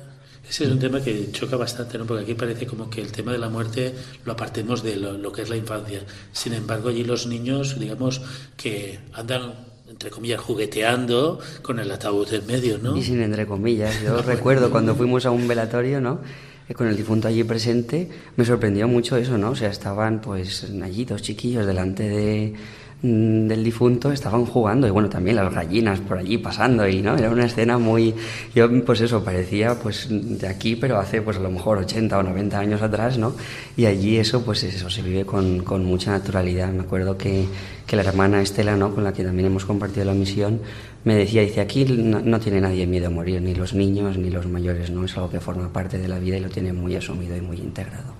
Ese 0.47 0.65
es 0.65 0.71
un 0.71 0.77
tema 0.79 1.01
que 1.01 1.31
choca 1.31 1.57
bastante, 1.57 1.97
¿no? 1.97 2.05
Porque 2.05 2.21
aquí 2.23 2.35
parece 2.35 2.67
como 2.67 2.87
que 2.89 3.01
el 3.01 3.11
tema 3.11 3.31
de 3.31 3.39
la 3.39 3.49
muerte 3.49 3.93
lo 4.25 4.33
apartemos 4.33 4.83
de 4.83 4.95
lo, 4.95 5.17
lo 5.17 5.31
que 5.31 5.41
es 5.41 5.49
la 5.49 5.57
infancia. 5.57 6.01
Sin 6.31 6.53
embargo, 6.53 6.89
allí 6.89 7.03
los 7.03 7.25
niños, 7.25 7.79
digamos, 7.79 8.21
que 8.55 8.99
andan, 9.13 9.53
entre 9.95 10.09
comillas, 10.09 10.41
jugueteando 10.41 11.39
con 11.61 11.79
el 11.79 11.89
ataúd 11.89 12.27
en 12.33 12.45
medio, 12.45 12.77
¿no? 12.77 12.97
Y 12.97 13.01
sin 13.01 13.21
entre 13.21 13.47
comillas, 13.47 14.01
yo 14.03 14.21
recuerdo 14.33 14.69
cuando 14.69 14.93
fuimos 14.93 15.25
a 15.25 15.31
un 15.31 15.47
velatorio, 15.47 16.01
¿no? 16.01 16.19
Eh, 16.67 16.73
Con 16.73 16.87
el 16.87 16.97
difunto 16.97 17.29
allí 17.29 17.45
presente, 17.45 18.09
me 18.35 18.43
sorprendió 18.43 18.89
mucho 18.89 19.15
eso, 19.15 19.37
¿no? 19.37 19.51
O 19.51 19.55
sea, 19.55 19.69
estaban 19.69 20.19
pues 20.19 20.69
allí 20.83 21.05
dos 21.05 21.21
chiquillos 21.21 21.65
delante 21.65 22.09
de, 22.09 22.55
del 23.01 23.63
difunto, 23.63 24.11
estaban 24.11 24.45
jugando 24.45 24.87
y 24.87 24.89
bueno, 24.89 25.09
también 25.09 25.35
las 25.35 25.53
gallinas 25.53 25.99
por 25.99 26.17
allí 26.17 26.37
pasando 26.37 26.87
y, 26.87 27.01
¿no? 27.01 27.15
Era 27.15 27.29
una 27.29 27.45
escena 27.45 27.77
muy, 27.77 28.15
yo 28.55 28.67
pues 28.83 29.01
eso, 29.01 29.23
parecía 29.23 29.75
pues 29.75 30.07
de 30.09 30.47
aquí, 30.47 30.75
pero 30.75 30.97
hace 30.97 31.21
pues 31.21 31.37
a 31.37 31.41
lo 31.41 31.51
mejor 31.51 31.77
80 31.79 32.17
o 32.17 32.23
90 32.23 32.57
años 32.57 32.81
atrás, 32.81 33.17
¿no? 33.17 33.35
Y 33.77 33.85
allí 33.85 34.17
eso, 34.17 34.43
pues 34.43 34.63
eso, 34.63 34.89
se 34.89 35.01
vive 35.01 35.25
con, 35.25 35.59
con 35.63 35.85
mucha 35.85 36.11
naturalidad. 36.11 36.71
Me 36.71 36.81
acuerdo 36.81 37.17
que, 37.17 37.45
que 37.85 37.95
la 37.95 38.01
hermana 38.01 38.41
Estela, 38.41 38.75
¿no? 38.75 38.93
Con 38.95 39.03
la 39.03 39.13
que 39.13 39.23
también 39.23 39.47
hemos 39.47 39.65
compartido 39.65 40.05
la 40.05 40.13
misión, 40.13 40.61
me 41.03 41.15
decía, 41.15 41.41
dice, 41.41 41.61
aquí 41.61 41.85
no, 41.85 42.21
no 42.21 42.39
tiene 42.39 42.59
nadie 42.59 42.87
miedo 42.87 43.07
a 43.07 43.11
morir, 43.11 43.41
ni 43.41 43.53
los 43.53 43.73
niños 43.73 44.17
ni 44.17 44.31
los 44.31 44.47
mayores, 44.47 44.89
¿no? 44.89 45.05
Es 45.05 45.15
algo 45.15 45.29
que 45.29 45.39
forma 45.39 45.71
parte 45.71 45.99
de 45.99 46.07
la 46.07 46.17
vida 46.17 46.37
y 46.37 46.41
lo 46.41 46.49
tiene 46.49 46.73
muy 46.73 46.95
asumido 46.95 47.37
y 47.37 47.41
muy 47.41 47.57
integrado. 47.57 48.13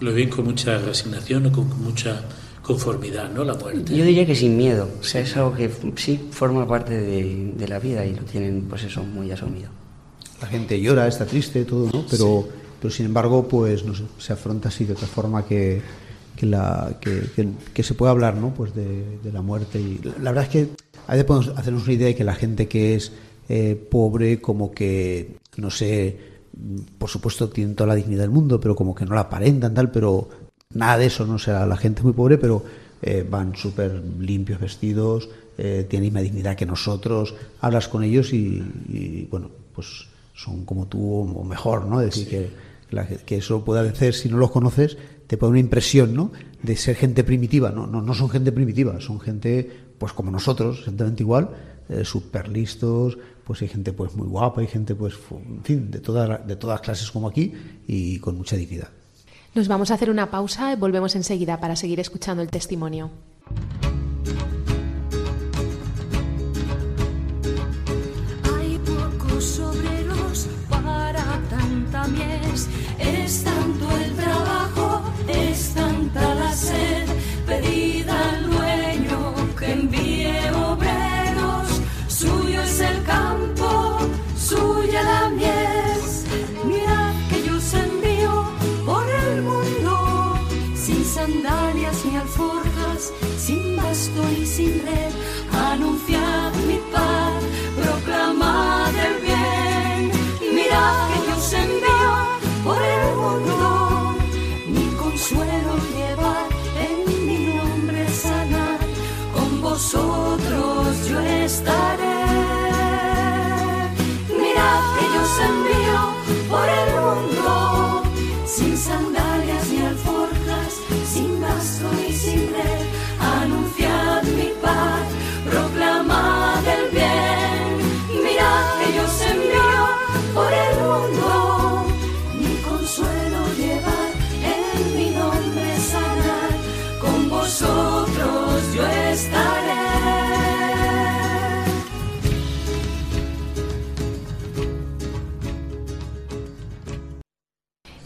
Lo 0.00 0.14
ven 0.14 0.30
con 0.30 0.46
mucha 0.46 0.78
resignación 0.78 1.46
o 1.46 1.52
con 1.52 1.82
mucha 1.82 2.22
conformidad, 2.72 3.30
¿no? 3.32 3.44
La 3.44 3.54
muerte. 3.54 3.94
Yo 3.96 4.04
diría 4.04 4.24
que 4.26 4.34
sin 4.34 4.56
miedo, 4.56 4.88
o 5.00 5.04
sea, 5.04 5.20
es 5.22 5.36
algo 5.36 5.54
que 5.54 5.70
sí 5.96 6.18
forma 6.30 6.66
parte 6.66 6.96
de, 6.96 7.52
de 7.56 7.68
la 7.68 7.78
vida 7.78 8.04
y 8.04 8.14
lo 8.14 8.22
tienen, 8.22 8.66
pues 8.68 8.84
eso, 8.84 9.02
muy 9.02 9.30
asumido. 9.30 9.68
La 10.40 10.46
gente 10.48 10.80
llora, 10.80 11.06
está 11.06 11.26
triste, 11.26 11.64
todo, 11.64 11.90
¿no? 11.92 12.04
Pero, 12.10 12.46
pero 12.80 12.90
sin 12.92 13.06
embargo, 13.06 13.46
pues 13.46 13.84
no 13.84 13.94
sé, 13.94 14.04
se 14.18 14.32
afronta 14.32 14.68
así 14.68 14.84
de 14.84 14.92
otra 14.94 15.06
forma 15.06 15.44
que, 15.44 15.80
que, 16.36 16.46
la, 16.46 16.96
que, 17.00 17.22
que- 17.36 17.48
que 17.74 17.82
se 17.82 17.94
puede 17.94 18.10
hablar, 18.12 18.36
¿no? 18.36 18.54
Pues 18.54 18.74
de, 18.74 19.18
de 19.22 19.32
la 19.32 19.42
muerte. 19.42 19.78
Y 19.80 20.00
la, 20.02 20.12
la 20.22 20.30
verdad 20.32 20.44
es 20.44 20.50
que 20.50 20.68
a 21.06 21.12
veces 21.12 21.24
podemos 21.26 21.48
hacernos 21.58 21.84
una 21.84 21.92
idea 21.92 22.06
de 22.06 22.14
que 22.14 22.24
la 22.24 22.34
gente 22.34 22.68
que 22.68 22.94
es 22.94 23.12
eh, 23.48 23.74
pobre, 23.90 24.40
como 24.40 24.70
que, 24.72 25.36
no 25.56 25.70
sé, 25.70 26.16
por 26.98 27.08
supuesto 27.10 27.48
tienen 27.48 27.74
toda 27.74 27.88
la 27.88 27.94
dignidad 27.96 28.22
del 28.22 28.30
mundo, 28.30 28.60
pero 28.60 28.74
como 28.74 28.94
que 28.94 29.04
no 29.04 29.14
la 29.14 29.22
aparentan, 29.22 29.74
tal, 29.74 29.90
pero 29.90 30.28
nada 30.74 30.98
de 30.98 31.06
eso, 31.06 31.26
¿no? 31.26 31.34
O 31.34 31.38
sea, 31.38 31.66
la 31.66 31.76
gente 31.76 32.00
es 32.00 32.04
muy 32.04 32.12
pobre, 32.12 32.38
pero 32.38 32.62
eh, 33.02 33.26
van 33.28 33.56
súper 33.56 34.02
limpios 34.18 34.60
vestidos, 34.60 35.28
eh, 35.58 35.86
tienen 35.88 36.06
misma 36.06 36.20
dignidad 36.20 36.56
que 36.56 36.66
nosotros, 36.66 37.34
hablas 37.60 37.88
con 37.88 38.02
ellos 38.04 38.32
y, 38.32 38.62
y, 38.88 39.28
bueno, 39.30 39.50
pues 39.74 40.06
son 40.34 40.64
como 40.64 40.86
tú 40.86 41.20
o 41.20 41.44
mejor, 41.44 41.86
¿no? 41.86 42.00
Es 42.00 42.14
decir, 42.14 42.28
que, 42.28 42.50
la- 42.90 43.06
que 43.06 43.36
eso 43.36 43.64
puede 43.64 43.82
veces, 43.82 44.20
si 44.20 44.28
no 44.28 44.36
los 44.38 44.50
conoces, 44.50 44.96
te 45.26 45.36
puede 45.36 45.50
una 45.50 45.60
impresión, 45.60 46.14
¿no? 46.14 46.32
De 46.62 46.76
ser 46.76 46.96
gente 46.96 47.24
primitiva. 47.24 47.70
No, 47.70 47.86
no, 47.86 48.00
no 48.02 48.14
son 48.14 48.30
gente 48.30 48.52
primitiva, 48.52 49.00
son 49.00 49.20
gente, 49.20 49.68
pues 49.98 50.12
como 50.12 50.30
nosotros, 50.30 50.78
exactamente 50.80 51.22
igual, 51.22 51.50
eh, 51.88 52.04
súper 52.04 52.48
listos, 52.48 53.18
pues 53.44 53.62
hay 53.62 53.68
gente 53.68 53.92
pues 53.92 54.14
muy 54.14 54.28
guapa, 54.28 54.60
hay 54.60 54.66
gente 54.68 54.94
pues, 54.94 55.14
en 55.30 55.64
fin, 55.64 55.90
de, 55.90 55.98
toda, 56.00 56.38
de 56.38 56.56
todas 56.56 56.80
clases 56.80 57.10
como 57.10 57.28
aquí 57.28 57.52
y 57.86 58.18
con 58.18 58.36
mucha 58.36 58.56
dignidad. 58.56 58.88
Nos 59.52 59.66
vamos 59.66 59.90
a 59.90 59.94
hacer 59.94 60.10
una 60.10 60.30
pausa 60.30 60.72
y 60.72 60.76
volvemos 60.76 61.16
enseguida 61.16 61.58
para 61.58 61.74
seguir 61.74 61.98
escuchando 61.98 62.40
el 62.40 62.50
testimonio. 62.50 63.10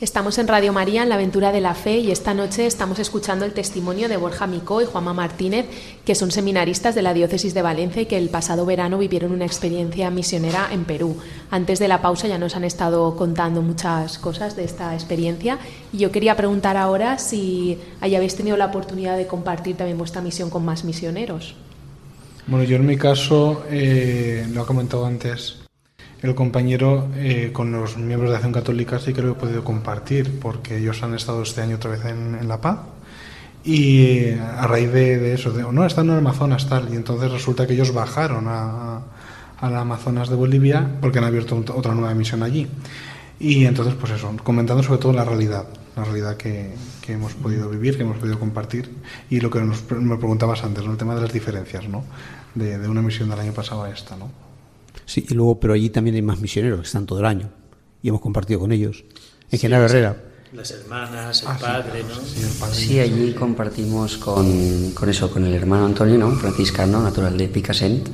Estamos 0.04 0.36
en 0.36 0.48
Radio 0.48 0.74
María 0.74 1.02
en 1.02 1.08
la 1.08 1.14
aventura 1.14 1.50
de 1.50 1.62
la 1.62 1.72
fe 1.72 1.96
y 1.96 2.10
esta 2.10 2.34
noche 2.34 2.66
estamos 2.66 2.98
escuchando 2.98 3.46
el 3.46 3.54
testimonio 3.54 4.06
de 4.06 4.18
Borja 4.18 4.46
Micó 4.46 4.82
y 4.82 4.84
Juanma 4.84 5.14
Martínez, 5.14 5.64
que 6.04 6.14
son 6.14 6.30
seminaristas 6.30 6.94
de 6.94 7.00
la 7.00 7.14
diócesis 7.14 7.54
de 7.54 7.62
Valencia 7.62 8.02
y 8.02 8.04
que 8.04 8.18
el 8.18 8.28
pasado 8.28 8.66
verano 8.66 8.98
vivieron 8.98 9.32
una 9.32 9.46
experiencia 9.46 10.10
misionera 10.10 10.68
en 10.70 10.84
Perú. 10.84 11.16
Antes 11.50 11.78
de 11.78 11.88
la 11.88 12.02
pausa 12.02 12.28
ya 12.28 12.36
nos 12.36 12.54
han 12.54 12.64
estado 12.64 13.16
contando 13.16 13.62
muchas 13.62 14.18
cosas 14.18 14.56
de 14.56 14.64
esta 14.64 14.92
experiencia 14.92 15.58
y 15.90 15.96
yo 15.96 16.12
quería 16.12 16.36
preguntar 16.36 16.76
ahora 16.76 17.16
si 17.16 17.78
ahí 18.02 18.14
habéis 18.14 18.36
tenido 18.36 18.58
la 18.58 18.66
oportunidad 18.66 19.16
de 19.16 19.26
compartir 19.26 19.74
también 19.78 19.96
vuestra 19.96 20.20
misión 20.20 20.50
con 20.50 20.66
más 20.66 20.84
misioneros. 20.84 21.54
Bueno, 22.46 22.66
yo 22.66 22.76
en 22.76 22.84
mi 22.84 22.98
caso, 22.98 23.64
eh, 23.70 24.46
lo 24.52 24.60
ha 24.60 24.66
comentado 24.66 25.06
antes 25.06 25.63
el 26.24 26.34
compañero, 26.34 27.08
eh, 27.16 27.50
con 27.52 27.70
los 27.72 27.96
miembros 27.96 28.30
de 28.30 28.36
Acción 28.36 28.52
Católica 28.52 28.98
sí 28.98 29.12
que 29.12 29.22
lo 29.22 29.32
he 29.32 29.34
podido 29.34 29.62
compartir, 29.64 30.38
porque 30.40 30.78
ellos 30.78 31.02
han 31.02 31.14
estado 31.14 31.42
este 31.42 31.60
año 31.60 31.76
otra 31.76 31.90
vez 31.92 32.04
en, 32.06 32.34
en 32.40 32.48
La 32.48 32.60
Paz. 32.60 32.78
Y 33.64 33.98
eh, 33.98 34.40
a 34.40 34.66
raíz 34.66 34.92
de, 34.92 35.18
de 35.18 35.34
eso, 35.34 35.50
de, 35.50 35.62
no, 35.72 35.86
están 35.86 36.06
en 36.06 36.12
el 36.12 36.18
Amazonas 36.18 36.68
tal, 36.68 36.92
y 36.92 36.96
entonces 36.96 37.30
resulta 37.30 37.66
que 37.66 37.72
ellos 37.74 37.92
bajaron 37.94 38.44
a, 38.48 39.00
al 39.58 39.76
Amazonas 39.76 40.28
de 40.28 40.36
Bolivia 40.36 40.98
porque 41.00 41.18
han 41.18 41.24
abierto 41.24 41.56
un- 41.56 41.64
otra 41.74 41.94
nueva 41.94 42.14
misión 42.14 42.42
allí. 42.42 42.68
Y 43.40 43.64
entonces, 43.64 43.94
pues 43.94 44.12
eso, 44.12 44.34
comentando 44.44 44.82
sobre 44.82 45.00
todo 45.00 45.12
la 45.12 45.24
realidad, 45.24 45.64
la 45.96 46.04
realidad 46.04 46.36
que, 46.36 46.74
que 47.00 47.14
hemos 47.14 47.34
podido 47.34 47.68
vivir, 47.70 47.96
que 47.96 48.02
hemos 48.02 48.18
podido 48.18 48.38
compartir, 48.38 48.90
y 49.30 49.40
lo 49.40 49.50
que 49.50 49.60
nos, 49.60 49.90
me 49.90 50.16
preguntabas 50.16 50.62
antes, 50.62 50.84
¿no? 50.84 50.92
el 50.92 50.98
tema 50.98 51.14
de 51.14 51.22
las 51.22 51.32
diferencias, 51.32 51.88
¿no? 51.88 52.04
De, 52.54 52.78
de 52.78 52.88
una 52.88 53.02
misión 53.02 53.28
del 53.30 53.40
año 53.40 53.52
pasado 53.52 53.84
a 53.84 53.90
esta, 53.90 54.16
¿no? 54.16 54.30
Sí, 55.06 55.24
y 55.28 55.34
luego, 55.34 55.60
pero 55.60 55.74
allí 55.74 55.90
también 55.90 56.16
hay 56.16 56.22
más 56.22 56.40
misioneros 56.40 56.80
que 56.80 56.86
están 56.86 57.06
todo 57.06 57.18
el 57.20 57.26
año 57.26 57.50
y 58.02 58.08
hemos 58.08 58.20
compartido 58.20 58.60
con 58.60 58.72
ellos. 58.72 59.04
En 59.50 59.58
Genaro 59.58 59.84
Herrera. 59.86 60.16
Las 60.52 60.70
hermanas, 60.70 61.42
el 61.42 61.48
Ah, 61.48 61.56
sí, 61.56 61.62
padre, 61.64 62.00
claro, 62.00 62.14
¿no? 62.14 62.20
sí, 62.28 62.42
el 62.42 62.58
padre. 62.60 62.74
Sí, 62.74 63.00
allí 63.00 63.32
compartimos 63.32 64.16
con, 64.18 64.92
con 64.92 65.08
eso, 65.08 65.30
con 65.30 65.44
el 65.44 65.52
hermano 65.54 65.86
Antonio, 65.86 66.16
¿no? 66.16 66.30
franciscano, 66.32 67.02
natural 67.02 67.36
de 67.36 67.48
Picassent, 67.48 68.08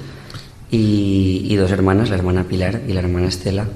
y, 0.71 1.43
y 1.49 1.57
dos 1.57 1.71
hermanas, 1.71 2.09
la 2.11 2.17
hermana 2.17 2.45
Pilar 2.45 2.81
y 2.89 2.93
la 2.93 3.01
hermana 3.01 3.29
Estela, 3.29 3.67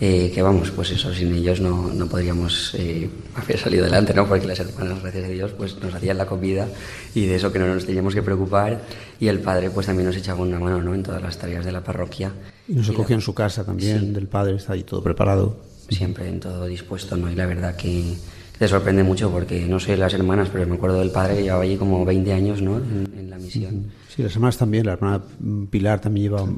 eh, 0.00 0.30
que 0.34 0.42
vamos, 0.42 0.70
pues 0.72 0.90
eso, 0.90 1.12
sin 1.14 1.34
ellos 1.34 1.60
no, 1.60 1.92
no 1.92 2.06
podríamos 2.06 2.74
eh, 2.74 3.08
haber 3.34 3.58
salido 3.58 3.84
adelante, 3.84 4.12
¿no? 4.14 4.26
Porque 4.26 4.46
las 4.46 4.60
hermanas, 4.60 5.00
gracias 5.02 5.24
a 5.24 5.28
Dios, 5.28 5.52
pues 5.56 5.76
nos 5.80 5.94
hacían 5.94 6.18
la 6.18 6.26
comida 6.26 6.68
y 7.14 7.26
de 7.26 7.36
eso 7.36 7.50
que 7.50 7.58
no 7.58 7.66
nos 7.72 7.86
teníamos 7.86 8.14
que 8.14 8.22
preocupar, 8.22 8.82
y 9.18 9.28
el 9.28 9.40
padre 9.40 9.70
pues 9.70 9.86
también 9.86 10.06
nos 10.06 10.16
echaba 10.16 10.40
una 10.42 10.58
mano, 10.58 10.82
¿no? 10.82 10.94
En 10.94 11.02
todas 11.02 11.22
las 11.22 11.38
tareas 11.38 11.64
de 11.64 11.72
la 11.72 11.82
parroquia. 11.82 12.32
Y 12.68 12.74
nos 12.74 12.88
acogía 12.90 13.16
en 13.16 13.22
su 13.22 13.32
casa 13.34 13.64
también, 13.64 14.00
Sí. 14.00 14.06
del 14.12 14.26
padre, 14.26 14.56
está 14.56 14.74
ahí 14.74 14.82
todo 14.82 15.02
preparado. 15.02 15.56
siempre 15.88 16.28
en 16.28 16.40
todo 16.40 16.66
dispuesto, 16.66 17.16
¿no? 17.16 17.30
Y 17.30 17.34
la 17.36 17.46
verdad 17.46 17.76
que 17.76 18.14
te 18.58 18.66
sorprende 18.68 19.02
mucho 19.04 19.30
porque 19.30 19.66
no 19.66 19.78
sé 19.78 19.96
las 19.96 20.12
hermanas, 20.14 20.48
pero 20.52 20.66
me 20.66 20.74
acuerdo 20.74 20.98
del 20.98 21.10
padre 21.10 21.36
que 21.36 21.42
llevaba 21.44 21.62
allí 21.62 21.76
como 21.76 22.04
20 22.04 22.32
años, 22.32 22.60
¿no? 22.60 22.76
En, 22.78 23.08
en 23.16 23.30
la 23.30 23.38
misión. 23.38 23.84
Sí, 24.16 24.22
las 24.22 24.32
hermanas 24.34 24.56
también, 24.56 24.86
la 24.86 24.94
hermana 24.94 25.22
mm, 25.40 25.64
Pilar 25.66 26.00
también 26.00 26.24
lleva 26.30 26.44
mm, 26.44 26.56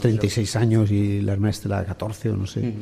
36, 0.00 0.56
años 0.56 0.90
y 0.90 1.22
la 1.22 1.32
hermana 1.32 1.50
Estela 1.50 1.82
14 1.84 2.30
o 2.30 2.36
no 2.36 2.46
sé. 2.46 2.74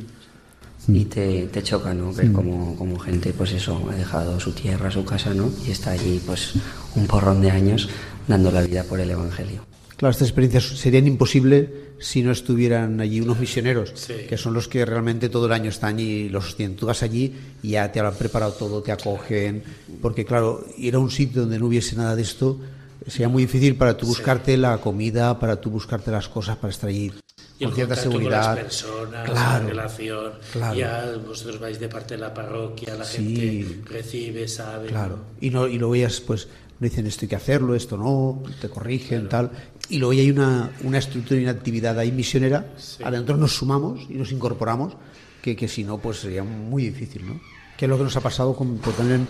Y 0.89 1.05
te, 1.05 1.47
te 1.49 1.63
choca, 1.63 1.93
¿no? 1.95 2.13
Ver 2.13 2.33
como, 2.33 2.75
como 2.77 2.99
gente, 2.99 3.33
pues 3.33 3.53
eso, 3.53 3.89
ha 3.91 3.95
dejado 3.95 4.41
su 4.41 4.53
tierra, 4.53 4.91
su 4.91 5.05
casa, 5.05 5.35
¿no? 5.35 5.51
Y 5.67 5.71
está 5.71 5.91
allí, 5.91 6.21
pues, 6.25 6.55
un 6.97 7.07
porrón 7.07 7.43
de 7.43 7.51
años 7.51 7.89
dando 8.27 8.51
la 8.51 8.63
vida 8.63 8.85
por 8.85 8.99
el 8.99 9.11
Evangelio. 9.11 9.67
Claro, 9.97 10.13
estas 10.13 10.29
experiencias 10.29 10.65
serían 10.65 11.07
imposibles 11.07 11.69
si 11.99 12.23
no 12.23 12.31
estuvieran 12.31 13.01
allí 13.01 13.21
unos 13.21 13.39
misioneros, 13.39 13.93
Sí. 13.97 14.15
que 14.29 14.37
son 14.37 14.55
los 14.55 14.69
que 14.69 14.85
realmente 14.85 15.29
todo 15.29 15.47
el 15.47 15.53
año 15.53 15.69
están 15.69 15.99
y 15.99 16.29
los 16.29 16.45
sostienen. 16.47 16.77
Tú 16.77 16.87
vas 16.87 17.03
allí 17.03 17.35
y 17.63 17.71
ya 17.71 17.91
te 17.93 17.99
habrán 17.99 18.15
preparado 18.15 18.53
todo, 18.53 18.81
te 18.83 18.93
acogen, 18.93 19.63
porque 20.01 20.25
claro, 20.25 20.65
ir 20.79 20.95
a 20.95 21.01
un 21.01 21.11
sitio 21.11 21.43
donde 21.43 21.59
no 21.59 21.67
hubiese 21.67 21.97
nada 21.97 22.15
de 22.17 22.23
esto 22.23 22.61
sería 23.07 23.29
muy 23.29 23.45
difícil 23.45 23.77
para 23.77 23.97
tú 23.97 24.07
buscarte 24.07 24.57
la 24.57 24.79
comida, 24.79 25.39
para 25.39 25.61
tú 25.61 25.71
buscarte 25.71 26.11
las 26.11 26.29
cosas, 26.29 26.57
para 26.57 26.71
estar 26.73 26.89
allí 26.91 27.13
Y 27.59 27.65
con 27.65 27.75
cierta 27.75 27.95
seguridad. 27.97 28.43
con 28.47 28.55
las 28.55 28.65
personas, 28.65 29.25
Claro, 29.31 29.65
la 29.65 29.71
relación. 29.71 30.33
claro. 30.53 30.75
Ya 30.77 31.05
vosotros 31.27 31.59
vais 31.61 31.79
de 31.81 31.89
parte 31.89 32.15
de 32.15 32.21
la 32.21 32.33
parroquia, 32.35 32.95
la 32.95 33.05
Sí. 33.05 33.37
gente 33.65 33.91
recibe, 33.93 34.49
sabe. 34.49 34.89
Claro. 34.89 35.19
Y, 35.41 35.51
no, 35.51 35.67
y 35.67 35.79
luego 35.79 35.95
ellas, 35.95 36.21
pues, 36.21 36.49
no 36.81 36.85
dicen 36.85 37.07
esto 37.07 37.25
hay 37.25 37.29
que 37.29 37.37
hacerlo, 37.37 37.75
esto 37.75 37.97
no, 37.97 38.43
te 38.61 38.69
corrigen, 38.69 39.29
tal. 39.29 39.51
Y 39.89 39.99
luego 39.99 40.13
ya 40.13 40.21
hay 40.23 40.31
una, 40.31 40.71
una 40.85 40.99
estructura 40.99 41.41
y 41.41 41.43
una 41.43 41.53
actividad 41.53 41.99
ahí 41.99 42.13
misionera, 42.13 42.59
a 43.03 43.05
la 43.05 43.11
que 43.11 43.17
nosotros 43.17 43.39
nos 43.39 43.57
sumamos 43.57 44.01
y 44.09 44.15
nos 44.15 44.31
incorporamos, 44.33 44.95
que, 45.43 45.57
que 45.57 45.67
si 45.67 45.83
no, 45.83 45.99
pues 45.99 46.19
sería 46.19 46.45
muy 46.45 46.85
difícil, 46.85 47.27
¿no? 47.27 47.41
Que 47.77 47.85
es 47.87 47.89
lo 47.89 47.97
que 47.97 48.05
nos 48.05 48.17
ha 48.17 48.21
pasado 48.21 48.55
con, 48.55 48.79
pues, 48.79 48.97
también 48.97 49.27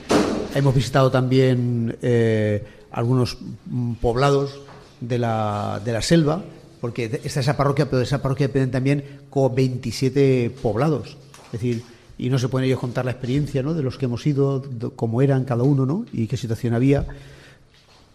hemos 0.54 0.74
visitado 0.74 1.10
también 1.10 1.96
eh, 2.02 2.64
algunos 2.90 3.38
poblados 4.00 4.60
de 5.00 5.18
la, 5.18 5.80
de 5.84 5.92
la 5.92 6.02
selva, 6.02 6.42
porque 6.80 7.20
está 7.24 7.40
esa 7.40 7.56
parroquia, 7.56 7.86
pero 7.86 7.98
de 7.98 8.04
esa 8.04 8.22
parroquia 8.22 8.48
dependen 8.48 8.70
también 8.70 9.04
como 9.30 9.50
27 9.50 10.54
poblados. 10.62 11.16
Es 11.46 11.52
decir, 11.52 11.82
y 12.18 12.30
no 12.30 12.38
se 12.38 12.48
pueden 12.48 12.66
ellos 12.66 12.80
contar 12.80 13.04
la 13.04 13.12
experiencia 13.12 13.62
¿no? 13.62 13.74
de 13.74 13.82
los 13.82 13.96
que 13.96 14.06
hemos 14.06 14.26
ido, 14.26 14.64
cómo 14.96 15.22
eran 15.22 15.44
cada 15.44 15.62
uno 15.62 15.86
¿no? 15.86 16.04
y 16.12 16.26
qué 16.26 16.36
situación 16.36 16.74
había. 16.74 17.06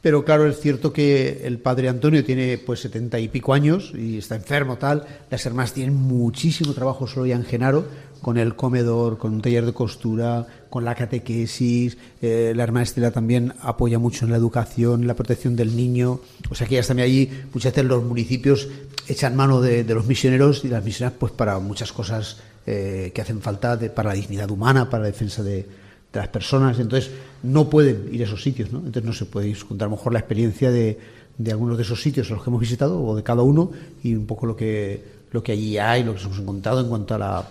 Pero 0.03 0.25
claro, 0.25 0.45
es 0.47 0.59
cierto 0.59 0.91
que 0.91 1.43
el 1.45 1.59
padre 1.59 1.87
Antonio 1.87 2.25
tiene 2.25 2.57
pues 2.57 2.81
setenta 2.81 3.21
y 3.21 3.29
pico 3.29 3.53
años 3.53 3.93
y 3.95 4.17
está 4.17 4.35
enfermo, 4.35 4.75
tal. 4.75 5.05
Las 5.31 5.45
hermanas 5.45 5.71
tienen 5.71 5.95
muchísimo 5.95 6.73
trabajo 6.73 7.07
solo 7.07 7.25
ya 7.25 7.37
en 7.37 7.45
Genaro, 7.45 7.85
con 8.21 8.37
el 8.37 8.53
comedor, 8.53 9.17
con 9.17 9.33
un 9.33 9.41
taller 9.41 9.65
de 9.65 9.71
costura, 9.71 10.45
con 10.69 10.83
la 10.83 10.93
catequesis. 10.93 11.97
Eh, 12.21 12.51
la 12.53 12.63
hermana 12.63 12.83
Estela 12.83 13.11
también 13.11 13.53
apoya 13.61 13.97
mucho 13.97 14.25
en 14.25 14.31
la 14.31 14.37
educación, 14.37 15.07
la 15.07 15.13
protección 15.13 15.55
del 15.55 15.73
niño. 15.73 16.19
O 16.49 16.53
sea 16.55 16.67
que 16.67 16.75
ellas 16.75 16.87
también 16.89 17.05
allí, 17.05 17.29
muchas 17.53 17.71
veces 17.71 17.85
los 17.85 18.03
municipios 18.03 18.67
echan 19.07 19.37
mano 19.37 19.61
de, 19.61 19.85
los 19.85 20.05
misioneros 20.05 20.65
y 20.65 20.67
las 20.67 20.83
misioneras 20.83 21.17
pues 21.17 21.31
para 21.31 21.57
muchas 21.59 21.93
cosas 21.93 22.41
eh, 22.67 23.13
que 23.15 23.21
hacen 23.21 23.39
falta 23.39 23.79
para 23.95 24.09
la 24.09 24.15
dignidad 24.15 24.51
humana, 24.51 24.89
para 24.89 25.03
la 25.03 25.07
defensa 25.07 25.43
de, 25.43 25.65
de 26.13 26.19
las 26.19 26.29
personas, 26.29 26.79
entonces 26.79 27.11
no 27.41 27.69
pueden 27.69 28.09
ir 28.11 28.21
a 28.21 28.25
esos 28.25 28.41
sitios, 28.41 28.71
¿no? 28.71 28.79
Entonces 28.79 29.03
no 29.03 29.13
se 29.13 29.25
puede 29.25 29.53
contar 29.55 29.87
a 29.87 29.89
lo 29.89 29.97
mejor 29.97 30.13
la 30.13 30.19
experiencia 30.19 30.69
de, 30.69 30.99
de 31.37 31.51
algunos 31.51 31.77
de 31.77 31.83
esos 31.83 32.01
sitios 32.01 32.29
a 32.29 32.35
los 32.35 32.43
que 32.43 32.49
hemos 32.49 32.61
visitado 32.61 33.03
o 33.03 33.15
de 33.15 33.23
cada 33.23 33.41
uno 33.41 33.71
y 34.03 34.13
un 34.13 34.25
poco 34.25 34.45
lo 34.45 34.55
que 34.55 35.23
lo 35.31 35.41
que 35.41 35.51
allí 35.51 35.79
hay, 35.79 36.03
lo 36.03 36.13
que 36.13 36.21
hemos 36.21 36.37
encontrado 36.37 36.81
en 36.81 36.87
cuanto 36.87 37.15
a 37.15 37.17
la 37.17 37.47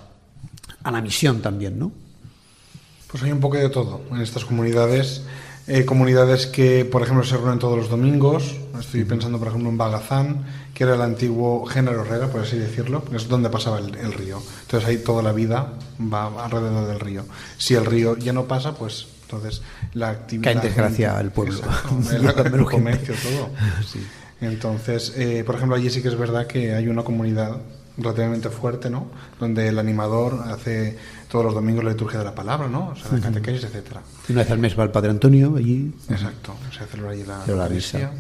a 0.85 0.91
la 0.91 1.01
misión 1.01 1.43
también, 1.43 1.79
¿no? 1.79 1.93
Pues 3.09 3.23
hay 3.25 3.33
un 3.33 3.41
poco 3.41 3.57
de 3.57 3.69
todo 3.69 4.01
en 4.11 4.21
estas 4.21 4.45
comunidades. 4.45 5.23
Eh, 5.69 5.85
comunidades 5.85 6.47
que, 6.47 6.85
por 6.85 7.03
ejemplo, 7.03 7.25
se 7.25 7.37
reúnen 7.37 7.59
todos 7.59 7.77
los 7.77 7.89
domingos. 7.89 8.57
Estoy 8.81 9.05
pensando, 9.05 9.39
por 9.39 9.49
ejemplo, 9.49 9.71
en 9.71 9.79
Bagazán, 9.79 10.45
que 10.75 10.85
era 10.85 10.95
el 10.95 11.03
antiguo 11.03 11.67
género 11.67 12.03
Herrera, 12.03 12.29
por 12.29 12.43
así 12.43 12.59
decirlo, 12.59 13.05
es 13.15 13.29
donde 13.29 13.51
pasaba 13.51 13.79
el, 13.79 13.95
el 13.97 14.13
río. 14.13 14.43
Entonces 14.63 14.89
ahí 14.89 14.99
toda 14.99 15.23
la 15.23 15.33
vida 15.33 15.75
va 16.01 16.45
alrededor 16.45 16.87
del 16.87 17.01
río. 17.01 17.25
Si 17.59 17.75
el 17.75 17.85
río 17.85 18.17
ya 18.17 18.33
no 18.33 18.45
pasa, 18.45 18.75
pues 18.75 19.07
entonces 19.33 19.63
la 19.95 20.11
actividad... 20.11 20.45
Cae 20.45 20.55
en 20.55 20.61
desgracia 20.61 21.21
el 21.21 21.31
pueblo. 21.33 21.59
Exacto, 21.59 22.47
el, 22.57 22.65
comercio, 22.65 23.15
todo. 23.23 23.51
Entonces, 24.41 25.15
eh, 25.17 25.43
por 25.45 25.57
ejemplo, 25.57 25.77
allí 25.77 25.91
sí 25.91 26.03
que 26.03 26.09
es 26.09 26.19
verdad 26.19 26.47
que 26.47 26.75
hay 26.75 26.89
una 26.89 27.03
comunidad 27.03 27.59
relativamente 27.97 28.49
fuerte, 28.49 28.91
¿no? 28.91 29.09
Donde 29.39 29.69
el 29.69 29.79
animador 29.79 30.45
hace 30.47 30.97
todos 31.31 31.45
los 31.45 31.55
domingos 31.55 31.85
la 31.85 31.91
liturgia 31.91 32.19
de 32.19 32.25
la 32.25 32.35
palabra, 32.35 32.69
¿no? 32.69 32.89
O 32.89 32.97
sea, 32.97 33.13
la 33.13 33.21
catequesis, 33.21 33.65
etcétera. 33.65 34.03
Una 34.29 34.41
vez 34.41 34.51
al 34.51 34.59
mes 34.59 34.79
va 34.79 34.85
el 34.85 34.91
Padre 34.91 35.11
Antonio 35.11 35.55
allí. 35.57 35.95
Exacto, 36.09 36.55
se 36.77 36.87
celebra 36.87 37.13
allí 37.13 37.25
la, 37.25 37.47
la 37.47 37.69
misa. 37.69 38.11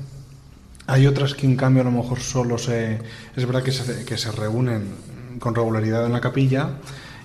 Hay 0.87 1.07
otras 1.07 1.35
que 1.35 1.47
en 1.47 1.57
cambio 1.57 1.83
a 1.83 1.85
lo 1.85 1.91
mejor 1.91 2.20
solo 2.20 2.59
se... 2.59 3.01
Es 3.37 3.47
verdad 3.47 3.62
que 3.62 3.72
se, 3.72 4.05
que 4.05 4.16
se 4.16 4.33
reúnen 4.33 4.89
con 5.39 5.55
regularidad 5.55 6.07
en 6.07 6.12
la 6.12 6.20
capilla 6.20 6.78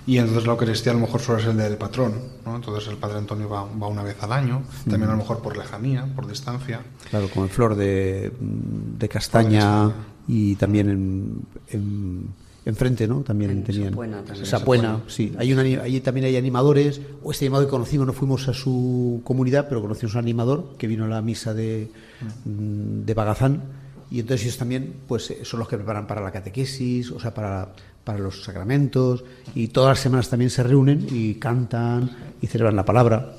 y 0.08 0.16
entonces 0.16 0.46
la 0.46 0.52
Eucaristía 0.52 0.92
a 0.92 0.94
lo 0.94 1.02
mejor 1.02 1.20
solo 1.20 1.38
es 1.38 1.44
el 1.44 1.58
del 1.58 1.76
patrón, 1.76 2.14
¿no? 2.46 2.56
Entonces 2.56 2.88
el 2.88 2.96
Padre 2.96 3.18
Antonio 3.18 3.46
va, 3.46 3.64
va 3.64 3.88
una 3.88 4.02
vez 4.02 4.16
al 4.22 4.32
año, 4.32 4.62
también 4.88 5.10
a 5.10 5.12
lo 5.12 5.18
mejor 5.18 5.42
por 5.42 5.54
lejanía, 5.54 6.06
por 6.16 6.26
distancia. 6.26 6.80
Claro, 7.10 7.28
como 7.28 7.44
en 7.44 7.50
Flor 7.50 7.74
de, 7.74 8.32
de 8.40 9.08
Castaña 9.10 9.92
y 10.26 10.56
también 10.56 10.88
en, 10.88 11.42
en, 11.68 12.28
enfrente, 12.68 13.08
¿no? 13.08 13.22
También 13.22 13.50
En 13.50 13.64
tenían. 13.64 13.90
Sapuena 13.90 14.22
también. 14.22 14.46
Sapuena, 14.46 15.00
sí. 15.06 15.32
Hay 15.38 15.52
allí 15.52 16.00
también 16.00 16.26
hay 16.26 16.36
animadores. 16.36 17.00
O 17.22 17.32
este 17.32 17.46
animador 17.46 17.66
que 17.66 17.70
conocimos, 17.70 18.06
no 18.06 18.12
fuimos 18.12 18.46
a 18.48 18.52
su 18.52 19.22
comunidad, 19.24 19.68
pero 19.68 19.80
conocimos 19.80 20.14
a 20.14 20.18
un 20.18 20.24
animador 20.26 20.74
que 20.76 20.86
vino 20.86 21.06
a 21.06 21.08
la 21.08 21.22
misa 21.22 21.54
de, 21.54 21.90
mm, 22.44 23.06
de 23.06 23.14
Bagazán. 23.14 23.62
Y 24.10 24.20
entonces 24.20 24.46
ellos 24.46 24.58
también 24.58 24.94
pues 25.06 25.30
eh, 25.30 25.44
son 25.44 25.60
los 25.60 25.68
que 25.68 25.76
preparan 25.76 26.06
para 26.06 26.20
la 26.20 26.30
catequesis, 26.30 27.10
o 27.10 27.18
sea, 27.18 27.32
para, 27.32 27.72
para 28.04 28.18
los 28.18 28.44
sacramentos. 28.44 29.24
Y 29.54 29.68
todas 29.68 29.96
las 29.96 30.00
semanas 30.00 30.28
también 30.28 30.50
se 30.50 30.62
reúnen 30.62 31.06
y 31.10 31.36
cantan 31.36 32.10
y 32.42 32.46
celebran 32.48 32.76
la 32.76 32.84
palabra. 32.84 33.32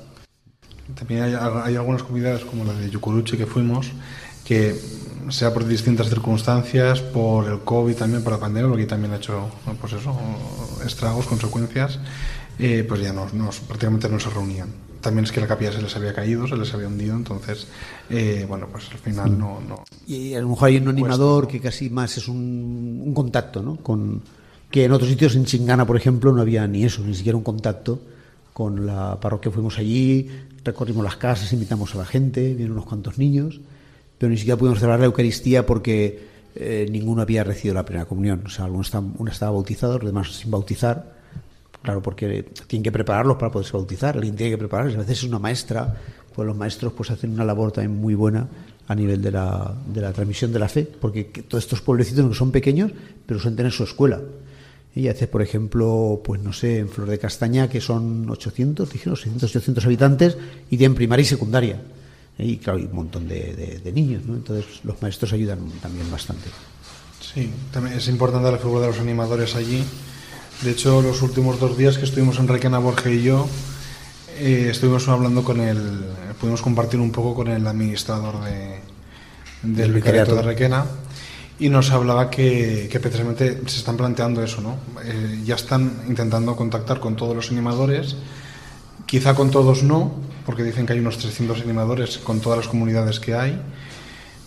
También 0.96 1.22
hay, 1.22 1.34
hay 1.34 1.76
algunas 1.76 2.02
comunidades 2.02 2.44
como 2.44 2.64
la 2.64 2.72
de 2.72 2.90
Yucuruchi 2.90 3.36
que 3.36 3.46
fuimos, 3.46 3.92
que 4.44 4.74
sea 5.28 5.52
por 5.52 5.66
distintas 5.66 6.08
circunstancias, 6.08 7.00
por 7.00 7.46
el 7.48 7.60
COVID 7.60 7.94
también, 7.94 8.22
por 8.22 8.32
la 8.32 8.40
pandemia, 8.40 8.68
porque 8.68 8.86
también 8.86 9.12
ha 9.12 9.16
hecho 9.16 9.48
pues 9.80 9.92
eso, 9.92 10.14
estragos, 10.84 11.26
consecuencias, 11.26 11.98
eh, 12.58 12.84
pues 12.88 13.00
ya 13.02 13.12
no, 13.12 13.26
no- 13.32 13.50
prácticamente 13.66 14.08
no 14.08 14.18
se 14.18 14.30
reunían. 14.30 14.68
También 15.00 15.24
es 15.24 15.32
que 15.32 15.40
la 15.40 15.46
capilla 15.46 15.72
se 15.72 15.80
les 15.80 15.96
había 15.96 16.12
caído, 16.12 16.46
se 16.46 16.56
les 16.56 16.74
había 16.74 16.86
hundido, 16.88 17.16
entonces, 17.16 17.66
eh, 18.10 18.44
bueno, 18.46 18.66
pues 18.70 18.90
al 18.90 18.98
final 18.98 19.38
no... 19.38 19.58
no 19.66 19.84
Y 20.06 20.34
a 20.34 20.40
lo 20.40 20.48
mejor 20.50 20.68
hay 20.68 20.76
un 20.76 20.88
animador 20.88 21.48
que 21.48 21.58
casi 21.60 21.88
más 21.88 22.18
es 22.18 22.28
un, 22.28 23.02
un 23.06 23.14
contacto, 23.14 23.62
¿no? 23.62 23.76
Con, 23.76 24.20
que 24.70 24.84
en 24.84 24.92
otros 24.92 25.08
sitios, 25.08 25.34
en 25.36 25.46
Chingana, 25.46 25.86
por 25.86 25.96
ejemplo, 25.96 26.32
no 26.32 26.42
había 26.42 26.66
ni 26.66 26.84
eso, 26.84 27.02
ni 27.02 27.14
siquiera 27.14 27.38
un 27.38 27.44
contacto 27.44 28.00
con 28.52 28.84
la 28.84 29.18
parroquia. 29.18 29.50
Fuimos 29.50 29.78
allí, 29.78 30.28
recorrimos 30.62 31.02
las 31.02 31.16
casas, 31.16 31.50
invitamos 31.54 31.94
a 31.94 31.98
la 31.98 32.04
gente, 32.04 32.48
vinieron 32.50 32.72
unos 32.72 32.84
cuantos 32.84 33.16
niños, 33.16 33.58
pero 34.20 34.28
ni 34.30 34.36
siquiera 34.36 34.58
pudimos 34.58 34.78
celebrar 34.78 35.00
la 35.00 35.06
Eucaristía 35.06 35.64
porque 35.64 36.28
eh, 36.54 36.86
ninguno 36.90 37.22
había 37.22 37.42
recibido 37.42 37.74
la 37.74 37.86
primera 37.86 38.04
comunión. 38.04 38.42
O 38.44 38.50
sea, 38.50 38.66
algunos 38.66 38.88
estaban- 38.88 39.14
uno 39.16 39.30
estaba 39.32 39.52
bautizado, 39.52 39.94
los 39.98 40.04
demás 40.06 40.30
sin 40.36 40.50
bautizar. 40.50 41.18
Claro, 41.82 42.02
porque 42.02 42.44
tienen 42.66 42.82
que 42.82 42.92
prepararlos 42.92 43.38
para 43.38 43.50
poderse 43.50 43.72
bautizar, 43.72 44.14
alguien 44.16 44.36
tiene 44.36 44.50
que 44.52 44.58
prepararlos. 44.58 44.96
A 44.96 44.98
veces 44.98 45.18
es 45.18 45.24
una 45.24 45.38
maestra, 45.38 45.96
pues 46.34 46.46
los 46.46 46.54
maestros 46.54 46.92
pues 46.92 47.10
hacen 47.10 47.30
una 47.32 47.46
labor 47.46 47.72
también 47.72 47.98
muy 47.98 48.14
buena 48.14 48.46
a 48.88 48.94
nivel 48.94 49.22
de 49.22 49.30
la, 49.30 49.74
de 49.86 50.00
la 50.02 50.12
transmisión 50.12 50.52
de 50.52 50.58
la 50.58 50.68
fe, 50.68 50.86
porque 51.00 51.28
que 51.28 51.42
todos 51.42 51.64
estos 51.64 51.80
pueblecitos 51.80 52.36
son 52.36 52.50
pequeños, 52.52 52.92
pero 53.24 53.40
suelen 53.40 53.56
tener 53.56 53.72
su 53.72 53.84
escuela. 53.84 54.20
Y 54.94 55.08
hace, 55.08 55.28
por 55.28 55.40
ejemplo, 55.40 56.20
pues 56.22 56.42
no 56.42 56.52
sé, 56.52 56.78
en 56.80 56.88
Flor 56.90 57.08
de 57.08 57.18
Castaña, 57.18 57.70
que 57.70 57.80
son 57.80 58.28
800, 58.28 58.92
dijeron, 58.92 59.16
600, 59.16 59.48
800 59.48 59.84
habitantes, 59.86 60.36
y 60.68 60.76
tienen 60.76 60.96
primaria 60.96 61.22
y 61.22 61.26
secundaria. 61.26 61.80
Y 62.38 62.56
claro, 62.56 62.78
hay 62.78 62.84
un 62.86 62.94
montón 62.94 63.28
de, 63.28 63.54
de- 63.54 63.78
de 63.80 63.92
niños, 63.92 64.24
¿no? 64.26 64.34
Entonces 64.34 64.66
los 64.84 65.00
maestros 65.02 65.32
ayudan 65.32 65.58
también 65.82 66.10
bastante. 66.10 66.48
Sí, 67.20 67.50
también 67.72 67.96
es 67.98 68.08
importante 68.08 68.50
la 68.50 68.58
figura 68.58 68.82
de 68.82 68.86
los 68.88 68.98
animadores 69.00 69.54
allí. 69.56 69.84
De 70.62 70.70
hecho, 70.70 71.00
los 71.02 71.22
últimos 71.22 71.60
dos 71.60 71.76
días 71.76 71.98
que 71.98 72.04
estuvimos 72.04 72.38
en 72.38 72.48
Requena, 72.48 72.78
Borja 72.78 73.10
y 73.10 73.22
yo, 73.22 73.46
eh, 74.38 74.68
estuvimos 74.70 75.06
hablando 75.08 75.44
con 75.44 75.60
el, 75.60 76.04
pudimos 76.40 76.62
compartir 76.62 76.98
un 77.00 77.12
poco 77.12 77.34
con 77.34 77.48
el 77.48 77.66
administrador 77.66 78.42
de, 78.44 78.78
del 79.62 79.92
vicariato. 79.92 80.34
de 80.34 80.42
Requena 80.42 80.86
y 81.58 81.68
nos 81.68 81.90
hablaba 81.90 82.30
que, 82.30 82.88
que 82.90 83.00
precisamente 83.00 83.60
se 83.66 83.78
están 83.78 83.96
planteando 83.98 84.42
eso, 84.42 84.62
¿no? 84.62 84.76
Eh, 85.04 85.42
ya 85.44 85.56
están 85.56 86.04
intentando 86.08 86.56
contactar 86.56 87.00
con 87.00 87.16
todos 87.16 87.36
los 87.36 87.50
animadores, 87.50 88.16
quizá 89.10 89.34
con 89.34 89.50
todos 89.50 89.82
no, 89.82 90.12
porque 90.46 90.62
dicen 90.62 90.86
que 90.86 90.92
hay 90.92 91.00
unos 91.00 91.18
300 91.18 91.62
animadores 91.62 92.18
con 92.18 92.38
todas 92.38 92.58
las 92.58 92.68
comunidades 92.68 93.18
que 93.18 93.34
hay, 93.34 93.60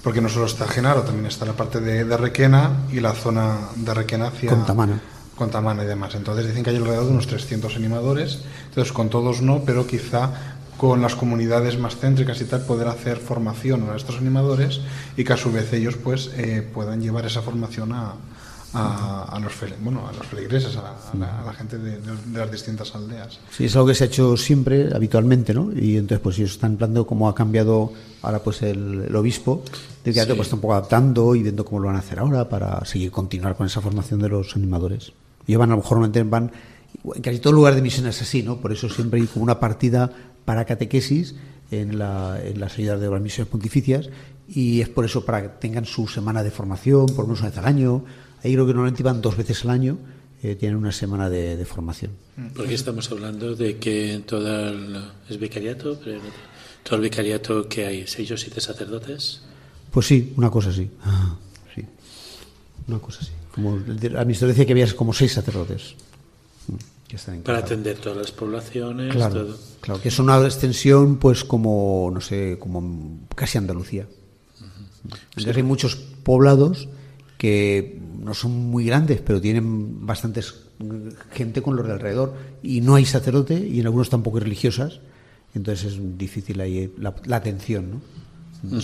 porque 0.01 0.21
no 0.21 0.29
solo 0.29 0.45
está 0.45 0.69
Genaro, 0.69 1.01
también 1.01 1.25
está 1.25 1.45
la 1.45 1.51
parte 1.51 1.81
de, 1.81 2.05
de 2.05 2.15
Requena 2.17 2.85
y 2.89 3.01
la 3.01 3.11
zona 3.11 3.57
de 3.75 3.93
Requena 3.93 4.27
hacia 4.27 4.51
Contamana. 4.51 5.01
Contamana 5.35 5.83
y 5.83 5.87
demás. 5.87 6.15
Entonces 6.15 6.47
dicen 6.47 6.63
que 6.63 6.69
hay 6.69 6.77
alrededor 6.77 7.05
de 7.05 7.11
unos 7.11 7.27
300 7.27 7.75
animadores, 7.75 8.39
entonces 8.69 8.93
con 8.93 9.09
todos 9.09 9.41
no, 9.41 9.63
pero 9.65 9.85
quizá 9.85 10.29
con 10.77 11.01
las 11.01 11.15
comunidades 11.15 11.77
más 11.77 11.97
céntricas 11.97 12.39
y 12.39 12.45
tal 12.45 12.61
poder 12.61 12.87
hacer 12.87 13.17
formación 13.17 13.89
a 13.89 13.97
estos 13.97 14.17
animadores 14.17 14.79
y 15.17 15.25
que 15.25 15.33
a 15.33 15.37
su 15.37 15.51
vez 15.51 15.73
ellos 15.73 15.97
pues 15.97 16.31
eh, 16.37 16.65
puedan 16.73 17.01
llevar 17.01 17.25
esa 17.25 17.41
formación 17.41 17.91
a, 17.91 18.13
a, 18.73 19.23
a 19.31 19.39
los, 19.39 19.53
bueno, 19.81 20.07
a 20.07 20.11
los 20.13 20.25
feligreses, 20.27 20.75
a 20.77 20.81
la, 20.81 20.89
a 20.89 21.15
la- 21.17 21.41
a 21.41 21.45
la 21.45 21.53
gente 21.53 21.77
de, 21.77 21.91
de- 21.99 22.15
de 22.25 22.39
las 22.39 22.51
distintas 22.51 22.93
aldeas. 22.95 23.39
Sí, 23.51 23.65
es 23.65 23.75
algo 23.75 23.87
que 23.87 23.95
se 23.95 24.03
ha 24.05 24.07
hecho 24.07 24.35
siempre, 24.37 24.89
habitualmente, 24.93 25.53
¿no? 25.53 25.71
Y 25.73 25.97
entonces, 25.97 26.19
pues 26.19 26.37
ellos 26.39 26.51
están 26.51 26.77
planteando 26.77 27.05
cómo 27.07 27.29
ha 27.29 27.35
cambiado 27.35 27.91
ahora 28.21 28.39
pues 28.43 28.61
el, 28.61 29.05
el 29.07 29.15
obispo 29.15 29.63
del 30.03 30.13
que 30.13 30.21
Sí. 30.21 30.27
pues 30.35 30.41
está 30.47 30.55
un 30.55 30.61
poco 30.61 30.73
adaptando 30.73 31.35
y 31.35 31.43
viendo 31.43 31.63
cómo 31.65 31.79
lo 31.81 31.87
van 31.87 31.95
a 31.97 31.99
hacer 31.99 32.19
ahora 32.19 32.49
para 32.49 32.83
seguir 32.85 33.11
continuar 33.11 33.55
con 33.55 33.67
esa 33.67 33.79
formación 33.81 34.19
de 34.21 34.29
los 34.29 34.55
animadores. 34.55 35.13
Llevan 35.45 35.71
a 35.71 35.75
lo 35.75 35.81
mejor 35.81 35.99
van 36.29 36.51
en 37.15 37.21
casi 37.21 37.39
todo 37.39 37.53
lugar 37.53 37.75
de 37.75 37.81
misión 37.81 38.07
es 38.07 38.21
así, 38.21 38.43
¿no? 38.43 38.57
Por 38.57 38.71
eso 38.71 38.87
siempre 38.89 39.19
hay 39.19 39.27
como 39.27 39.43
una 39.43 39.59
partida 39.59 40.09
para 40.45 40.65
catequesis 40.65 41.35
en, 41.71 41.97
la, 41.97 42.39
en 42.43 42.59
las 42.59 42.77
ayudas 42.77 42.99
de 43.01 43.09
las 43.09 43.21
misiones 43.21 43.49
pontificias 43.51 44.09
y 44.47 44.81
es 44.81 44.89
por 44.89 45.03
eso 45.05 45.25
para 45.25 45.41
que 45.41 45.49
tengan 45.49 45.85
su 45.85 46.07
semana 46.07 46.43
de 46.43 46.51
formación, 46.51 47.07
por 47.07 47.19
lo 47.19 47.23
menos 47.27 47.39
una 47.39 47.49
vez 47.49 47.57
al 47.57 47.65
año. 47.65 48.03
Ahí 48.43 48.53
creo 48.53 48.65
que 48.65 48.73
normalmente 48.73 49.03
van 49.03 49.21
dos 49.21 49.37
veces 49.37 49.63
al 49.63 49.69
año, 49.71 49.97
eh, 50.41 50.55
tienen 50.55 50.77
una 50.77 50.91
semana 50.91 51.29
de, 51.29 51.55
de 51.55 51.65
formación. 51.65 52.11
Porque 52.55 52.73
estamos 52.73 53.09
hablando 53.11 53.55
de 53.55 53.77
que 53.77 54.21
todo 54.25 54.69
el, 54.69 55.01
es 55.29 55.39
vicariato, 55.39 55.97
pero 56.03 56.19
todo 56.83 56.97
el 56.97 57.01
vicariato 57.03 57.69
que 57.69 57.85
hay, 57.85 58.07
seis 58.07 58.29
o 58.31 58.37
siete 58.37 58.59
sacerdotes. 58.59 59.41
Pues 59.91 60.07
sí, 60.07 60.33
una 60.35 60.49
cosa 60.49 60.69
así. 60.69 60.89
Ah, 61.03 61.37
sí. 61.73 61.85
Una 62.87 62.99
cosa 62.99 63.19
así. 63.21 63.31
Como 63.53 63.77
la 63.77 64.25
ministra 64.25 64.47
decía 64.47 64.65
que 64.65 64.71
había 64.73 64.93
como 64.95 65.13
seis 65.13 65.31
sacerdotes. 65.33 65.95
mm, 66.67 66.73
que 67.07 67.15
están 67.15 67.41
Para 67.43 67.59
atender 67.59 67.97
todas 67.97 68.17
las 68.17 68.31
poblaciones, 68.31 69.13
Claro, 69.15 69.45
todo. 69.45 69.57
claro, 69.79 70.01
que 70.01 70.09
es 70.09 70.19
una 70.19 70.43
extensión, 70.43 71.17
pues 71.17 71.43
como, 71.45 72.09
no 72.13 72.19
sé, 72.19 72.57
como 72.59 73.19
casi 73.35 73.57
Andalucía. 73.59 74.07
Entonces 75.35 75.55
hay 75.55 75.63
muchos 75.63 75.95
poblados 75.95 76.87
que 77.43 77.99
no 78.23 78.33
son 78.33 78.51
muy 78.71 78.85
grandes, 78.85 79.19
pero 79.19 79.41
tienen 79.41 80.05
bastantes 80.05 80.61
gente 81.33 81.61
con 81.61 81.75
los 81.75 81.85
de 81.85 81.91
alrededor 81.91 82.33
y 82.63 82.79
no 82.79 82.95
hay 82.95 83.03
sacerdote 83.03 83.59
y 83.59 83.81
en 83.81 83.85
algunos 83.85 84.09
tampoco 84.09 84.37
hay 84.37 84.43
religiosas. 84.45 85.01
Entonces 85.53 85.91
es 85.91 86.17
difícil 86.17 86.61
ahí 86.61 86.93
la, 86.97 87.13
la 87.25 87.35
atención, 87.35 87.91
¿no? 87.91 88.01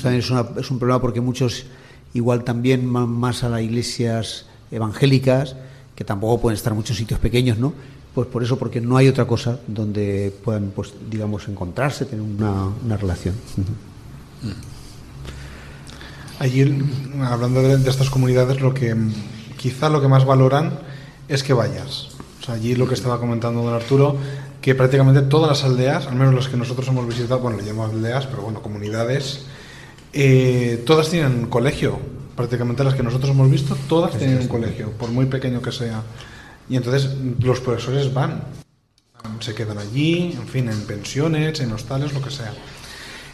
También 0.02 0.20
es, 0.20 0.30
una- 0.30 0.42
un 0.42 0.78
problema 0.78 1.00
porque 1.00 1.22
muchos 1.22 1.68
igual 2.14 2.44
también 2.44 2.86
más 2.86 3.46
a 3.46 3.50
las 3.50 3.62
iglesias 3.62 4.46
evangélicas, 4.72 5.56
que 5.96 6.04
tampoco 6.04 6.42
pueden 6.42 6.58
estar 6.58 6.74
muchos 6.74 6.98
sitios 6.98 7.18
pequeños, 7.22 7.58
¿no? 7.60 7.72
Pues 8.14 8.28
por 8.28 8.44
eso, 8.44 8.60
porque 8.60 8.82
no 8.82 8.98
hay 8.98 9.08
otra 9.08 9.26
cosa 9.26 9.58
donde 9.68 10.36
puedan, 10.44 10.72
pues, 10.76 10.92
digamos, 11.10 11.48
encontrarse, 11.48 12.04
tener 12.04 12.26
una, 12.26 12.74
relación. 12.98 13.36
Allí, 16.40 16.84
hablando 17.22 17.62
de, 17.62 17.78
de 17.78 17.90
estas 17.90 18.10
comunidades, 18.10 18.62
lo 18.62 18.74
que 18.74 18.96
mm, 18.96 19.14
quizá 19.58 19.90
lo 19.90 20.02
que 20.02 20.08
más 20.08 20.26
valoran 20.26 20.80
es 21.28 21.44
que 21.44 21.54
vayas. 21.54 22.10
O 22.42 22.46
sea, 22.46 22.56
allí 22.56 22.76
lo 22.76 22.88
que 22.88 22.94
estaba 22.96 23.20
comentando 23.20 23.62
don 23.62 23.74
Arturo, 23.74 24.18
que 24.62 24.76
prácticamente 24.76 25.22
todas 25.22 25.50
las 25.50 25.64
aldeas, 25.64 26.08
al 26.08 26.16
menos 26.16 26.34
las 26.34 26.48
que 26.48 26.58
nosotros 26.58 26.88
hemos 26.88 27.08
visitado, 27.08 27.40
bueno, 27.40 27.58
le 27.58 27.66
llamamos 27.66 27.94
aldeas, 27.94 28.26
pero 28.26 28.42
bueno, 28.42 28.62
comunidades, 28.62 29.46
eh, 30.14 30.84
todas 30.86 31.10
tienen 31.10 31.48
colegio. 31.48 32.00
Prácticamente 32.36 32.84
las 32.86 32.96
que 32.96 33.04
nosotros 33.04 33.32
hemos 33.32 33.52
visto, 33.52 33.76
todas 33.88 34.18
tienen 34.18 34.40
un 34.40 34.48
colegio, 34.48 34.92
por 34.92 35.10
muy 35.10 35.26
pequeño 35.26 35.62
que 35.62 35.74
sea. 35.74 36.04
Y 36.70 36.78
entonces 36.78 37.10
los 37.42 37.60
profesores 37.60 38.14
van, 38.14 38.44
se 39.42 39.54
quedan 39.54 39.78
allí, 39.78 40.38
en 40.40 40.48
fin, 40.48 40.70
en 40.70 40.82
pensiones, 40.86 41.60
en 41.60 41.74
hostales, 41.74 42.14
lo 42.14 42.22
que 42.22 42.32
sea. 42.32 42.54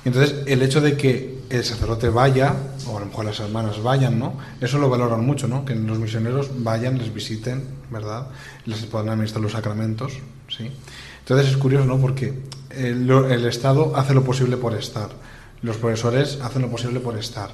Entonces, 0.05 0.43
el 0.45 0.61
hecho 0.61 0.81
de 0.81 0.95
que 0.95 1.35
el 1.49 1.63
sacerdote 1.63 2.09
vaya, 2.09 2.55
o 2.87 2.97
a 2.97 2.99
lo 3.01 3.07
mejor 3.07 3.25
las 3.25 3.39
hermanas 3.39 3.81
vayan, 3.81 4.17
¿no? 4.17 4.37
Eso 4.61 4.77
lo 4.77 4.89
valoran 4.89 5.25
mucho, 5.25 5.47
¿no? 5.47 5.65
Que 5.65 5.75
los 5.75 5.99
misioneros 5.99 6.49
vayan, 6.63 6.97
les 6.97 7.13
visiten, 7.13 7.63
¿verdad? 7.91 8.27
Les 8.65 8.85
puedan 8.85 9.09
administrar 9.09 9.41
los 9.41 9.51
sacramentos, 9.51 10.13
¿sí? 10.47 10.71
Entonces 11.19 11.49
es 11.49 11.57
curioso, 11.57 11.85
¿no? 11.85 11.99
Porque 11.99 12.33
el 12.69 13.45
Estado 13.45 13.95
hace 13.95 14.13
lo 14.13 14.23
posible 14.23 14.57
por 14.57 14.73
estar, 14.75 15.09
los 15.61 15.77
profesores 15.77 16.39
hacen 16.41 16.61
lo 16.61 16.69
posible 16.69 16.99
por 16.99 17.17
estar, 17.17 17.49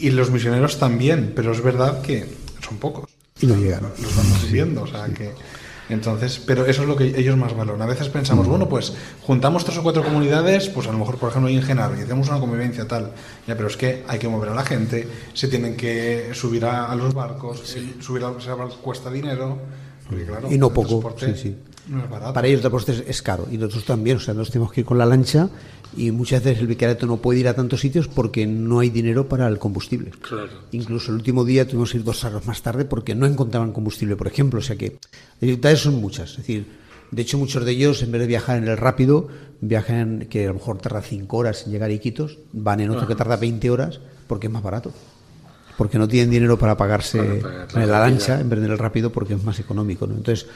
y 0.00 0.10
los 0.10 0.30
misioneros 0.30 0.78
también, 0.78 1.32
pero 1.36 1.52
es 1.52 1.62
verdad 1.62 2.00
que 2.00 2.26
son 2.66 2.78
pocos 2.78 3.04
Y 3.40 3.46
no 3.46 3.56
llegan. 3.56 3.82
los 3.82 4.16
vamos 4.16 4.50
viendo, 4.50 4.82
o 4.82 4.86
sea 4.86 5.06
que 5.08 5.32
entonces, 5.88 6.40
pero 6.44 6.66
eso 6.66 6.82
es 6.82 6.88
lo 6.88 6.96
que 6.96 7.18
ellos 7.18 7.36
más 7.36 7.56
valoran. 7.56 7.82
A 7.82 7.86
veces 7.86 8.08
pensamos, 8.08 8.46
bueno, 8.48 8.68
pues 8.68 8.92
juntamos 9.22 9.64
tres 9.64 9.78
o 9.78 9.82
cuatro 9.82 10.02
comunidades, 10.02 10.68
pues 10.68 10.86
a 10.88 10.92
lo 10.92 10.98
mejor, 10.98 11.16
por 11.16 11.30
ejemplo, 11.30 11.48
en 11.48 11.62
Genaro 11.62 11.96
y 11.96 12.02
hacemos 12.02 12.28
una 12.28 12.40
convivencia 12.40 12.88
tal. 12.88 13.12
Ya, 13.46 13.56
pero 13.56 13.68
es 13.68 13.76
que 13.76 14.04
hay 14.08 14.18
que 14.18 14.28
mover 14.28 14.50
a 14.50 14.54
la 14.54 14.64
gente, 14.64 15.08
se 15.32 15.48
tienen 15.48 15.76
que 15.76 16.30
subir 16.32 16.64
a, 16.64 16.90
a 16.90 16.96
los 16.96 17.14
barcos, 17.14 17.62
subir 18.00 18.24
a 18.24 18.30
los 18.30 18.46
barcos 18.46 18.76
cuesta 18.76 19.10
dinero, 19.10 19.58
porque 20.08 20.24
claro, 20.24 20.50
Y 20.50 20.58
no 20.58 20.70
poco, 20.72 21.14
sí, 21.18 21.34
sí. 21.36 21.56
No 21.88 22.04
es 22.04 22.10
barato. 22.10 22.32
Para 22.32 22.46
ellos 22.46 22.58
el 22.58 22.70
transporte 22.70 23.04
es, 23.06 23.22
caro 23.22 23.46
y 23.50 23.56
nosotros 23.58 23.84
también, 23.84 24.16
o 24.16 24.20
sea, 24.20 24.34
nos 24.34 24.50
tenemos 24.50 24.72
que 24.72 24.80
ir 24.80 24.86
con 24.86 24.98
la 24.98 25.06
lancha 25.06 25.48
y 25.96 26.10
muchas 26.10 26.42
veces 26.42 26.60
el 26.60 26.66
vicariato 26.66 27.06
no 27.06 27.18
puede 27.18 27.40
ir 27.40 27.48
a 27.48 27.54
tantos 27.54 27.80
sitios 27.80 28.08
porque 28.08 28.46
no 28.46 28.80
hay 28.80 28.90
dinero 28.90 29.28
para 29.28 29.46
el 29.48 29.58
combustible. 29.58 30.10
Claro. 30.20 30.48
Incluso 30.72 31.10
el 31.10 31.16
último 31.16 31.44
día 31.44 31.66
tuvimos 31.66 31.92
que 31.92 31.98
ir 31.98 32.04
dos 32.04 32.24
horas 32.24 32.46
más 32.46 32.62
tarde 32.62 32.84
porque 32.84 33.14
no 33.14 33.26
encontraban 33.26 33.72
combustible, 33.72 34.16
por 34.16 34.26
ejemplo. 34.26 34.60
O 34.60 34.62
sea 34.62 34.76
que 34.76 34.98
las 34.98 35.40
dificultades 35.40 35.80
son 35.80 35.94
muchas. 35.94 36.30
Es 36.32 36.36
decir, 36.38 36.66
de 37.10 37.22
hecho, 37.22 37.38
muchos 37.38 37.64
de 37.64 37.72
ellos, 37.72 38.02
en 38.02 38.12
vez 38.12 38.20
de 38.20 38.26
viajar 38.26 38.58
en 38.58 38.68
el 38.68 38.76
rápido, 38.76 39.28
viajan 39.60 40.26
que 40.28 40.44
a 40.44 40.48
lo 40.48 40.54
mejor 40.54 40.78
tarda 40.78 41.02
cinco 41.02 41.38
horas 41.38 41.64
en 41.66 41.72
llegar 41.72 41.90
a 41.90 41.92
Iquitos, 41.92 42.38
van 42.52 42.80
en 42.80 42.90
otro 42.90 43.06
que 43.06 43.14
tarda 43.14 43.36
20 43.36 43.70
horas 43.70 44.00
porque 44.26 44.48
es 44.48 44.52
más 44.52 44.62
barato. 44.62 44.92
Porque 45.76 45.98
no 45.98 46.08
tienen 46.08 46.30
dinero 46.30 46.58
para 46.58 46.76
pagarse 46.76 47.18
Para 47.18 47.66
pagar 47.66 47.74
la 47.74 47.82
en 47.82 47.90
la 47.90 48.00
lancha 48.00 48.40
en 48.40 48.48
vez 48.48 48.60
de 48.60 48.66
en 48.66 48.72
el 48.72 48.78
rápido 48.78 49.12
porque 49.12 49.34
es 49.34 49.44
más 49.44 49.58
económico. 49.60 50.06
¿no? 50.06 50.14
Entonces, 50.14 50.46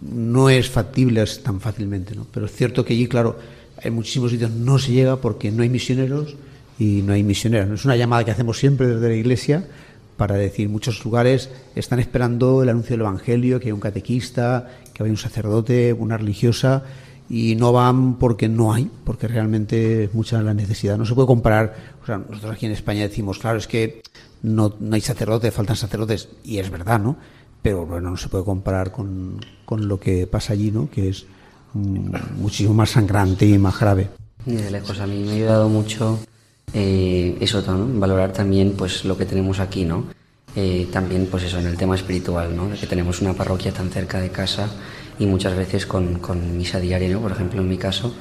no 0.00 0.50
es 0.50 0.68
factible 0.68 1.24
tan 1.42 1.60
fácilmente. 1.60 2.14
¿no? 2.14 2.26
Pero 2.32 2.46
es 2.46 2.52
cierto 2.52 2.84
que 2.84 2.94
allí, 2.94 3.06
claro, 3.06 3.38
en 3.82 3.94
muchísimos 3.94 4.30
sitios 4.30 4.50
no 4.50 4.78
se 4.78 4.92
llega 4.92 5.16
porque 5.16 5.50
no 5.50 5.62
hay 5.62 5.68
misioneros 5.68 6.36
y 6.78 7.02
no 7.02 7.12
hay 7.12 7.22
misioneras. 7.22 7.70
Es 7.70 7.84
una 7.84 7.96
llamada 7.96 8.24
que 8.24 8.30
hacemos 8.30 8.58
siempre 8.58 8.86
desde 8.86 9.08
la 9.08 9.14
iglesia 9.14 9.66
para 10.16 10.34
decir 10.34 10.68
muchos 10.68 11.04
lugares 11.04 11.50
están 11.74 11.98
esperando 11.98 12.62
el 12.62 12.70
anuncio 12.70 12.94
del 12.94 13.02
Evangelio, 13.02 13.60
que 13.60 13.66
hay 13.66 13.72
un 13.72 13.80
catequista, 13.80 14.70
que 14.94 15.02
hay 15.02 15.10
un 15.10 15.18
sacerdote, 15.18 15.92
una 15.92 16.16
religiosa, 16.16 16.84
y 17.28 17.54
no 17.56 17.72
van 17.72 18.18
porque 18.18 18.48
no 18.48 18.72
hay, 18.72 18.90
porque 19.04 19.28
realmente 19.28 20.04
es 20.04 20.14
mucha 20.14 20.40
la 20.42 20.54
necesidad. 20.54 20.96
No 20.96 21.04
se 21.04 21.14
puede 21.14 21.26
comparar, 21.26 21.74
o 22.02 22.06
sea, 22.06 22.18
nosotros 22.18 22.54
aquí 22.54 22.66
en 22.66 22.72
España 22.72 23.02
decimos, 23.02 23.38
claro, 23.38 23.58
es 23.58 23.66
que 23.66 24.02
no, 24.42 24.74
no 24.80 24.94
hay 24.94 25.00
sacerdotes, 25.00 25.52
faltan 25.52 25.76
sacerdotes, 25.76 26.28
y 26.44 26.58
es 26.58 26.70
verdad, 26.70 27.00
¿no? 27.00 27.16
Pero 27.66 27.84
bueno, 27.84 28.10
no 28.10 28.16
se 28.16 28.28
puede 28.28 28.44
comparar 28.44 28.92
con, 28.92 29.40
con 29.64 29.88
lo 29.88 29.98
que 29.98 30.28
pasa 30.28 30.52
allí, 30.52 30.70
¿no? 30.70 30.88
Que 30.88 31.08
es 31.08 31.26
mm, 31.74 32.14
muchísimo 32.38 32.72
más 32.74 32.90
sangrante 32.90 33.44
y 33.44 33.58
más 33.58 33.80
grave. 33.80 34.08
Ni 34.44 34.54
de 34.54 34.70
lejos, 34.70 35.00
a 35.00 35.06
mí 35.08 35.24
me 35.24 35.32
ha 35.32 35.34
ayudado 35.34 35.68
mucho 35.68 36.20
eh, 36.72 37.36
eso, 37.40 37.64
¿no? 37.66 37.98
valorar 37.98 38.32
también 38.32 38.74
pues 38.78 39.04
lo 39.04 39.18
que 39.18 39.26
tenemos 39.26 39.58
aquí, 39.58 39.84
¿no? 39.84 40.04
Eh, 40.54 40.86
también 40.92 41.26
pues 41.28 41.42
eso, 41.42 41.58
en 41.58 41.66
el 41.66 41.76
tema 41.76 41.96
espiritual, 41.96 42.54
¿no? 42.54 42.68
De 42.68 42.76
que 42.78 42.86
tenemos 42.86 43.20
una 43.20 43.32
parroquia 43.32 43.72
tan 43.72 43.90
cerca 43.90 44.20
de 44.20 44.30
casa 44.30 44.70
y 45.18 45.26
muchas 45.26 45.56
veces 45.56 45.86
con, 45.86 46.20
con 46.20 46.56
misa 46.56 46.78
diaria, 46.78 47.08
¿no? 47.08 47.20
Por 47.20 47.32
ejemplo, 47.32 47.62
en 47.62 47.68
mi 47.68 47.78
caso, 47.78 48.14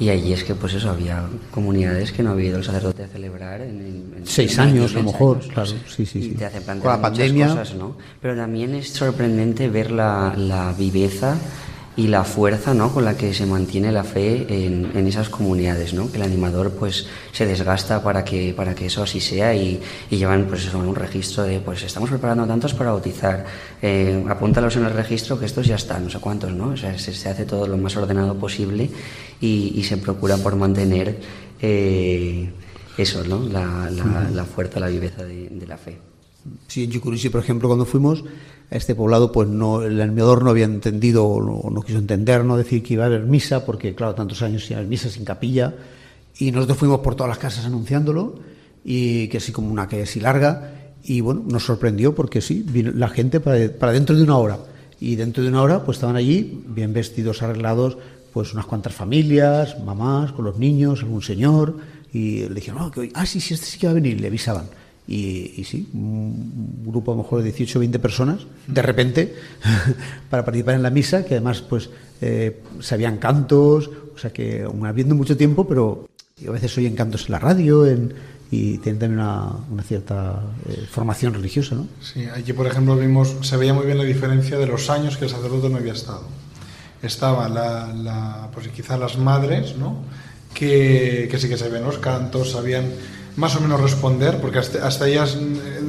y 0.00 0.08
allí 0.08 0.32
es 0.32 0.42
que 0.42 0.54
pues 0.54 0.74
eso, 0.74 0.90
había 0.90 1.22
comunidades 1.52 2.10
que 2.10 2.22
no 2.22 2.30
había 2.30 2.48
ido 2.48 2.58
el 2.58 2.64
sacerdote 2.64 3.04
a 3.04 3.08
celebrar 3.08 3.60
en, 3.60 4.14
en- 4.16 4.26
Seis 4.26 4.54
en 4.54 4.60
años, 4.60 4.94
a 4.96 4.98
lo 4.98 5.04
mejor, 5.04 5.36
años. 5.36 5.52
claro, 5.52 5.68
sí, 5.86 6.06
sí, 6.06 6.18
Y 6.18 6.22
sí. 6.22 6.30
te 6.30 6.46
hace 6.46 6.56
Con 6.56 6.64
plantear 6.64 6.92
la 7.00 7.08
muchas 7.10 7.18
pandemia- 7.28 7.48
cosas, 7.48 7.74
¿no? 7.74 7.96
Pero 8.20 8.34
también 8.36 8.74
es 8.74 8.88
sorprendente 8.90 9.68
ver 9.68 9.90
la, 9.92 10.34
la 10.36 10.72
viveza 10.72 11.36
y 12.00 12.06
la 12.06 12.24
fuerza 12.24 12.72
¿no? 12.72 12.94
con 12.94 13.04
la 13.04 13.14
que 13.14 13.34
se 13.34 13.44
mantiene 13.44 13.92
la 13.92 14.04
fe 14.04 14.46
en, 14.48 14.90
en 14.94 15.06
esas 15.06 15.28
comunidades, 15.28 15.92
¿no? 15.92 16.10
que 16.10 16.16
el 16.16 16.22
animador 16.22 16.70
pues 16.70 17.06
se 17.30 17.44
desgasta 17.44 18.02
para 18.02 18.24
que, 18.24 18.54
para 18.54 18.74
que 18.74 18.86
eso 18.86 19.02
así 19.02 19.20
sea 19.20 19.54
y, 19.54 19.78
y 20.08 20.16
llevan 20.16 20.46
pues 20.46 20.64
eso, 20.64 20.78
un 20.78 20.94
registro 20.94 21.42
de 21.42 21.60
pues 21.60 21.82
estamos 21.82 22.08
preparando 22.08 22.46
tantos 22.46 22.72
para 22.72 22.92
bautizar, 22.92 23.44
eh, 23.82 24.24
apúntalos 24.30 24.76
en 24.76 24.86
el 24.86 24.94
registro 24.94 25.38
que 25.38 25.44
estos 25.44 25.66
ya 25.66 25.74
están, 25.74 26.04
no 26.04 26.10
sé 26.10 26.18
cuántos, 26.20 26.54
¿no? 26.54 26.68
O 26.68 26.76
sea, 26.76 26.98
se, 26.98 27.12
se 27.12 27.28
hace 27.28 27.44
todo 27.44 27.66
lo 27.66 27.76
más 27.76 27.94
ordenado 27.98 28.34
posible 28.34 28.88
y, 29.38 29.74
y 29.76 29.82
se 29.84 29.98
procura 29.98 30.38
por 30.38 30.56
mantener 30.56 31.20
eh, 31.60 32.48
eso, 32.96 33.22
¿no? 33.24 33.46
la, 33.46 33.90
la, 33.90 34.30
la 34.32 34.44
fuerza, 34.46 34.80
la 34.80 34.88
viveza 34.88 35.22
de, 35.22 35.50
de 35.50 35.66
la 35.66 35.76
fe. 35.76 35.98
Sí, 36.66 36.84
en 36.84 36.92
Yucuruchi, 36.92 37.28
por 37.28 37.42
ejemplo, 37.42 37.68
cuando 37.68 37.84
fuimos 37.84 38.24
a 38.70 38.76
este 38.76 38.94
poblado, 38.94 39.32
pues 39.32 39.48
no, 39.48 39.82
el 39.82 40.00
animador 40.00 40.44
no 40.44 40.50
había 40.50 40.64
entendido 40.64 41.26
o 41.26 41.70
no, 41.70 41.82
quiso 41.82 41.98
entender, 41.98 42.44
no 42.44 42.56
decir 42.56 42.82
que 42.82 42.94
iba 42.94 43.04
a 43.04 43.06
haber 43.06 43.24
misa, 43.24 43.66
porque 43.66 43.94
claro, 43.94 44.14
tantos 44.14 44.42
años 44.42 44.64
sin 44.64 44.76
haber 44.76 44.88
misa, 44.88 45.08
sin 45.08 45.24
capilla, 45.24 45.74
y 46.38 46.52
nosotros 46.52 46.78
fuimos 46.78 47.00
por 47.00 47.16
todas 47.16 47.28
las 47.28 47.38
casas 47.38 47.64
anunciándolo, 47.64 48.38
y 48.84 49.28
que 49.28 49.38
así 49.38 49.50
como 49.50 49.70
una 49.70 49.88
calle 49.88 50.04
así 50.04 50.20
larga, 50.20 50.74
y 51.02 51.20
bueno, 51.20 51.42
nos 51.46 51.64
sorprendió 51.64 52.14
porque 52.14 52.40
sí, 52.40 52.64
vino 52.66 52.92
la 52.94 53.08
gente 53.08 53.40
para, 53.40 53.70
para 53.72 53.92
dentro 53.92 54.16
de 54.16 54.22
una 54.22 54.36
hora, 54.36 54.58
y 55.00 55.16
dentro 55.16 55.42
de 55.42 55.48
una 55.48 55.62
hora 55.62 55.84
pues 55.84 55.96
estaban 55.96 56.16
allí, 56.16 56.62
bien 56.68 56.92
vestidos, 56.92 57.42
arreglados, 57.42 57.98
pues 58.32 58.54
unas 58.54 58.66
cuantas 58.66 58.94
familias, 58.94 59.82
mamás, 59.84 60.30
con 60.32 60.44
los 60.44 60.58
niños, 60.58 61.02
algún 61.02 61.22
señor, 61.22 61.76
y 62.12 62.48
le 62.48 62.54
dijeron, 62.54 62.82
oh, 62.82 62.90
que 62.90 63.00
hoy, 63.00 63.12
ah, 63.14 63.26
sí, 63.26 63.40
sí, 63.40 63.54
este 63.54 63.66
sí 63.66 63.78
que 63.78 63.86
va 63.86 63.92
a 63.92 63.94
venir, 63.94 64.20
le 64.20 64.28
avisaban. 64.28 64.66
Y, 65.10 65.54
y, 65.56 65.64
sí, 65.64 65.88
un 65.92 66.84
grupo 66.86 67.10
a 67.10 67.16
lo 67.16 67.24
mejor 67.24 67.40
de 67.40 67.46
18 67.46 67.78
o 67.78 67.80
20 67.80 67.98
personas, 67.98 68.46
de 68.68 68.80
repente, 68.80 69.34
para 70.30 70.44
participar 70.44 70.76
en 70.76 70.84
la 70.84 70.90
misa, 70.90 71.24
que 71.24 71.34
además 71.34 71.62
pues 71.62 71.90
eh, 72.20 72.62
sabían 72.78 73.18
cantos, 73.18 73.90
o 74.14 74.16
sea 74.16 74.32
que 74.32 74.62
aún 74.62 74.86
habiendo 74.86 75.16
mucho 75.16 75.36
tiempo, 75.36 75.66
pero 75.66 76.08
a 76.46 76.50
veces 76.52 76.78
oyen 76.78 76.94
cantos 76.94 77.26
en 77.26 77.32
la 77.32 77.40
radio 77.40 77.84
y 78.52 78.78
tienen 78.78 79.00
también 79.00 79.20
una, 79.20 79.82
cierta 79.82 80.44
eh, 80.68 80.86
formación 80.88 81.34
religiosa, 81.34 81.74
¿no? 81.74 81.88
Sí, 82.00 82.26
allí 82.26 82.52
por 82.52 82.68
ejemplo 82.68 82.96
vimos, 82.96 83.34
se 83.42 83.56
veía 83.56 83.74
muy 83.74 83.86
bien 83.86 83.98
la 83.98 84.04
diferencia 84.04 84.58
de 84.58 84.66
los 84.68 84.90
años 84.90 85.16
que 85.16 85.24
el 85.24 85.30
sacerdote 85.32 85.70
no 85.70 85.78
había 85.78 85.94
estado. 85.94 86.22
Estaba 87.02 87.48
la, 87.48 87.92
la 87.92 88.48
pues 88.54 88.68
quizá 88.68 88.96
las 88.96 89.18
madres, 89.18 89.76
¿no? 89.76 90.04
Que, 90.54 91.26
que 91.28 91.38
sí 91.38 91.48
que 91.48 91.56
sabían 91.56 91.82
los 91.82 91.98
cantos, 91.98 92.52
sabían 92.52 92.84
más 93.36 93.56
o 93.56 93.60
menos 93.60 93.80
responder, 93.80 94.40
porque 94.40 94.58
hasta, 94.58 94.86
hasta 94.86 95.06
ellas 95.08 95.36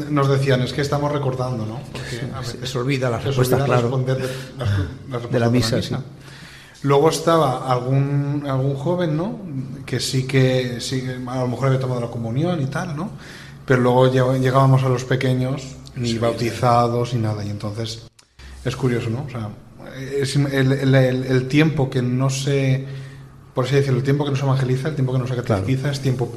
nos 0.09 0.29
decían, 0.29 0.61
es 0.61 0.73
que 0.73 0.81
estamos 0.81 1.11
recordando, 1.11 1.65
¿no? 1.65 1.79
Porque, 1.91 2.21
a 2.33 2.39
veces 2.39 2.69
Se 2.69 2.77
olvida 2.77 3.09
la 3.09 3.19
respuesta, 3.19 3.55
olvida 3.55 3.65
claro. 3.65 3.81
responder 3.83 4.17
de, 4.17 4.23
las- 4.23 4.31
las 4.59 4.69
respuestas 5.11 5.31
De 5.31 5.39
la 5.39 5.49
misa, 5.49 5.81
sí. 5.81 5.95
Luego 6.83 7.09
estaba 7.09 7.71
algún, 7.71 8.43
algún 8.47 8.75
joven, 8.75 9.15
¿no? 9.15 9.39
Que 9.85 9.99
sí 9.99 10.25
que, 10.25 10.79
sí, 10.81 11.03
a 11.27 11.39
lo 11.41 11.47
mejor 11.47 11.67
había 11.67 11.79
tomado 11.79 12.01
la 12.01 12.07
comunión 12.07 12.61
y 12.61 12.65
tal, 12.65 12.95
¿no? 12.95 13.11
Pero 13.65 13.81
luego 13.81 14.07
lleg- 14.11 14.39
llegábamos 14.39 14.83
a 14.83 14.89
los 14.89 15.03
pequeños, 15.03 15.63
ni 15.95 16.17
bautizados, 16.17 17.13
ni 17.13 17.21
nada. 17.21 17.45
Y 17.45 17.49
entonces 17.49 18.03
es 18.65 18.75
curioso, 18.75 19.09
¿no? 19.11 19.25
O 19.25 19.29
sea, 19.29 19.49
es 20.19 20.35
el, 20.35 20.47
el- 20.71 20.95
el- 20.95 21.23
el 21.25 21.47
tiempo 21.47 21.89
que 21.89 22.01
no 22.01 22.29
se, 22.31 22.85
por 23.53 23.65
así 23.65 23.75
decirlo, 23.75 23.99
el 23.99 24.03
tiempo 24.03 24.25
que 24.25 24.31
no 24.31 24.37
se 24.37 24.43
evangeliza, 24.43 24.87
el 24.89 24.95
tiempo 24.95 25.13
que 25.13 25.19
no 25.19 25.27
se 25.27 25.35
catequiza, 25.35 25.91
es 25.91 25.99
tiempo 26.01 26.31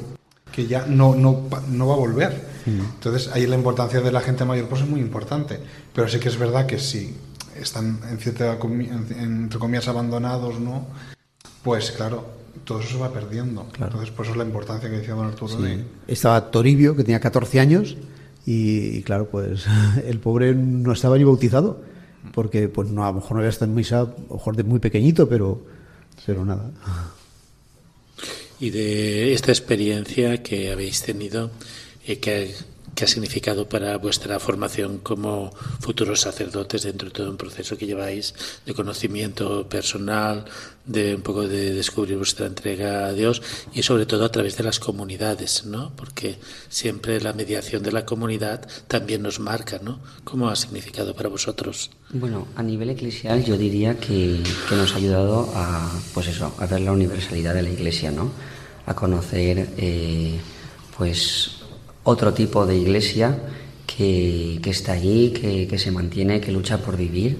que 0.55 0.67
ya 0.67 0.85
no, 0.85 1.15
no, 1.15 1.49
no 1.69 1.87
va 1.87 1.95
a 1.95 1.97
volver. 1.97 2.55
Entonces 2.65 3.29
ahí 3.33 3.45
la 3.45 3.57
importancia 3.57 3.99
de 3.99 4.11
la 4.11 4.21
gente 4.21 4.45
mayor 4.45 4.69
pues 4.69 4.81
es 4.81 4.87
muy 4.87 5.01
importante. 5.01 5.59
Pero 5.93 6.07
sí 6.07 6.17
que 6.17 6.29
es 6.29 6.39
verdad 6.39 6.65
que 6.65 6.79
si 6.79 7.13
están 7.59 7.99
en 8.09 8.17
cierta 8.17 8.57
entre 9.19 9.59
comillas 9.59 9.89
abandonados, 9.89 10.59
¿no? 10.61 10.87
Pues 11.61 11.91
claro, 11.91 12.25
todo 12.63 12.79
eso 12.79 12.91
se 12.91 12.97
va 12.97 13.11
perdiendo. 13.11 13.67
Entonces 13.77 14.11
por 14.11 14.25
eso 14.25 14.31
es 14.31 14.37
la 14.37 14.45
importancia 14.45 14.89
que 14.89 14.97
decía 14.97 15.13
don 15.13 15.25
Arturo 15.25 15.57
de 15.57 15.83
Estaba 16.07 16.49
Toribio, 16.49 16.95
que 16.95 17.03
tenía 17.03 17.19
14 17.19 17.59
años, 17.59 17.97
y, 18.45 18.97
y 18.97 19.03
claro, 19.03 19.27
pues 19.29 19.65
el 20.07 20.19
pobre 20.19 20.55
no 20.55 20.93
estaba 20.93 21.17
ni 21.17 21.25
bautizado, 21.25 21.81
porque 22.33 22.69
pues 22.69 22.89
no, 22.89 23.03
a 23.03 23.07
lo 23.07 23.15
mejor 23.15 23.33
no 23.33 23.37
había 23.39 23.49
estado 23.49 23.69
en 23.69 23.75
misa, 23.75 23.99
a 23.99 24.03
lo 24.05 24.35
mejor 24.35 24.55
de 24.55 24.63
muy 24.63 24.79
pequeñito, 24.79 25.27
pero, 25.27 25.61
pero 26.25 26.45
nada. 26.45 26.71
Y 28.59 28.69
de 28.69 29.33
esta 29.33 29.51
experiencia 29.51 30.41
que 30.41 30.71
habéis 30.71 31.01
tenido, 31.01 31.51
eh, 32.05 32.19
¿qué, 32.19 32.53
qué 32.95 33.03
ha 33.03 33.07
significado 33.07 33.67
para 33.67 33.97
vuestra 33.97 34.39
formación 34.39 34.99
como 34.99 35.51
futuros 35.81 36.21
sacerdotes 36.21 36.83
dentro 36.83 37.09
de 37.09 37.13
todo 37.13 37.29
un 37.29 37.37
proceso 37.37 37.77
que 37.77 37.85
lleváis 37.85 38.33
de 38.65 38.73
conocimiento 38.73 39.67
personal, 39.67 40.45
de 40.85 41.15
un 41.15 41.21
poco 41.21 41.47
de 41.47 41.73
descubrir 41.73 42.17
vuestra 42.17 42.45
entrega 42.45 43.07
a 43.07 43.13
Dios 43.13 43.41
y 43.73 43.83
sobre 43.83 44.05
todo 44.05 44.23
a 44.23 44.31
través 44.31 44.55
de 44.55 44.63
las 44.63 44.79
comunidades, 44.79 45.65
¿no? 45.65 45.91
Porque 45.95 46.37
siempre 46.69 47.19
la 47.19 47.33
mediación 47.33 47.83
de 47.83 47.91
la 47.91 48.05
comunidad 48.05 48.67
también 48.87 49.23
nos 49.23 49.39
marca, 49.39 49.79
¿no? 49.83 49.99
¿Cómo 50.23 50.47
ha 50.47 50.55
significado 50.55 51.15
para 51.15 51.29
vosotros? 51.29 51.91
Bueno, 52.11 52.47
a 52.55 52.63
nivel 52.63 52.91
eclesial 52.91 53.43
yo 53.43 53.57
diría 53.57 53.99
que, 53.99 54.41
que 54.69 54.75
nos 54.75 54.93
ha 54.93 54.97
ayudado 54.97 55.51
a, 55.53 55.91
pues 56.13 56.27
eso, 56.27 56.55
a 56.57 56.65
ver 56.65 56.81
la 56.81 56.93
universalidad 56.93 57.53
de 57.53 57.63
la 57.63 57.69
Iglesia, 57.69 58.11
¿no? 58.11 58.31
A 58.85 58.95
conocer, 58.95 59.69
eh, 59.77 60.39
pues, 60.95 61.64
otro 62.05 62.33
tipo 62.33 62.65
de 62.65 62.77
Iglesia 62.77 63.37
que, 63.85 64.59
que 64.63 64.69
está 64.69 64.93
allí, 64.93 65.31
que, 65.31 65.67
que 65.67 65.77
se 65.77 65.91
mantiene, 65.91 66.39
que 66.39 66.51
lucha 66.51 66.77
por 66.77 66.95
vivir 66.95 67.37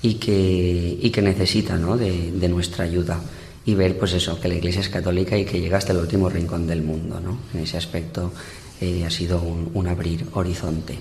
y 0.00 0.14
que, 0.14 0.98
y 1.00 1.10
que 1.10 1.20
necesita, 1.22 1.76
¿no? 1.76 1.96
De, 1.96 2.32
de 2.32 2.48
nuestra 2.48 2.84
ayuda 2.84 3.20
y 3.66 3.74
ver, 3.74 3.98
pues 3.98 4.12
eso, 4.12 4.40
que 4.40 4.48
la 4.48 4.54
Iglesia 4.54 4.80
es 4.80 4.88
católica 4.88 5.36
y 5.36 5.44
que 5.44 5.60
llega 5.60 5.78
hasta 5.78 5.92
el 5.92 5.98
último 5.98 6.28
rincón 6.30 6.66
del 6.66 6.82
mundo, 6.82 7.20
¿no? 7.20 7.38
En 7.52 7.60
ese 7.60 7.76
aspecto 7.76 8.32
eh, 8.80 9.04
ha 9.04 9.10
sido 9.10 9.40
un, 9.40 9.70
un 9.74 9.88
abrir 9.88 10.24
horizonte. 10.34 10.96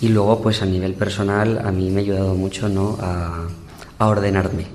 Y 0.00 0.08
luego, 0.08 0.42
pues 0.42 0.62
a 0.62 0.66
nivel 0.66 0.94
personal, 0.94 1.62
a 1.64 1.70
mí 1.70 1.90
me 1.90 2.00
ha 2.00 2.04
ayudado 2.04 2.34
mucho 2.34 2.68
¿no? 2.68 2.98
a, 3.00 3.46
a 3.98 4.08
ordenarme, 4.08 4.66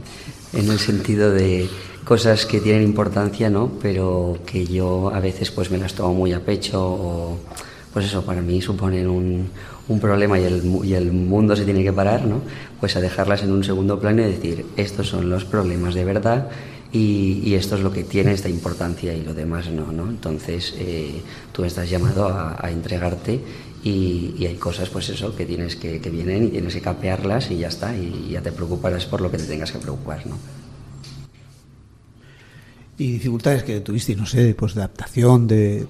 en 0.53 0.71
el 0.71 0.79
sentido 0.79 1.31
de 1.31 1.67
cosas 2.07 2.45
que 2.45 2.61
tienen 2.61 2.83
importancia, 2.83 3.49
¿no? 3.49 3.69
pero 3.81 4.37
que 4.45 4.65
yo 4.65 5.11
a 5.13 5.19
veces 5.19 5.51
pues 5.51 5.69
me 5.69 5.77
las 5.77 5.93
tomo 5.93 6.13
muy 6.13 6.31
a 6.31 6.39
pecho 6.39 6.81
o 6.81 7.37
pues 7.91 8.05
eso 8.05 8.23
para 8.23 8.41
mí 8.41 8.61
suponen 8.61 9.09
un, 9.09 9.49
un 9.89 9.99
problema 9.99 10.39
y 10.39 10.45
el, 10.45 10.63
y 10.85 10.93
el 10.93 11.11
mundo 11.11 11.53
se 11.53 11.65
tiene 11.65 11.83
que 11.83 11.91
parar, 11.91 12.23
¿no? 12.23 12.39
pues 12.79 12.95
a 12.95 13.01
dejarlas 13.01 13.43
en 13.43 13.51
un 13.51 13.61
segundo 13.61 13.99
plano 13.99 14.21
y 14.21 14.25
decir, 14.25 14.65
estos 14.77 15.09
son 15.09 15.29
los 15.29 15.43
problemas 15.43 15.95
de 15.95 16.05
verdad 16.05 16.47
y, 16.93 17.41
y 17.43 17.55
esto 17.55 17.75
es 17.75 17.81
lo 17.81 17.91
que 17.91 18.05
tiene 18.05 18.31
esta 18.31 18.47
importancia 18.47 19.13
y 19.13 19.21
lo 19.21 19.33
demás 19.33 19.69
no, 19.69 19.91
¿no? 19.91 20.07
Entonces 20.07 20.75
eh, 20.77 21.21
tú 21.51 21.65
estás 21.65 21.89
llamado 21.89 22.29
a, 22.29 22.55
a 22.57 22.71
entregarte 22.71 23.41
y, 23.83 24.33
y 24.39 24.45
hay 24.45 24.55
cosas, 24.55 24.87
pues 24.89 25.09
eso, 25.09 25.35
que 25.35 25.45
tienes 25.45 25.75
que, 25.75 25.99
que 25.99 26.09
vienen 26.09 26.45
y 26.45 26.47
tienes 26.51 26.73
que 26.73 26.81
capearlas 26.81 27.51
y 27.51 27.57
ya 27.57 27.67
está, 27.67 27.93
y 27.93 28.29
ya 28.31 28.41
te 28.41 28.53
preocuparás 28.53 29.05
por 29.05 29.19
lo 29.19 29.29
que 29.29 29.37
te 29.37 29.43
tengas 29.43 29.73
que 29.73 29.79
preocupar, 29.79 30.25
¿no? 30.25 30.37
Y 32.97 33.11
dificultades 33.13 33.63
que 33.63 33.79
tuvisteis, 33.81 34.17
no 34.17 34.25
sé, 34.25 34.55
pues 34.55 34.73
de 34.73 34.81
adaptación, 34.81 35.47
de. 35.47 35.87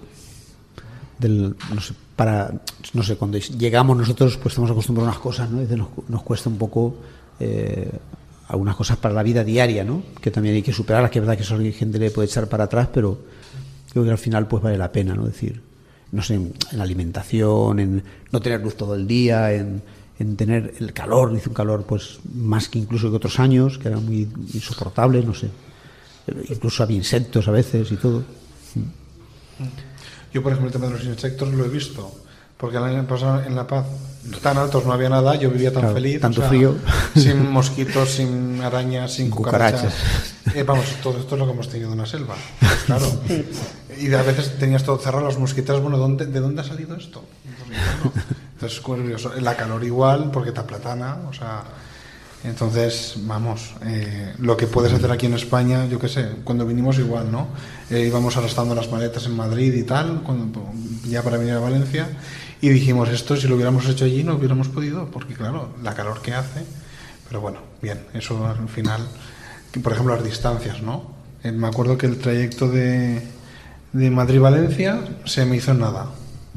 Del, 1.20 1.55
no 1.74 1.82
sé, 1.82 1.93
para. 2.16 2.53
No 2.93 3.03
sé, 3.03 3.16
cuando 3.16 3.38
llegamos 3.38 3.97
nosotros, 3.97 4.38
pues 4.38 4.53
estamos 4.53 4.72
acostumbrados 4.72 5.08
a 5.08 5.12
unas 5.12 5.24
cosas, 5.24 5.49
¿no? 5.49 5.62
Y 5.62 5.66
nos, 5.76 5.89
nos 6.08 6.24
cuesta 6.24 6.49
un 6.49 6.58
poco. 6.58 6.95
Eh, 7.39 7.91
algunas 8.47 8.76
cosas 8.76 8.97
para 8.97 9.14
la 9.14 9.24
vida 9.24 9.43
diaria, 9.43 9.84
¿no? 9.84 10.03
Que 10.22 10.32
también 10.32 10.55
hay 10.55 10.62
que 10.62 10.74
superar, 10.74 11.10
que 11.10 11.20
es 11.20 11.26
verdad 11.26 11.38
que 11.38 11.43
eso 11.43 11.58
gente 11.78 11.99
le 11.99 12.12
puede 12.12 12.28
echar 12.28 12.47
para 12.47 12.66
atrás, 12.66 12.88
pero 12.93 13.18
creo 13.91 14.05
que 14.05 14.12
al 14.12 14.18
final 14.18 14.47
pues 14.47 14.64
vale 14.64 14.78
la 14.78 14.91
pena, 14.91 15.16
¿no? 15.16 15.26
decir, 15.26 15.62
no 16.12 16.22
sé, 16.22 16.36
en, 16.36 16.53
en 16.72 16.82
alimentación, 16.82 17.80
en 17.80 18.03
no 18.32 18.39
tener 18.39 18.62
luz 18.62 18.76
todo 18.76 18.95
el 18.95 19.05
día, 19.05 19.51
en, 19.51 19.82
en 20.20 20.38
tener 20.38 20.76
el 20.80 20.93
calor, 20.93 21.34
hizo 21.36 21.49
un 21.49 21.55
calor 21.55 21.84
pues 21.84 22.20
más 22.34 22.70
que 22.70 22.80
incluso 22.80 23.10
que 23.10 23.18
otros 23.18 23.39
años, 23.39 23.78
que 23.78 23.89
era 23.89 23.97
muy 23.97 24.28
insoportable, 24.53 25.22
no 25.24 25.34
sé. 25.34 25.49
Incluso 26.49 26.84
había 26.84 26.97
insectos 26.97 27.47
a 27.47 27.51
veces 27.51 27.91
y 27.91 27.95
todo. 27.95 28.23
Yo, 30.34 30.43
por 30.43 30.51
ejemplo, 30.51 30.67
el 30.67 30.73
tema 30.73 30.88
de 30.88 30.93
los 30.93 31.03
insectos 31.05 31.49
lo 31.53 31.65
he 31.65 31.69
visto. 31.69 32.11
Porque 32.57 32.78
el 32.78 32.84
año 32.84 33.05
pasado 33.07 33.43
en 33.43 33.55
La 33.55 33.67
Paz, 33.67 33.86
tan 34.41 34.57
altos 34.57 34.84
no 34.84 34.91
había 34.91 35.09
nada, 35.09 35.36
yo 35.36 35.51
vivía 35.51 35.71
tan 35.71 35.82
Claro, 35.82 35.93
feliz. 35.95 36.19
tanto 36.19 36.41
frío. 36.41 36.75
Sin 37.15 37.51
mosquitos, 37.51 38.09
sin 38.09 38.59
arañas, 38.61 39.13
sin 39.13 39.30
cucarachas. 39.30 39.93
cucarachas. 39.93 40.55
Eh, 40.55 40.63
vamos, 40.63 40.86
todo 41.03 41.19
esto 41.19 41.36
es 41.36 41.39
lo 41.39 41.45
que 41.45 41.51
hemos 41.53 41.69
tenido 41.69 41.91
en 41.91 41.99
la 41.99 42.05
selva. 42.07 42.36
Pues 42.59 42.73
claro. 42.86 43.05
Y 43.99 44.11
a 44.11 44.23
veces 44.23 44.57
tenías 44.57 44.84
todo 44.84 44.97
cerrado, 44.97 45.23
los 45.25 45.38
mosquitos, 45.38 45.80
bueno, 45.82 45.97
¿dónde, 45.99 46.25
¿de 46.25 46.39
dónde 46.39 46.61
ha 46.61 46.63
salido 46.63 46.95
esto? 46.95 47.23
Entonces, 48.55 48.80
curioso. 48.82 49.32
La 49.39 49.55
calor 49.55 49.84
igual, 49.84 50.32
porque 50.32 50.49
está 50.49 50.65
platana, 50.65 51.17
o 51.30 51.34
sea. 51.34 51.63
Entonces, 52.48 53.16
vamos, 53.18 53.76
eh, 53.86 54.34
lo 54.39 54.56
que 54.56 54.68
puedes 54.68 54.93
hacer 54.93 55.12
aquí 55.12 55.26
en 55.26 55.34
España, 55.34 55.86
yo 55.86 56.00
qué 56.00 56.08
sé, 56.08 56.30
cuando 56.43 56.66
vinimos 56.66 56.98
igual, 56.98 57.32
¿no? 57.32 57.48
Eh, 57.89 58.06
íbamos 58.08 58.38
arrastrando 58.38 58.74
las 58.74 58.89
maletas 58.91 59.26
en 59.26 59.36
Madrid 59.36 59.74
y 59.74 59.84
tal, 59.84 60.22
cuando, 60.24 60.72
ya 61.06 61.22
para 61.24 61.38
venir 61.38 61.54
a 61.54 61.60
Valencia, 61.60 62.08
y 62.62 62.70
dijimos, 62.70 63.10
esto 63.10 63.36
si 63.36 63.48
lo 63.48 63.56
hubiéramos 63.56 63.88
hecho 63.88 64.06
allí 64.06 64.24
no 64.24 64.36
hubiéramos 64.36 64.70
podido, 64.70 65.12
porque 65.12 65.34
claro, 65.34 65.76
la 65.84 65.93
calor 65.93 66.22
que 66.22 66.34
hace, 66.34 66.64
pero 67.28 67.41
bueno, 67.41 67.60
bien, 67.82 68.00
eso 68.14 68.48
al 68.48 68.70
final 68.70 69.02
por 69.80 69.93
ejemplo, 69.93 70.16
las 70.16 70.24
distancias, 70.24 70.82
¿no? 70.82 71.12
Eh, 71.43 71.52
me 71.52 71.68
acuerdo 71.68 71.98
que 71.98 72.06
el 72.06 72.18
trayecto 72.18 72.68
de, 72.68 73.22
de 73.93 74.10
Madrid-Valencia 74.10 75.00
se 75.26 75.45
me 75.45 75.58
hizo 75.58 75.72
en 75.72 75.80
nada. 75.80 76.08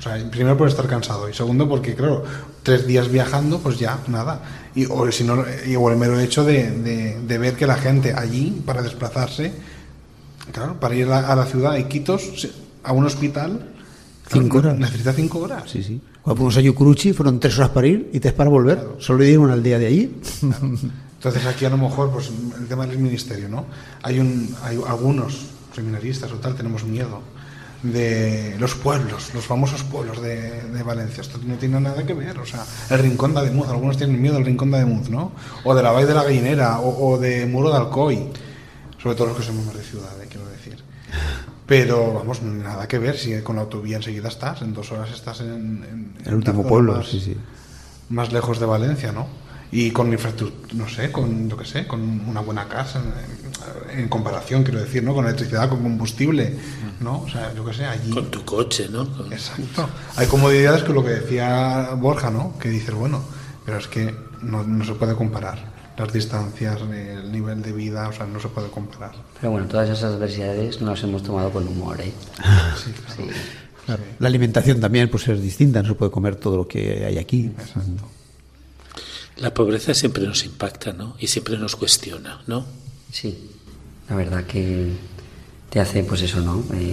O 0.01 0.03
sea, 0.03 0.17
primero 0.31 0.57
por 0.57 0.67
estar 0.67 0.87
cansado 0.87 1.29
y 1.29 1.35
segundo 1.35 1.69
porque, 1.69 1.95
claro, 1.95 2.25
tres 2.63 2.87
días 2.87 3.09
viajando, 3.11 3.59
pues 3.61 3.79
ya, 3.79 3.99
nada. 4.09 4.41
Y, 4.75 4.87
o 4.87 5.13
si 5.13 5.25
no, 5.25 5.45
y, 5.67 5.77
o 5.77 5.91
el 5.91 5.99
mero 5.99 6.19
hecho 6.19 6.43
de, 6.43 6.71
de- 6.71 7.21
de 7.21 7.39
ver 7.39 7.55
que 7.55 7.67
la 7.67 7.77
gente 7.77 8.15
allí, 8.15 8.63
para 8.65 8.81
desplazarse, 8.83 9.53
claro, 10.53 10.81
para 10.81 10.95
ir 10.95 11.05
a 11.07 11.21
la, 11.21 11.29
a 11.29 11.37
la 11.37 11.45
ciudad 11.45 11.73
de 11.75 11.87
Quitos, 11.87 12.49
a 12.83 12.93
un 12.95 13.05
hospital, 13.05 13.69
claro, 14.27 14.43
Cinco 14.43 14.59
horas. 14.59 14.79
necesita 14.79 15.13
cinco 15.13 15.39
horas. 15.41 15.65
Sí, 15.71 15.83
sí. 15.83 16.01
Cuando 16.23 16.37
fuimos 16.39 16.57
a 16.57 16.61
Yucuruchi 16.63 17.13
fueron 17.13 17.39
tres 17.39 17.59
horas 17.59 17.71
para 17.71 17.87
ir 17.87 18.11
y 18.13 18.21
tres 18.21 18.33
para 18.33 18.49
volver. 18.51 18.79
Solo 19.01 19.23
dieron 19.25 19.45
una 19.45 19.53
aldea 19.55 19.79
de 19.79 19.87
allí. 19.87 20.17
Entonces 20.43 21.45
aquí 21.47 21.65
a 21.67 21.71
lo 21.71 21.77
mejor, 21.77 22.11
pues 22.11 22.31
el 22.59 22.67
tema 22.69 22.87
del 22.87 22.99
ministerio, 22.99 23.49
¿no? 23.51 23.67
Hay, 24.03 24.19
un, 24.19 24.55
hay 24.63 24.81
algunos 24.89 25.39
seminaristas 25.75 26.33
o 26.33 26.37
tal, 26.37 26.55
tenemos 26.55 26.85
miedo 26.85 27.21
de 27.83 28.57
los 28.59 28.75
pueblos, 28.75 29.33
los 29.35 29.45
famosos 29.47 29.83
pueblos 29.85 30.21
de, 30.21 30.63
de 30.65 30.83
Valencia. 30.83 31.23
Esto 31.23 31.39
no 31.45 31.55
tiene 31.57 31.81
nada 31.81 32.05
que 32.05 32.13
ver, 32.15 32.39
o 32.39 32.47
sea, 32.47 32.65
el 32.91 32.99
Rincón 32.99 33.33
de 33.35 33.41
Ademuz, 33.41 33.69
algunos 33.69 33.97
tienen 33.97 34.21
miedo 34.21 34.35
del 34.35 34.45
Rincón 34.45 34.71
de 34.71 34.79
Ademuz, 34.79 35.09
¿no? 35.09 35.33
O 35.65 35.75
de 35.75 35.83
la 35.83 35.91
Valle 35.93 36.07
de 36.07 36.15
la 36.15 36.25
Gallinera, 36.25 36.81
o, 36.81 37.11
o 37.13 37.19
de 37.19 37.47
Muro 37.47 37.71
de 37.71 37.77
Alcoy, 37.79 38.29
sobre 39.03 39.17
todo 39.17 39.29
los 39.29 39.37
que 39.39 39.43
somos 39.45 39.65
más 39.67 39.75
de 39.77 39.83
ciudad, 39.83 40.11
eh, 40.23 40.27
quiero 40.31 40.47
decir. 40.49 40.83
Pero, 41.67 42.15
vamos, 42.15 42.43
nada 42.43 42.87
que 42.89 42.99
ver, 42.99 43.17
si 43.17 43.41
con 43.43 43.57
la 43.57 43.63
autovía 43.63 43.97
enseguida 43.97 44.29
estás, 44.29 44.61
en 44.63 44.75
dos 44.75 44.91
horas 44.93 45.11
estás 45.13 45.41
en, 45.41 45.85
en- 45.85 46.15
El 46.25 46.35
último 46.35 46.67
pueblo, 46.67 46.97
más- 46.97 47.07
sí, 47.09 47.21
sí. 47.21 47.37
más 48.11 48.33
lejos 48.33 48.59
de 48.59 48.67
Valencia, 48.67 49.13
¿no? 49.13 49.27
Y 49.73 49.91
con 49.93 50.13
infraestructura, 50.13 50.75
no 50.75 50.89
sé, 50.89 51.13
con 51.13 51.49
lo 51.49 51.57
que 51.57 51.65
sé, 51.65 51.87
con 51.87 52.01
una 52.29 52.41
buena 52.41 52.67
casa, 52.67 53.01
en, 53.93 54.01
en 54.01 54.09
comparación, 54.09 54.65
quiero 54.65 54.81
decir, 54.81 55.03
¿no? 55.05 55.15
Con 55.15 55.25
electricidad, 55.27 55.69
con 55.69 55.83
combustible, 55.83 56.57
¿no? 57.01 57.21
O 57.23 57.29
sea, 57.29 57.55
yo 57.55 57.65
qué 57.65 57.75
sé, 57.75 57.85
allí. 57.85 58.11
Con 58.11 58.31
tu 58.31 58.45
coche, 58.45 58.89
¿no? 58.91 59.09
Con- 59.17 59.33
Exacto. 59.33 59.89
Hay 60.17 60.27
comodidades 60.27 60.83
que 60.83 60.93
lo 60.93 61.05
que 61.05 61.11
decía 61.11 61.91
Borja, 61.97 62.31
¿no? 62.31 62.59
Que 62.59 62.69
dices, 62.69 62.93
bueno, 62.95 63.23
pero 63.65 63.79
es 63.79 63.87
que 63.87 64.13
no, 64.43 64.65
no 64.65 64.85
se 64.85 64.95
puede 64.95 65.15
comparar. 65.15 65.71
Las 65.97 66.13
distancias, 66.15 66.79
el 66.81 67.31
nivel 67.31 67.61
de 67.63 67.73
vida, 67.73 68.09
o 68.09 68.13
sea, 68.13 68.25
no 68.27 68.41
se 68.41 68.49
puede 68.49 68.71
comparar. 68.71 69.13
Pero 69.39 69.53
bueno, 69.53 69.67
todas 69.69 69.89
esas 69.89 70.15
adversidades 70.15 70.81
nos 70.81 70.91
las 70.99 71.03
hemos 71.05 71.23
tomado 71.23 71.51
con 71.51 71.69
humor, 71.69 72.01
¿eh? 72.01 72.13
Sí, 72.83 72.91
claro. 72.93 73.15
Sí. 73.17 73.39
Claro. 73.87 74.03
La 74.19 74.29
alimentación 74.29 74.81
también 74.81 75.09
pues 75.11 75.29
es 75.29 75.41
distinta, 75.43 75.83
no 75.83 75.89
se 75.89 75.95
puede 75.95 76.11
comer 76.11 76.37
todo 76.37 76.57
lo 76.57 76.67
que 76.69 77.05
hay 77.05 77.19
aquí. 77.19 77.53
Exacto. 77.59 78.09
La 79.41 79.55
pobreza 79.55 79.95
siempre 79.95 80.27
nos 80.27 80.45
impacta, 80.45 80.93
¿no? 80.93 81.17
Y 81.19 81.27
siempre 81.27 81.57
nos 81.57 81.75
cuestiona, 81.75 82.43
¿no? 82.47 82.67
Sí, 83.11 83.39
la 84.09 84.17
verdad 84.17 84.45
que 84.45 84.89
te 85.71 85.81
hace, 85.81 86.05
pues 86.05 86.23
eso, 86.23 86.41
¿no? 86.41 86.63
Eh, 86.75 86.93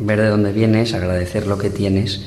ver 0.00 0.20
de 0.20 0.28
dónde 0.28 0.52
vienes, 0.52 0.94
agradecer 0.94 1.46
lo 1.46 1.58
que 1.58 1.68
tienes 1.68 2.22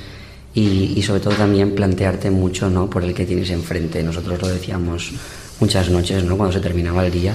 y, 0.53 0.93
y 0.95 1.01
sobre 1.01 1.21
todo 1.21 1.33
también 1.33 1.73
plantearte 1.73 2.29
mucho, 2.29 2.69
¿no? 2.69 2.89
Por 2.89 3.03
el 3.03 3.13
que 3.13 3.25
tienes 3.25 3.49
enfrente. 3.49 4.03
Nosotros 4.03 4.39
lo 4.41 4.47
decíamos 4.47 5.11
muchas 5.59 5.89
noches, 5.89 6.23
¿no? 6.23 6.37
Cuando 6.37 6.53
se 6.53 6.61
terminaba 6.61 7.05
el 7.05 7.11
día 7.11 7.33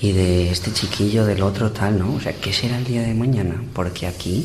y 0.00 0.12
de 0.12 0.50
este 0.50 0.72
chiquillo, 0.72 1.24
del 1.24 1.42
otro, 1.42 1.70
tal, 1.70 1.98
¿no? 1.98 2.14
O 2.14 2.20
sea, 2.20 2.32
¿qué 2.34 2.52
será 2.52 2.76
el 2.76 2.84
día 2.84 3.02
de 3.02 3.14
mañana? 3.14 3.62
Porque 3.72 4.06
aquí, 4.06 4.44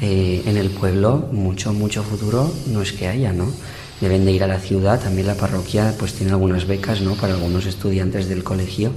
eh, 0.00 0.42
en 0.46 0.56
el 0.56 0.70
pueblo, 0.70 1.28
mucho, 1.32 1.72
mucho 1.72 2.02
futuro 2.02 2.50
no 2.68 2.80
es 2.80 2.92
que 2.92 3.08
haya, 3.08 3.32
¿no? 3.32 3.52
Deben 4.00 4.24
de 4.24 4.32
ir 4.32 4.44
a 4.44 4.46
la 4.46 4.60
ciudad, 4.60 5.00
también 5.00 5.26
la 5.26 5.34
parroquia 5.34 5.94
pues 5.98 6.14
tiene 6.14 6.32
algunas 6.32 6.66
becas, 6.66 7.00
¿no? 7.00 7.14
Para 7.14 7.34
algunos 7.34 7.66
estudiantes 7.66 8.28
del 8.28 8.44
colegio 8.44 8.92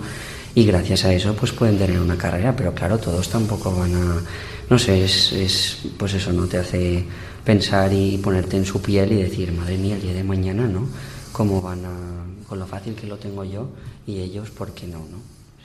y 0.53 0.65
gracias 0.65 1.05
a 1.05 1.13
eso 1.13 1.35
pues 1.35 1.51
pueden 1.51 1.77
tener 1.77 1.99
una 1.99 2.17
carrera, 2.17 2.55
pero 2.55 2.73
claro, 2.73 2.97
todos 2.97 3.29
tampoco 3.29 3.75
van 3.75 3.95
a, 3.95 4.21
no 4.69 4.79
sé, 4.79 5.03
es, 5.03 5.31
es 5.33 5.77
pues 5.97 6.13
eso, 6.13 6.31
¿no? 6.31 6.45
Te 6.47 6.57
hace 6.57 7.05
pensar 7.43 7.91
y 7.93 8.17
ponerte 8.17 8.57
en 8.57 8.65
su 8.65 8.81
piel 8.81 9.11
y 9.13 9.23
decir, 9.23 9.51
madre 9.51 9.77
mía, 9.77 9.95
el 9.95 10.01
día 10.01 10.13
de 10.13 10.23
mañana, 10.23 10.67
¿no? 10.67 10.87
¿Cómo 11.31 11.61
van 11.61 11.85
a, 11.85 12.47
con 12.47 12.59
lo 12.59 12.67
fácil 12.67 12.93
que 12.93 13.07
lo 13.07 13.17
tengo 13.17 13.43
yo 13.43 13.69
y 14.05 14.19
ellos, 14.19 14.49
¿por 14.51 14.73
qué 14.73 14.87
no, 14.87 14.99
no? 14.99 15.17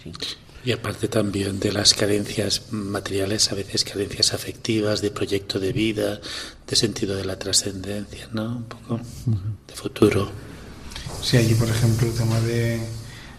Sí. 0.03 0.12
Y 0.67 0.73
aparte 0.73 1.07
también 1.07 1.61
de 1.61 1.71
las 1.71 1.95
carencias 1.95 2.73
materiales, 2.73 3.53
a 3.53 3.55
veces 3.55 3.85
carencias 3.85 4.35
afectivas, 4.35 5.01
de 5.01 5.12
proyecto 5.12 5.61
de 5.61 5.73
vida, 5.73 6.21
de 6.67 6.75
sentido 6.75 7.14
de 7.14 7.25
la 7.25 7.39
trascendencia, 7.39 8.29
¿no? 8.33 8.57
Un 8.57 8.64
poco 8.64 9.01
de 9.69 9.75
futuro. 9.75 10.29
Sí, 11.23 11.37
allí, 11.37 11.55
por 11.55 11.69
ejemplo, 11.69 12.09
el 12.09 12.14
tema 12.14 12.41
de 12.41 12.81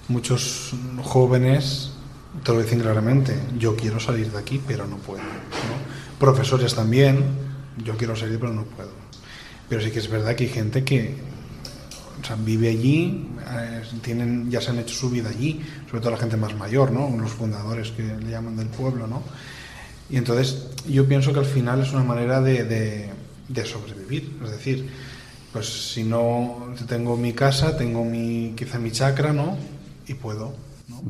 muchos 0.08 0.72
jóvenes 1.04 1.92
te 2.46 2.54
lo 2.54 2.62
dicen 2.62 2.80
claramente, 2.80 3.38
yo 3.58 3.76
quiero 3.76 4.00
salir 4.00 4.32
de 4.32 4.40
aquí, 4.40 4.62
pero 4.66 4.88
no 4.88 4.96
puedo. 4.96 5.22
¿no? 5.22 6.18
Profesores 6.20 6.76
también, 6.76 7.26
yo 7.84 7.98
quiero 7.98 8.16
salir, 8.16 8.40
pero 8.40 8.54
no 8.54 8.64
puedo. 8.64 8.92
Pero 9.68 9.82
sí 9.82 9.92
que 9.92 10.00
es 10.00 10.10
verdad 10.10 10.34
que 10.38 10.46
hay 10.46 10.50
gente 10.50 10.86
que 10.86 11.18
o 12.22 12.24
sea, 12.26 12.36
vive 12.36 12.70
allí, 12.70 13.28
eh, 13.52 13.82
tienen, 14.02 14.50
ya 14.50 14.60
se 14.62 14.72
han 14.72 14.80
hecho 14.80 14.96
su 14.96 15.10
vida 15.10 15.30
allí, 15.30 15.62
sobre 15.90 16.02
todo 16.02 16.12
la 16.12 16.18
gente 16.18 16.38
más 16.38 16.56
mayor, 16.56 16.92
¿no? 16.92 17.10
los 17.18 17.32
fundadores 17.32 17.92
que 17.92 18.04
le 18.04 18.30
llaman 18.32 18.58
del 18.58 18.68
pueblo. 18.68 19.08
¿no? 19.08 19.22
Y 20.10 20.18
entonces 20.18 20.68
yo 20.88 21.08
pienso 21.08 21.34
que 21.34 21.40
al 21.40 21.46
final 21.46 21.82
es 21.82 21.92
una 21.94 22.04
manera 22.04 22.42
de, 22.42 22.64
de- 22.64 23.10
de 23.48 23.66
sobrevivir. 23.66 24.38
Es 24.44 24.52
decir, 24.52 24.90
pues 25.54 25.92
si 25.94 26.04
no 26.04 26.74
tengo 26.88 27.16
mi 27.18 27.34
casa, 27.34 27.78
tengo 27.78 28.04
mi, 28.04 28.54
quizá 28.58 28.78
mi 28.80 28.92
chacra, 28.92 29.32
¿no? 29.34 29.58
Y 30.08 30.14
puedo, 30.16 30.54
¿no? 30.90 31.02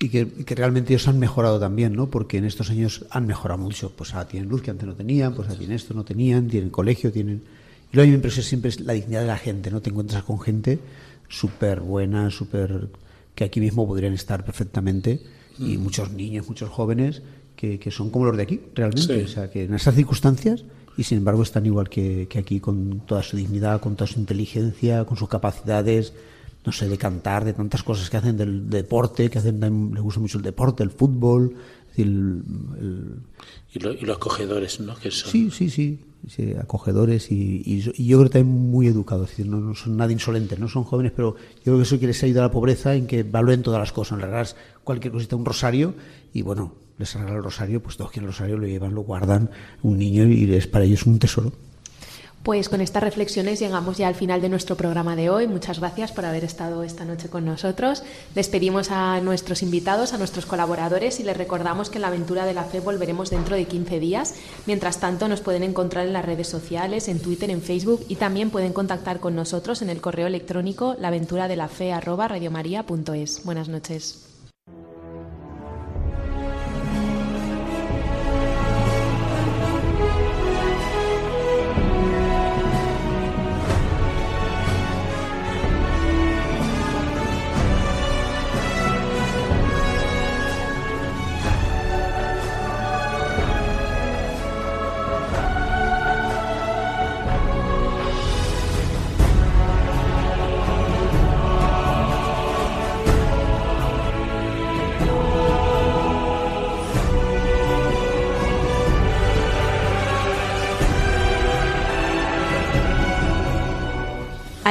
Y 0.00 0.08
que, 0.08 0.26
que 0.28 0.54
realmente 0.56 0.92
ellos 0.92 1.06
han 1.06 1.18
mejorado 1.20 1.60
también, 1.60 1.94
¿no? 1.94 2.08
Porque 2.10 2.38
en 2.38 2.44
estos 2.44 2.70
años 2.70 3.04
han 3.10 3.26
mejorado 3.26 3.60
mucho. 3.60 3.92
Pues 3.96 4.12
ahora 4.14 4.26
tienen 4.26 4.48
luz 4.48 4.62
que 4.62 4.70
antes 4.72 4.86
no 4.88 4.94
tenían, 4.94 5.34
pues 5.34 5.46
ahora 5.48 5.58
tienen 5.58 5.76
esto, 5.76 5.94
no 5.94 6.02
tenían, 6.04 6.48
tienen 6.48 6.70
colegio, 6.70 7.12
tienen... 7.12 7.42
Lo 7.92 8.02
que 8.02 8.08
me 8.08 8.14
impresiona 8.14 8.48
siempre 8.48 8.68
es 8.70 8.80
la 8.80 8.94
dignidad 8.94 9.20
de 9.20 9.26
la 9.26 9.38
gente, 9.38 9.70
¿no? 9.70 9.80
Te 9.80 9.90
encuentras 9.90 10.22
con 10.24 10.40
gente 10.40 10.78
súper 11.28 11.80
buena, 11.80 12.30
súper... 12.30 12.88
que 13.34 13.44
aquí 13.44 13.60
mismo 13.60 13.86
podrían 13.86 14.12
estar 14.14 14.44
perfectamente. 14.44 15.20
Y 15.58 15.76
muchos 15.76 16.10
niños, 16.12 16.48
muchos 16.48 16.70
jóvenes 16.70 17.22
que, 17.56 17.78
que 17.78 17.90
son 17.90 18.10
como 18.10 18.24
los 18.24 18.36
de 18.36 18.42
aquí, 18.42 18.60
realmente. 18.74 19.18
Sí. 19.18 19.24
O 19.24 19.28
sea, 19.28 19.50
que 19.50 19.64
en 19.64 19.74
esas 19.74 19.94
circunstancias 19.94 20.64
y 20.96 21.04
sin 21.04 21.18
embargo 21.18 21.42
están 21.42 21.64
igual 21.66 21.88
que, 21.88 22.26
que 22.28 22.38
aquí 22.38 22.58
con 22.60 23.00
toda 23.06 23.22
su 23.22 23.36
dignidad, 23.36 23.80
con 23.80 23.94
toda 23.96 24.08
su 24.08 24.18
inteligencia, 24.20 25.04
con 25.04 25.16
sus 25.16 25.28
capacidades, 25.28 26.12
no 26.66 26.72
sé, 26.72 26.88
de 26.88 26.98
cantar, 26.98 27.44
de 27.44 27.52
tantas 27.52 27.82
cosas 27.82 28.08
que 28.10 28.16
hacen 28.16 28.36
del 28.36 28.68
deporte, 28.70 29.30
que 29.30 29.38
hacen, 29.38 29.60
les 29.94 30.02
gusta 30.02 30.20
mucho 30.20 30.38
el 30.38 30.44
deporte, 30.44 30.82
el 30.82 30.90
fútbol, 30.90 31.54
es 31.82 31.88
decir, 31.96 32.06
el- 32.06 32.42
el- 32.80 33.11
Y, 33.74 33.78
lo- 33.78 33.92
y 33.92 34.00
los 34.02 34.16
acogedores, 34.16 34.80
¿no? 34.80 34.94
Que 34.96 35.10
son. 35.10 35.30
sí, 35.30 35.50
sí, 35.50 35.70
sí, 35.70 35.98
sí, 36.28 36.52
acogedores 36.60 37.30
y, 37.32 37.62
y 37.64 37.80
yo- 37.80 37.92
creo 37.92 38.24
que 38.24 38.28
también 38.38 38.70
muy 38.70 38.86
educados, 38.86 39.30
es 39.30 39.36
decir, 39.38 39.50
no, 39.50 39.74
son 39.74 39.96
nada 39.96 40.12
insolentes, 40.12 40.58
no 40.58 40.68
son 40.68 40.84
jóvenes, 40.84 41.12
pero 41.16 41.36
yo 41.56 41.62
creo 41.64 41.76
que 41.78 41.82
eso 41.84 41.98
quiere 41.98 42.14
ayuda 42.22 42.40
a 42.40 42.48
la 42.48 42.50
pobreza 42.52 42.94
en 42.94 43.06
que 43.06 43.22
valoren 43.22 43.62
todas 43.62 43.80
las 43.80 43.92
cosas, 43.92 44.18
le 44.18 44.26
regalas 44.26 44.56
cualquier 44.84 45.12
cosita, 45.12 45.36
un 45.36 45.44
rosario 45.46 45.94
y 46.34 46.42
bueno, 46.42 46.74
les 46.98 47.14
regala 47.14 47.36
el 47.38 47.42
rosario, 47.42 47.82
pues 47.82 47.96
todos 47.96 48.10
quieren 48.10 48.28
el 48.28 48.34
rosario, 48.34 48.58
lo 48.58 48.66
llevan, 48.66 48.94
lo 48.94 49.00
guardan, 49.02 49.50
un 49.82 49.98
niño 49.98 50.26
y 50.28 50.52
es 50.54 50.66
para 50.66 50.84
ellos 50.84 51.04
un 51.06 51.18
tesoro. 51.18 51.52
Pues 52.42 52.68
con 52.68 52.80
estas 52.80 53.04
reflexiones 53.04 53.60
llegamos 53.60 53.98
ya 53.98 54.08
al 54.08 54.16
final 54.16 54.42
de 54.42 54.48
nuestro 54.48 54.76
programa 54.76 55.14
de 55.14 55.30
hoy. 55.30 55.46
Muchas 55.46 55.78
gracias 55.78 56.10
por 56.10 56.24
haber 56.24 56.42
estado 56.42 56.82
esta 56.82 57.04
noche 57.04 57.28
con 57.28 57.44
nosotros. 57.44 58.02
Despedimos 58.34 58.90
a 58.90 59.20
nuestros 59.20 59.62
invitados, 59.62 60.12
a 60.12 60.18
nuestros 60.18 60.44
colaboradores 60.44 61.20
y 61.20 61.22
les 61.22 61.36
recordamos 61.36 61.88
que 61.88 61.98
en 61.98 62.02
la 62.02 62.08
aventura 62.08 62.44
de 62.44 62.54
la 62.54 62.64
fe 62.64 62.80
volveremos 62.80 63.30
dentro 63.30 63.54
de 63.54 63.66
15 63.66 64.00
días. 64.00 64.34
Mientras 64.66 64.98
tanto, 64.98 65.28
nos 65.28 65.40
pueden 65.40 65.62
encontrar 65.62 66.04
en 66.04 66.14
las 66.14 66.24
redes 66.24 66.48
sociales, 66.48 67.06
en 67.06 67.20
Twitter, 67.20 67.48
en 67.48 67.62
Facebook 67.62 68.04
y 68.08 68.16
también 68.16 68.50
pueden 68.50 68.72
contactar 68.72 69.20
con 69.20 69.36
nosotros 69.36 69.80
en 69.80 69.90
el 69.90 70.00
correo 70.00 70.26
electrónico 70.26 70.96
laventuradelafe@radiomaria.es. 70.98 73.44
Buenas 73.44 73.68
noches. 73.68 74.31